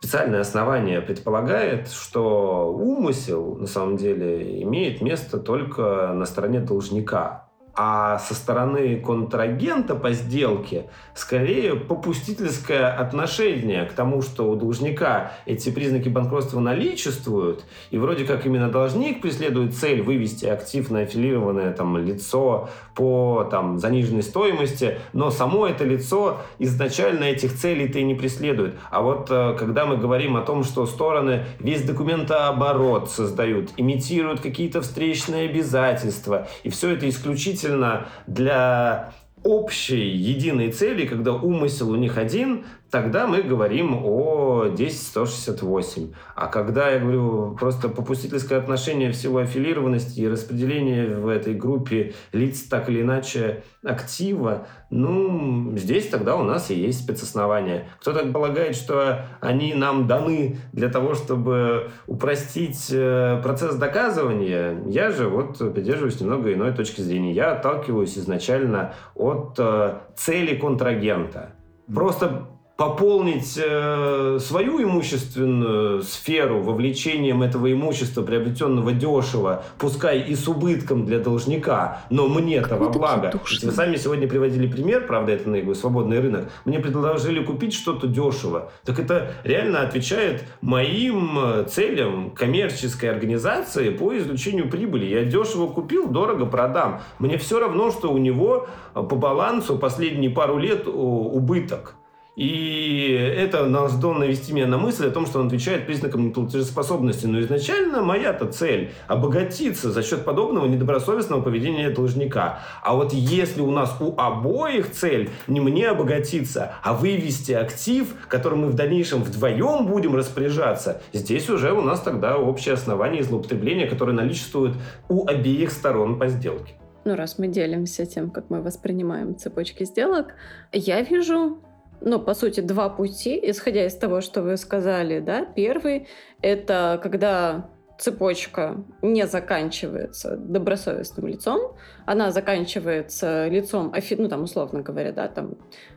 специальное 0.00 0.40
основание 0.40 1.00
предполагает, 1.00 1.88
что 1.88 2.70
умысел 2.70 3.54
на 3.54 3.66
самом 3.66 3.96
деле 3.96 4.62
имеет 4.62 5.00
место 5.00 5.38
только 5.38 6.12
на 6.12 6.26
стороне 6.26 6.60
должника. 6.60 7.41
А 7.74 8.18
со 8.18 8.34
стороны 8.34 9.00
контрагента 9.00 9.94
по 9.94 10.12
сделке 10.12 10.86
скорее 11.14 11.74
попустительское 11.74 12.92
отношение 12.92 13.86
к 13.86 13.92
тому, 13.92 14.20
что 14.20 14.50
у 14.50 14.56
должника 14.56 15.32
эти 15.46 15.70
признаки 15.70 16.10
банкротства 16.10 16.60
наличествуют, 16.60 17.64
и 17.90 17.96
вроде 17.96 18.24
как 18.24 18.44
именно 18.44 18.68
должник 18.68 19.22
преследует 19.22 19.74
цель 19.74 20.02
вывести 20.02 20.44
актив 20.44 20.90
на 20.90 21.00
аффилированное 21.00 21.72
там, 21.72 21.96
лицо 21.96 22.68
по 22.94 23.48
там, 23.50 23.78
заниженной 23.78 24.22
стоимости, 24.22 24.98
но 25.14 25.30
само 25.30 25.66
это 25.66 25.84
лицо 25.84 26.42
изначально 26.58 27.24
этих 27.24 27.56
целей-то 27.56 28.00
и 28.00 28.04
не 28.04 28.14
преследует. 28.14 28.74
А 28.90 29.00
вот 29.00 29.28
э, 29.30 29.56
когда 29.58 29.86
мы 29.86 29.96
говорим 29.96 30.36
о 30.36 30.42
том, 30.42 30.62
что 30.62 30.84
стороны 30.84 31.44
весь 31.58 31.82
документооборот 31.84 33.10
создают, 33.10 33.70
имитируют 33.78 34.40
какие-то 34.40 34.82
встречные 34.82 35.48
обязательства, 35.48 36.48
и 36.64 36.68
все 36.68 36.90
это 36.90 37.08
исключительно 37.08 37.61
исключительно 37.62 38.06
для 38.26 39.12
общей 39.42 40.08
единой 40.08 40.70
цели, 40.70 41.06
когда 41.06 41.32
умысел 41.32 41.90
у 41.90 41.96
них 41.96 42.18
один, 42.18 42.64
тогда 42.92 43.26
мы 43.26 43.40
говорим 43.42 44.04
о 44.04 44.66
10168. 44.68 46.12
А 46.36 46.46
когда, 46.46 46.90
я 46.90 47.00
говорю, 47.00 47.56
просто 47.58 47.88
попустительское 47.88 48.58
отношение 48.58 49.10
в 49.10 49.16
силу 49.16 49.38
аффилированности 49.38 50.20
и 50.20 50.28
распределение 50.28 51.16
в 51.16 51.26
этой 51.26 51.54
группе 51.54 52.12
лиц 52.32 52.64
так 52.64 52.90
или 52.90 53.00
иначе 53.00 53.64
актива, 53.82 54.66
ну, 54.90 55.74
здесь 55.74 56.08
тогда 56.08 56.36
у 56.36 56.42
нас 56.42 56.70
и 56.70 56.74
есть 56.74 57.02
спецоснования. 57.02 57.88
Кто-то 57.98 58.26
полагает, 58.26 58.76
что 58.76 59.24
они 59.40 59.72
нам 59.72 60.06
даны 60.06 60.58
для 60.74 60.90
того, 60.90 61.14
чтобы 61.14 61.90
упростить 62.06 62.90
э, 62.92 63.40
процесс 63.42 63.74
доказывания. 63.76 64.82
Я 64.86 65.10
же 65.10 65.28
вот 65.28 65.56
придерживаюсь 65.72 66.20
немного 66.20 66.52
иной 66.52 66.72
точки 66.72 67.00
зрения. 67.00 67.32
Я 67.32 67.52
отталкиваюсь 67.52 68.18
изначально 68.18 68.92
от 69.14 69.54
э, 69.56 69.94
цели 70.14 70.56
контрагента. 70.56 71.54
Просто 71.92 72.48
пополнить 72.82 73.56
э, 73.64 74.38
свою 74.40 74.82
имущественную 74.82 76.02
сферу 76.02 76.62
вовлечением 76.62 77.44
этого 77.44 77.72
имущества, 77.72 78.22
приобретенного 78.22 78.90
дешево, 78.90 79.62
пускай 79.78 80.18
и 80.22 80.34
с 80.34 80.48
убытком 80.48 81.06
для 81.06 81.20
должника, 81.20 82.00
но 82.10 82.26
мне-то 82.26 82.76
во 82.76 82.88
благо. 82.88 83.40
Вы 83.62 83.70
сами 83.70 83.94
сегодня 83.94 84.26
приводили 84.26 84.66
пример, 84.66 85.06
правда, 85.06 85.30
это 85.30 85.48
на 85.48 85.74
свободный 85.76 86.18
рынок. 86.18 86.50
Мне 86.64 86.80
предложили 86.80 87.44
купить 87.44 87.72
что-то 87.72 88.08
дешево. 88.08 88.72
Так 88.84 88.98
это 88.98 89.30
реально 89.44 89.82
отвечает 89.82 90.42
моим 90.60 91.38
э, 91.38 91.64
целям 91.70 92.32
коммерческой 92.32 93.10
организации 93.10 93.90
по 93.90 94.12
извлечению 94.18 94.68
прибыли. 94.68 95.04
Я 95.04 95.24
дешево 95.24 95.68
купил, 95.68 96.08
дорого 96.08 96.46
продам. 96.46 97.00
Мне 97.20 97.38
все 97.38 97.60
равно, 97.60 97.92
что 97.92 98.12
у 98.12 98.18
него 98.18 98.66
э, 98.96 99.02
по 99.04 99.14
балансу 99.14 99.78
последние 99.78 100.32
пару 100.32 100.58
лет 100.58 100.88
убыток. 100.88 101.94
И 102.34 103.12
это 103.12 103.68
должно 103.68 104.14
навести 104.14 104.54
меня 104.54 104.66
на 104.66 104.78
мысль 104.78 105.06
о 105.06 105.10
том, 105.10 105.26
что 105.26 105.38
он 105.38 105.48
отвечает 105.48 105.84
признакам 105.84 106.24
неплатежеспособности. 106.28 107.26
Но 107.26 107.40
изначально 107.40 108.02
моя-то 108.02 108.46
цель– 108.46 108.92
обогатиться 109.06 109.90
за 109.90 110.02
счет 110.02 110.24
подобного 110.24 110.66
недобросовестного 110.66 111.42
поведения 111.42 111.90
должника. 111.90 112.60
А 112.82 112.94
вот 112.94 113.12
если 113.12 113.60
у 113.60 113.70
нас 113.70 113.96
у 114.00 114.14
обоих 114.16 114.92
цель 114.92 115.28
не 115.46 115.60
мне 115.60 115.90
обогатиться, 115.90 116.76
а 116.82 116.94
вывести 116.94 117.52
актив, 117.52 118.14
которым 118.28 118.62
мы 118.62 118.68
в 118.68 118.74
дальнейшем 118.74 119.22
вдвоем 119.22 119.86
будем 119.86 120.16
распоряжаться, 120.16 121.02
здесь 121.12 121.50
уже 121.50 121.72
у 121.72 121.82
нас 121.82 122.00
тогда 122.00 122.38
общее 122.38 122.74
основание 122.74 123.22
злоупотребления, 123.22 123.86
которое 123.86 124.12
наличествует 124.12 124.74
у 125.10 125.26
обеих 125.26 125.70
сторон 125.70 126.18
по 126.18 126.28
сделке. 126.28 126.74
Ну, 127.04 127.16
раз 127.16 127.38
мы 127.38 127.48
делимся 127.48 128.06
тем, 128.06 128.30
как 128.30 128.48
мы 128.48 128.62
воспринимаем 128.62 129.36
цепочки 129.36 129.84
сделок, 129.84 130.34
я 130.72 131.02
вижу 131.02 131.58
ну, 132.04 132.18
по 132.18 132.34
сути, 132.34 132.60
два 132.60 132.88
пути, 132.88 133.38
исходя 133.42 133.86
из 133.86 133.94
того, 133.96 134.20
что 134.20 134.42
вы 134.42 134.56
сказали, 134.56 135.20
да. 135.20 135.44
Первый— 135.44 136.08
это 136.42 137.00
когда 137.02 137.68
цепочка 137.98 138.84
не 139.00 139.26
заканчивается 139.26 140.36
добросовестным 140.36 141.26
лицом, 141.28 141.76
она 142.04 142.32
заканчивается 142.32 143.46
лицом, 143.48 143.94
ну, 144.18 144.28
там, 144.28 144.42
условно 144.42 144.82
говоря, 144.82 145.12
да, 145.12 145.28
там, 145.28 145.56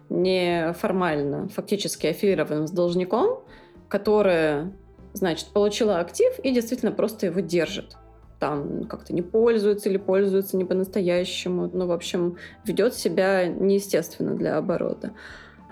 неформально, 0.10 1.48
фактически 1.50 2.08
аффилированным 2.08 2.68
с 2.68 2.72
должником, 2.72 3.44
которое, 3.90 4.72
значит, 5.14 5.48
получила 5.48 6.00
актив 6.00 6.38
и 6.44 6.52
действительно 6.52 6.92
просто 6.92 7.28
его 7.28 7.40
держит 7.40 7.98
там 8.38 8.84
как-то 8.84 9.14
не 9.14 9.22
пользуется 9.22 9.90
или 9.90 9.98
пользуется 9.98 10.58
не 10.58 10.66
по-настоящему, 10.66 11.70
ну, 11.74 11.88
в 11.88 11.92
общем, 11.92 12.38
ведет 12.66 12.94
себя 12.94 13.48
неестественно 13.48 14.36
для 14.36 14.58
оборота. 14.58 15.14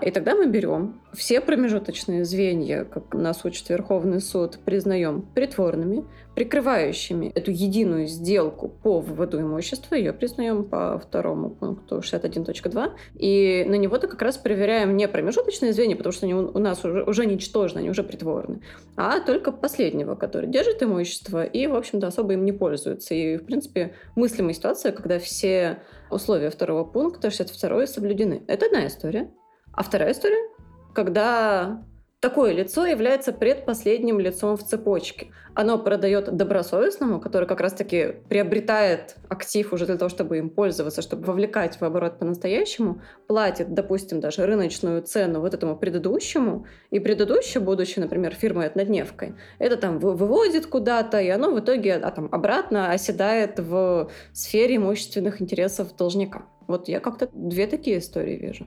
И 0.04 0.10
тогда 0.10 0.34
мы 0.34 0.46
берем 0.46 1.00
все 1.14 1.40
промежуточные 1.40 2.26
звенья, 2.26 2.84
как 2.84 3.14
нас 3.14 3.42
учит 3.44 3.70
Верховный 3.70 4.20
суд, 4.20 4.58
признаем 4.62 5.22
притворными, 5.22 6.04
прикрывающими 6.34 7.32
эту 7.34 7.50
единую 7.50 8.06
сделку 8.06 8.68
по 8.68 9.00
выводу 9.00 9.40
имущества, 9.40 9.94
ее 9.94 10.12
признаем 10.12 10.64
по 10.64 10.98
второму 10.98 11.48
пункту 11.48 12.00
61.2, 12.00 12.90
и 13.14 13.64
на 13.66 13.76
него-то 13.76 14.06
как 14.06 14.20
раз 14.20 14.36
проверяем 14.36 14.94
не 14.94 15.08
промежуточные 15.08 15.72
звенья, 15.72 15.96
потому 15.96 16.12
что 16.12 16.26
они 16.26 16.34
у 16.34 16.58
нас 16.58 16.84
уже, 16.84 17.02
уже 17.02 17.24
ничтожны, 17.24 17.78
они 17.78 17.88
уже 17.88 18.02
притворны, 18.02 18.60
а 18.96 19.20
только 19.20 19.52
последнего, 19.52 20.16
который 20.16 20.50
держит 20.50 20.82
имущество 20.82 21.44
и, 21.44 21.66
в 21.66 21.74
общем-то, 21.74 22.08
особо 22.08 22.34
им 22.34 22.44
не 22.44 22.52
пользуется. 22.52 23.14
И, 23.14 23.38
в 23.38 23.46
принципе, 23.46 23.94
мыслимая 24.16 24.52
ситуация, 24.52 24.92
когда 24.92 25.18
все 25.18 25.78
условия 26.10 26.50
второго 26.50 26.84
пункта 26.84 27.30
62 27.30 27.86
соблюдены. 27.86 28.42
Это 28.48 28.66
одна 28.66 28.86
история. 28.86 29.30
А 29.76 29.82
вторая 29.82 30.12
история, 30.12 30.48
когда 30.94 31.82
такое 32.24 32.52
лицо 32.52 32.86
является 32.86 33.34
предпоследним 33.34 34.18
лицом 34.18 34.56
в 34.56 34.64
цепочке. 34.64 35.26
Оно 35.52 35.78
продает 35.78 36.34
добросовестному, 36.34 37.20
который 37.20 37.46
как 37.46 37.60
раз-таки 37.60 38.14
приобретает 38.30 39.16
актив 39.28 39.70
уже 39.74 39.84
для 39.84 39.98
того, 39.98 40.08
чтобы 40.08 40.38
им 40.38 40.48
пользоваться, 40.48 41.02
чтобы 41.02 41.26
вовлекать 41.26 41.78
в 41.78 41.84
оборот 41.84 42.18
по-настоящему, 42.18 43.02
платит, 43.26 43.74
допустим, 43.74 44.20
даже 44.20 44.46
рыночную 44.46 45.02
цену 45.02 45.40
вот 45.40 45.52
этому 45.52 45.76
предыдущему, 45.76 46.66
и 46.90 46.98
предыдущий, 46.98 47.60
будучи, 47.60 47.98
например, 47.98 48.34
фирмой 48.34 48.68
однодневкой, 48.68 49.34
это 49.58 49.76
там 49.76 49.98
выводит 49.98 50.64
куда-то, 50.66 51.20
и 51.20 51.28
оно 51.28 51.50
в 51.50 51.60
итоге 51.60 51.96
а, 51.96 52.10
там, 52.10 52.30
обратно 52.32 52.90
оседает 52.90 53.58
в 53.58 54.10
сфере 54.32 54.76
имущественных 54.76 55.42
интересов 55.42 55.94
должника. 55.94 56.46
Вот 56.68 56.88
я 56.88 57.00
как-то 57.00 57.28
две 57.34 57.66
такие 57.66 57.98
истории 57.98 58.36
вижу. 58.36 58.66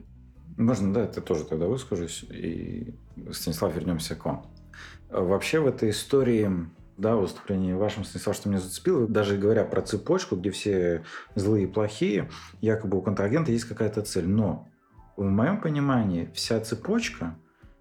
Можно, 0.58 0.92
да, 0.92 1.04
это 1.04 1.20
тоже 1.20 1.44
тогда 1.44 1.66
выскажусь. 1.66 2.24
И, 2.24 2.92
Станислав, 3.30 3.74
вернемся 3.74 4.16
к 4.16 4.24
вам. 4.24 4.44
Вообще 5.08 5.60
в 5.60 5.68
этой 5.68 5.90
истории, 5.90 6.50
да, 6.96 7.14
выступлении 7.14 7.72
вашем, 7.74 8.04
Станислав, 8.04 8.34
что 8.34 8.48
меня 8.48 8.58
зацепило, 8.58 9.06
даже 9.06 9.38
говоря 9.38 9.64
про 9.64 9.82
цепочку, 9.82 10.34
где 10.34 10.50
все 10.50 11.04
злые 11.36 11.64
и 11.64 11.68
плохие, 11.68 12.28
якобы 12.60 12.98
у 12.98 13.02
контрагента 13.02 13.52
есть 13.52 13.66
какая-то 13.66 14.02
цель. 14.02 14.26
Но 14.26 14.68
в 15.16 15.22
моем 15.22 15.60
понимании 15.60 16.28
вся 16.34 16.60
цепочка, 16.60 17.38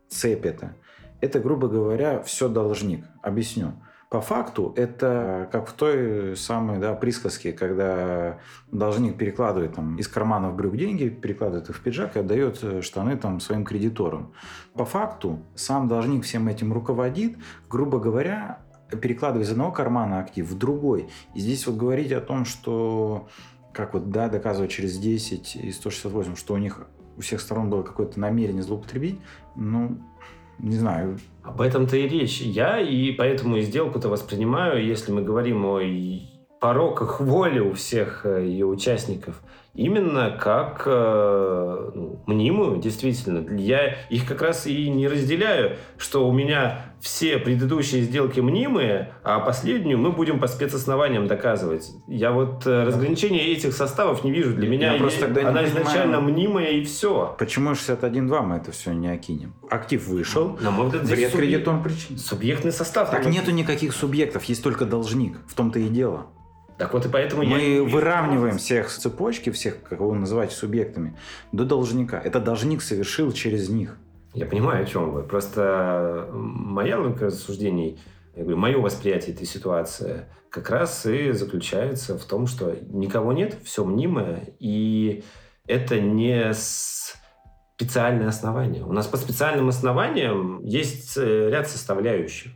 цепь 0.08 0.46
это, 0.46 0.76
это, 1.20 1.40
грубо 1.40 1.68
говоря, 1.68 2.22
все 2.22 2.48
должник. 2.48 3.04
Объясню. 3.24 3.74
По 4.10 4.22
факту 4.22 4.74
это 4.78 5.50
как 5.52 5.68
в 5.68 5.74
той 5.74 6.38
самой 6.38 6.80
да, 6.80 6.94
присказке, 6.94 7.52
когда 7.52 8.40
должник 8.72 9.18
перекладывает 9.18 9.76
там, 9.76 9.98
из 9.98 10.08
карманов 10.08 10.56
брюк 10.56 10.78
деньги, 10.78 11.10
перекладывает 11.10 11.70
их 11.70 11.76
в 11.76 11.82
пиджак 11.82 12.16
и 12.16 12.20
отдает 12.20 12.60
э, 12.62 12.82
штаны 12.82 13.18
там, 13.18 13.42
своим 13.42 13.66
кредиторам. 13.66 14.32
По 14.76 14.86
факту 14.86 15.42
сам 15.56 15.90
должник 15.90 16.24
всем 16.24 16.48
этим 16.48 16.72
руководит, 16.72 17.38
грубо 17.70 18.00
говоря, 18.00 18.60
перекладывая 18.90 19.46
из 19.46 19.52
одного 19.52 19.74
кармана 19.74 20.20
актив 20.20 20.50
в 20.50 20.58
другой. 20.58 21.10
И 21.36 21.42
здесь 21.42 21.68
вот 21.68 21.76
говорить 21.76 22.14
о 22.14 22.22
том, 22.22 22.46
что 22.46 23.28
как 23.74 23.94
вот, 23.94 24.10
да, 24.10 24.30
доказывать 24.30 24.72
через 24.72 24.98
10 24.98 25.58
и 25.58 25.72
168, 25.72 26.38
что 26.38 26.54
у 26.54 26.58
них 26.58 26.88
у 27.18 27.22
всех 27.22 27.42
сторон 27.42 27.70
было 27.70 27.84
какое-то 27.84 28.20
намерение 28.20 28.64
злоупотребить, 28.64 29.20
ну, 29.56 29.98
не 30.60 30.76
знаю. 30.76 31.20
Об 31.44 31.62
этом-то 31.62 31.98
и 31.98 32.08
речь. 32.08 32.42
Я 32.42 32.80
и 32.80 33.12
поэтому 33.12 33.58
и 33.58 33.62
сделку-то 33.62 34.10
воспринимаю, 34.10 34.86
если 34.86 35.12
мы 35.12 35.22
говорим 35.22 35.66
о 35.66 35.80
пороках 36.60 37.22
воли 37.22 37.60
у 37.60 37.74
всех 37.74 38.26
э, 38.26 38.46
ее 38.46 38.66
участников, 38.66 39.42
именно 39.76 40.32
как 40.32 40.84
э, 40.86 41.92
ну, 41.94 42.20
мнимую, 42.26 42.82
действительно. 42.82 43.48
Я 43.60 43.96
их 44.10 44.28
как 44.28 44.42
раз 44.42 44.66
и 44.66 44.90
не 44.90 45.08
разделяю, 45.08 45.78
что 45.98 46.28
у 46.28 46.32
меня 46.32 46.87
все 47.02 47.38
предыдущие 47.38 48.02
сделки 48.02 48.40
мнимые, 48.40 49.14
а 49.24 49.40
последнюю 49.40 49.98
мы 49.98 50.12
будем 50.12 50.40
по 50.40 50.48
спецоснованиям 50.48 51.28
доказывать. 51.28 51.92
Я 52.08 52.32
вот 52.32 52.66
э, 52.66 52.84
разграничения 52.84 53.52
этих 53.52 53.74
составов 53.74 54.24
не 54.24 54.32
вижу. 54.32 54.54
Для 54.54 54.68
меня 54.68 54.94
Я 54.94 55.00
просто 55.00 55.26
тогда 55.26 55.50
она 55.50 55.62
не 55.64 55.70
изначально 55.70 56.18
понимаю, 56.18 56.34
мнимая 56.34 56.72
и 56.72 56.84
все. 56.84 57.36
Почему 57.38 57.72
61.2 57.72 58.42
мы 58.42 58.56
это 58.58 58.72
все 58.72 58.94
не 58.94 59.08
окинем? 59.08 59.54
Актив 59.70 60.06
вышел, 60.08 60.58
На 60.62 60.72
мой 60.72 60.88
взгляд, 60.88 61.04
вред 61.06 61.34
субъ- 61.34 61.38
кредиторам 61.38 61.84
причин. 61.84 62.18
Субъектный 62.18 62.72
состав. 62.72 63.12
Так 63.12 63.26
нету 63.26 63.52
никаких 63.52 63.94
субъектов, 63.94 64.44
есть 64.46 64.64
только 64.64 64.86
должник. 64.86 65.38
В 65.48 65.54
том-то 65.54 65.80
и 65.80 65.88
дело. 65.88 66.28
Так 66.78 66.94
вот 66.94 67.06
и 67.06 67.10
поэтому 67.10 67.42
я... 67.42 67.50
Мы 67.50 67.84
выравниваем 67.84 68.58
всех 68.58 68.90
с 68.90 68.98
цепочки, 68.98 69.50
всех, 69.50 69.82
как 69.82 70.00
вы 70.00 70.16
называете, 70.16 70.56
субъектами, 70.56 71.18
до 71.52 71.66
должника. 71.66 72.20
Это 72.20 72.40
должник 72.40 72.82
совершил 72.82 73.32
через 73.32 73.70
них. 73.70 73.98
Я 74.38 74.46
понимаю, 74.46 74.84
о 74.84 74.86
чем 74.86 75.14
вы. 75.14 75.24
Просто 75.24 76.30
моя 76.32 77.00
логика 77.00 77.26
рассуждений, 77.26 78.00
я 78.36 78.44
говорю, 78.44 78.58
мое 78.58 78.78
восприятие 78.78 79.34
этой 79.34 79.48
ситуации 79.48 80.26
как 80.52 80.70
раз 80.70 81.08
и 81.08 81.32
заключается 81.32 82.20
в 82.20 82.24
том, 82.24 82.46
что 82.46 82.76
никого 82.92 83.34
нет, 83.34 83.58
все 83.64 83.84
мнимое, 83.84 84.54
и 84.60 85.24
это 85.66 86.00
не 86.00 86.54
специальное 86.54 88.28
основание. 88.28 88.86
У 88.86 88.94
нас 88.94 89.08
по 89.08 89.18
специальным 89.18 89.70
основаниям 89.70 90.64
есть 90.64 91.18
э, 91.18 91.50
ряд 91.50 91.68
составляющих. 91.68 92.52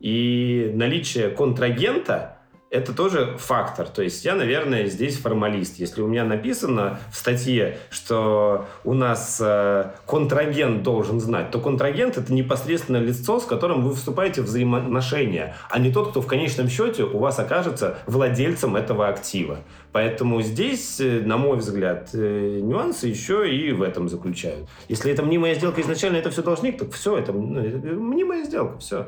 И 0.00 0.72
наличие 0.74 1.30
контрагента– 1.30 2.38
это 2.70 2.94
тоже 2.94 3.36
фактор. 3.38 3.88
То 3.88 4.02
есть 4.02 4.24
я, 4.24 4.36
наверное, 4.36 4.86
здесь 4.86 5.18
формалист. 5.18 5.78
Если 5.78 6.02
у 6.02 6.06
меня 6.06 6.24
написано 6.24 7.00
в 7.10 7.16
статье, 7.16 7.78
что 7.90 8.66
у 8.84 8.94
нас 8.94 9.40
э, 9.42 9.90
контрагент 10.06 10.84
должен 10.84 11.20
знать, 11.20 11.50
то 11.50 11.60
контрагент 11.60 12.16
это 12.16 12.32
непосредственно 12.32 12.98
лицо, 12.98 13.40
с 13.40 13.44
которым 13.44 13.82
вы 13.82 13.94
вступаете 13.94 14.42
в 14.42 14.44
взаимоотношения, 14.44 15.56
а 15.68 15.80
не 15.80 15.92
тот, 15.92 16.10
кто 16.10 16.20
в 16.22 16.26
конечном 16.26 16.68
счете 16.68 17.02
у 17.02 17.18
вас 17.18 17.38
окажется 17.40 17.98
владельцем 18.06 18.76
этого 18.76 19.08
актива. 19.08 19.58
Поэтому 19.90 20.40
здесь, 20.40 21.00
э, 21.00 21.20
на 21.24 21.36
мой 21.36 21.56
взгляд, 21.56 22.10
э, 22.12 22.60
нюансы 22.62 23.08
еще 23.08 23.52
и 23.52 23.72
в 23.72 23.82
этом 23.82 24.08
заключают. 24.08 24.68
Если 24.88 25.10
это 25.10 25.24
мнимая 25.24 25.56
сделка 25.56 25.80
изначально, 25.80 26.18
это 26.18 26.30
все 26.30 26.42
должник, 26.42 26.78
так 26.78 26.92
все, 26.92 27.16
ну, 27.16 27.20
это 27.20 27.32
мнимая 27.32 28.44
сделка, 28.44 28.78
все. 28.78 29.06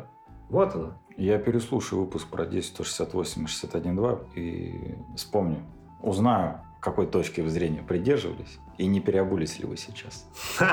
Вот 0.53 0.75
она. 0.75 0.99
Я 1.17 1.39
переслушаю 1.39 2.03
выпуск 2.03 2.29
про 2.29 2.45
10, 2.45 2.75
168 2.75 3.43
и 3.43 3.47
61.2 3.47 4.19
и 4.35 4.95
вспомню, 5.17 5.63
узнаю, 6.03 6.61
какой 6.81 7.07
точки 7.07 7.47
зрения 7.49 7.83
придерживались 7.83 8.59
и 8.77 8.87
не 8.87 9.01
переобулись 9.01 9.59
ли 9.59 9.65
вы 9.65 9.77
сейчас. 9.79 10.29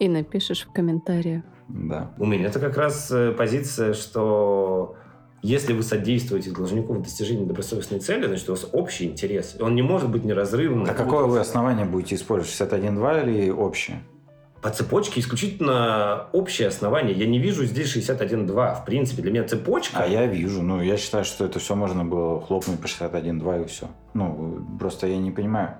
И 0.00 0.08
напишешь 0.08 0.66
в 0.66 0.72
комментариях. 0.72 1.44
Да. 1.68 2.12
У 2.18 2.26
меня 2.26 2.48
это 2.48 2.58
как 2.58 2.76
раз 2.76 3.12
э, 3.12 3.30
позиция, 3.30 3.94
что 3.94 4.96
если 5.40 5.72
вы 5.72 5.84
содействуете 5.84 6.50
должнику 6.50 6.94
в 6.94 7.02
достижении 7.02 7.44
добросовестной 7.44 8.00
цели, 8.00 8.26
значит, 8.26 8.48
у 8.48 8.52
вас 8.52 8.68
общий 8.72 9.04
интерес. 9.04 9.56
Он 9.60 9.76
не 9.76 9.82
может 9.82 10.10
быть 10.10 10.24
неразрывным. 10.24 10.84
А 10.90 10.94
какое 10.94 11.26
вы 11.26 11.38
основание 11.38 11.86
будете 11.86 12.16
использовать? 12.16 12.72
61.2 12.72 13.22
или 13.22 13.50
общее? 13.50 14.02
По 14.64 14.70
цепочке 14.70 15.20
исключительно 15.20 16.28
общее 16.32 16.68
основание. 16.68 17.14
Я 17.14 17.26
не 17.26 17.38
вижу 17.38 17.66
здесь 17.66 17.94
61.2. 17.94 18.80
В 18.80 18.84
принципе, 18.86 19.20
для 19.20 19.30
меня 19.30 19.44
цепочка... 19.44 20.02
А 20.02 20.06
я 20.06 20.24
вижу. 20.24 20.62
Ну, 20.62 20.80
я 20.80 20.96
считаю, 20.96 21.26
что 21.26 21.44
это 21.44 21.58
все 21.58 21.74
можно 21.74 22.02
было 22.02 22.40
хлопнуть 22.40 22.80
по 22.80 22.86
61.2 22.86 23.64
и 23.64 23.68
все. 23.68 23.90
Ну, 24.14 24.66
просто 24.80 25.06
я 25.06 25.18
не 25.18 25.30
понимаю. 25.30 25.74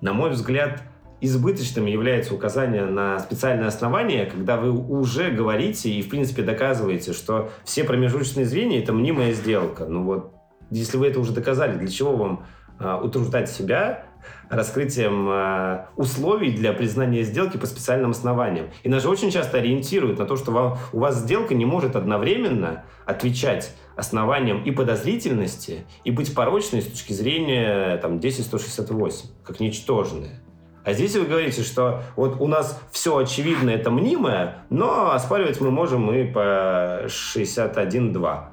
На 0.00 0.14
мой 0.14 0.30
взгляд, 0.30 0.82
избыточным 1.20 1.86
является 1.86 2.34
указание 2.34 2.86
на 2.86 3.20
специальное 3.20 3.68
основание, 3.68 4.26
когда 4.26 4.56
вы 4.56 4.72
уже 4.72 5.30
говорите 5.30 5.90
и, 5.90 6.02
в 6.02 6.08
принципе, 6.08 6.42
доказываете, 6.42 7.12
что 7.12 7.52
все 7.62 7.84
промежуточные 7.84 8.46
звенья– 8.46 8.80
это 8.82 8.92
мнимая 8.92 9.32
сделка. 9.32 9.84
Ну 9.84 10.02
вот, 10.02 10.34
если 10.72 10.96
вы 10.96 11.06
это 11.06 11.20
уже 11.20 11.30
доказали, 11.30 11.78
для 11.78 11.86
чего 11.86 12.16
вам 12.16 12.46
э, 12.80 12.98
утруждать 13.00 13.48
себя 13.48 14.06
раскрытием 14.48 15.28
э, 15.28 15.86
условий 15.96 16.52
для 16.52 16.72
признания 16.72 17.22
сделки 17.22 17.56
по 17.56 17.66
специальным 17.66 18.12
основаниям. 18.12 18.66
И 18.82 18.88
нас 18.88 19.02
же 19.02 19.08
очень 19.08 19.30
часто 19.30 19.58
ориентируют 19.58 20.18
на 20.18 20.26
то, 20.26 20.36
что 20.36 20.78
у 20.92 20.98
вас 20.98 21.16
сделка 21.18 21.54
не 21.54 21.64
может 21.64 21.96
одновременно 21.96 22.84
отвечать 23.06 23.74
основаниям 23.96 24.62
и 24.62 24.70
подозрительности, 24.70 25.86
и 26.04 26.10
быть 26.10 26.34
порочной 26.34 26.82
с 26.82 26.86
точки 26.86 27.12
зрения 27.12 27.96
там, 27.98 28.20
10168, 28.20 29.28
как 29.44 29.60
ничтожная. 29.60 30.40
А 30.84 30.92
здесь 30.92 31.16
вы 31.16 31.24
говорите, 31.24 31.62
что 31.62 32.02
вот 32.14 32.40
у 32.40 32.46
нас 32.46 32.80
все 32.90 33.16
очевидно, 33.16 33.70
это 33.70 33.90
мнимое, 33.90 34.64
но 34.68 35.12
оспаривать 35.12 35.60
мы 35.60 35.70
можем 35.70 36.12
и 36.12 36.30
по 36.30 37.06
61.2. 37.06 38.44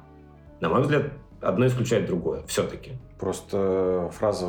На 0.60 0.68
мой 0.68 0.80
взгляд, 0.80 1.12
одно 1.42 1.66
исключает 1.66 2.06
другое, 2.06 2.42
все-таки. 2.46 2.92
Просто 3.18 4.10
фраза 4.18 4.46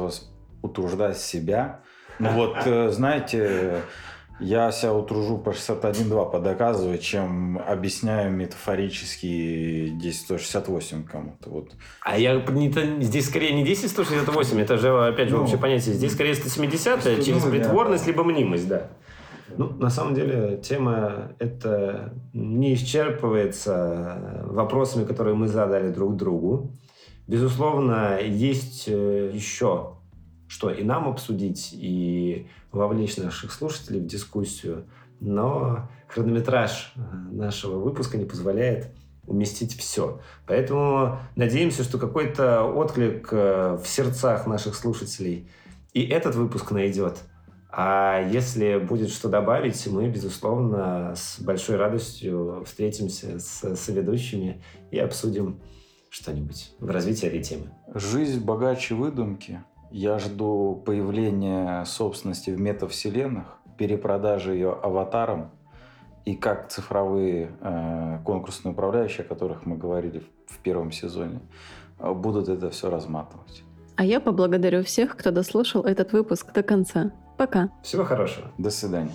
утруждать 0.64 1.20
себя. 1.20 1.82
Ну 2.18 2.32
вот, 2.32 2.57
э, 2.66 2.89
знаете, 2.89 3.84
я 4.39 4.72
себя 4.72 4.93
утружу 4.93 5.38
по 5.38 5.51
61.2 5.51 6.32
подоказывать, 6.32 7.01
чем 7.01 7.59
объясняю 7.59 8.32
метафорически 8.32 9.93
10.168 10.01 11.03
кому-то. 11.03 11.49
Вот. 11.49 11.72
А 12.01 12.18
я 12.18 12.36
не, 12.36 12.72
здесь 13.03 13.28
скорее 13.28 13.53
не 13.53 13.64
10.168, 13.64 14.61
это 14.61 14.78
же, 14.78 15.07
опять 15.07 15.30
же, 15.30 15.38
ну, 15.38 15.43
общее 15.43 15.59
понятие. 15.59 15.93
Здесь 15.95 16.14
скорее 16.14 16.36
170 16.36 17.05
ну, 17.05 17.24
через 17.24 17.43
притворность, 17.43 18.07
либо 18.07 18.24
мнимость, 18.24 18.68
да. 18.68 18.89
Ну, 19.55 19.70
на 19.70 19.89
самом 19.91 20.16
деле, 20.16 20.59
тема 20.64 21.34
это 21.38 22.14
не 22.34 22.74
исчерпывается 22.74 24.47
вопросами, 24.47 25.05
которые 25.05 25.36
мы 25.36 25.47
задали 25.47 25.91
друг 25.91 26.16
другу. 26.16 26.72
Безусловно, 27.28 28.20
есть 28.20 28.86
э, 28.88 29.32
еще 29.34 29.92
что 30.53 30.69
и 30.69 30.83
нам 30.83 31.07
обсудить, 31.07 31.71
и 31.73 32.47
вовлечь 32.71 33.17
наших 33.17 33.51
слушателей 33.51 34.01
в 34.01 34.05
дискуссию. 34.05 34.85
Но 35.19 35.89
хронометраж 36.07 36.93
э, 36.95 36.99
нашего 37.31 37.79
выпуска 37.79 38.19
не 38.19 38.25
позволяет 38.25 38.91
уместить 39.25 39.75
все. 39.75 40.21
Поэтому 40.45 41.17
надеемся, 41.35 41.83
что 41.83 41.97
какой-то 41.97 42.65
отклик 42.65 43.29
э, 43.31 43.79
в 43.83 43.87
сердцах 43.87 44.45
наших 44.45 44.75
слушателей 44.75 45.49
и 45.91 46.03
этот 46.05 46.35
выпуск 46.35 46.69
найдет. 46.69 47.17
А 47.71 48.21
если 48.21 48.77
будет 48.77 49.09
что 49.09 49.29
добавить, 49.29 49.87
мы, 49.87 50.07
безусловно, 50.07 51.15
с 51.15 51.39
большой 51.41 51.77
радостью 51.77 52.63
встретимся 52.67 53.39
с 53.39 53.75
соведущими 53.75 54.61
и 54.91 54.99
обсудим 54.99 55.59
что-нибудь 56.11 56.75
в 56.77 56.91
развитии 56.91 57.25
этой 57.25 57.41
темы. 57.41 57.71
Жизнь 57.95 58.39
богаче 58.39 58.93
выдумки. 58.93 59.63
Я 59.93 60.17
жду 60.17 60.81
появления 60.83 61.85
собственности 61.85 62.49
в 62.49 62.59
метавселенных, 62.59 63.59
перепродажи 63.77 64.55
ее 64.55 64.71
аватарам 64.71 65.51
и 66.25 66.35
как 66.35 66.69
цифровые 66.69 67.51
э, 67.61 68.17
конкурсные 68.25 68.73
управляющие, 68.73 69.23
о 69.23 69.27
которых 69.29 69.67
мы 69.67 69.77
говорили 69.77 70.23
в, 70.47 70.55
в 70.55 70.57
первом 70.63 70.91
сезоне, 70.91 71.41
э, 71.99 72.11
будут 72.11 72.49
это 72.49 72.71
все 72.71 72.89
разматывать. 72.89 73.63
А 73.95 74.03
я 74.03 74.19
поблагодарю 74.19 74.83
всех, 74.83 75.15
кто 75.15 75.29
дослушал 75.29 75.83
этот 75.83 76.11
выпуск 76.11 76.51
до 76.53 76.63
конца. 76.63 77.11
Пока. 77.37 77.69
Всего 77.83 78.03
хорошего. 78.03 78.51
До 78.57 78.71
свидания. 78.71 79.13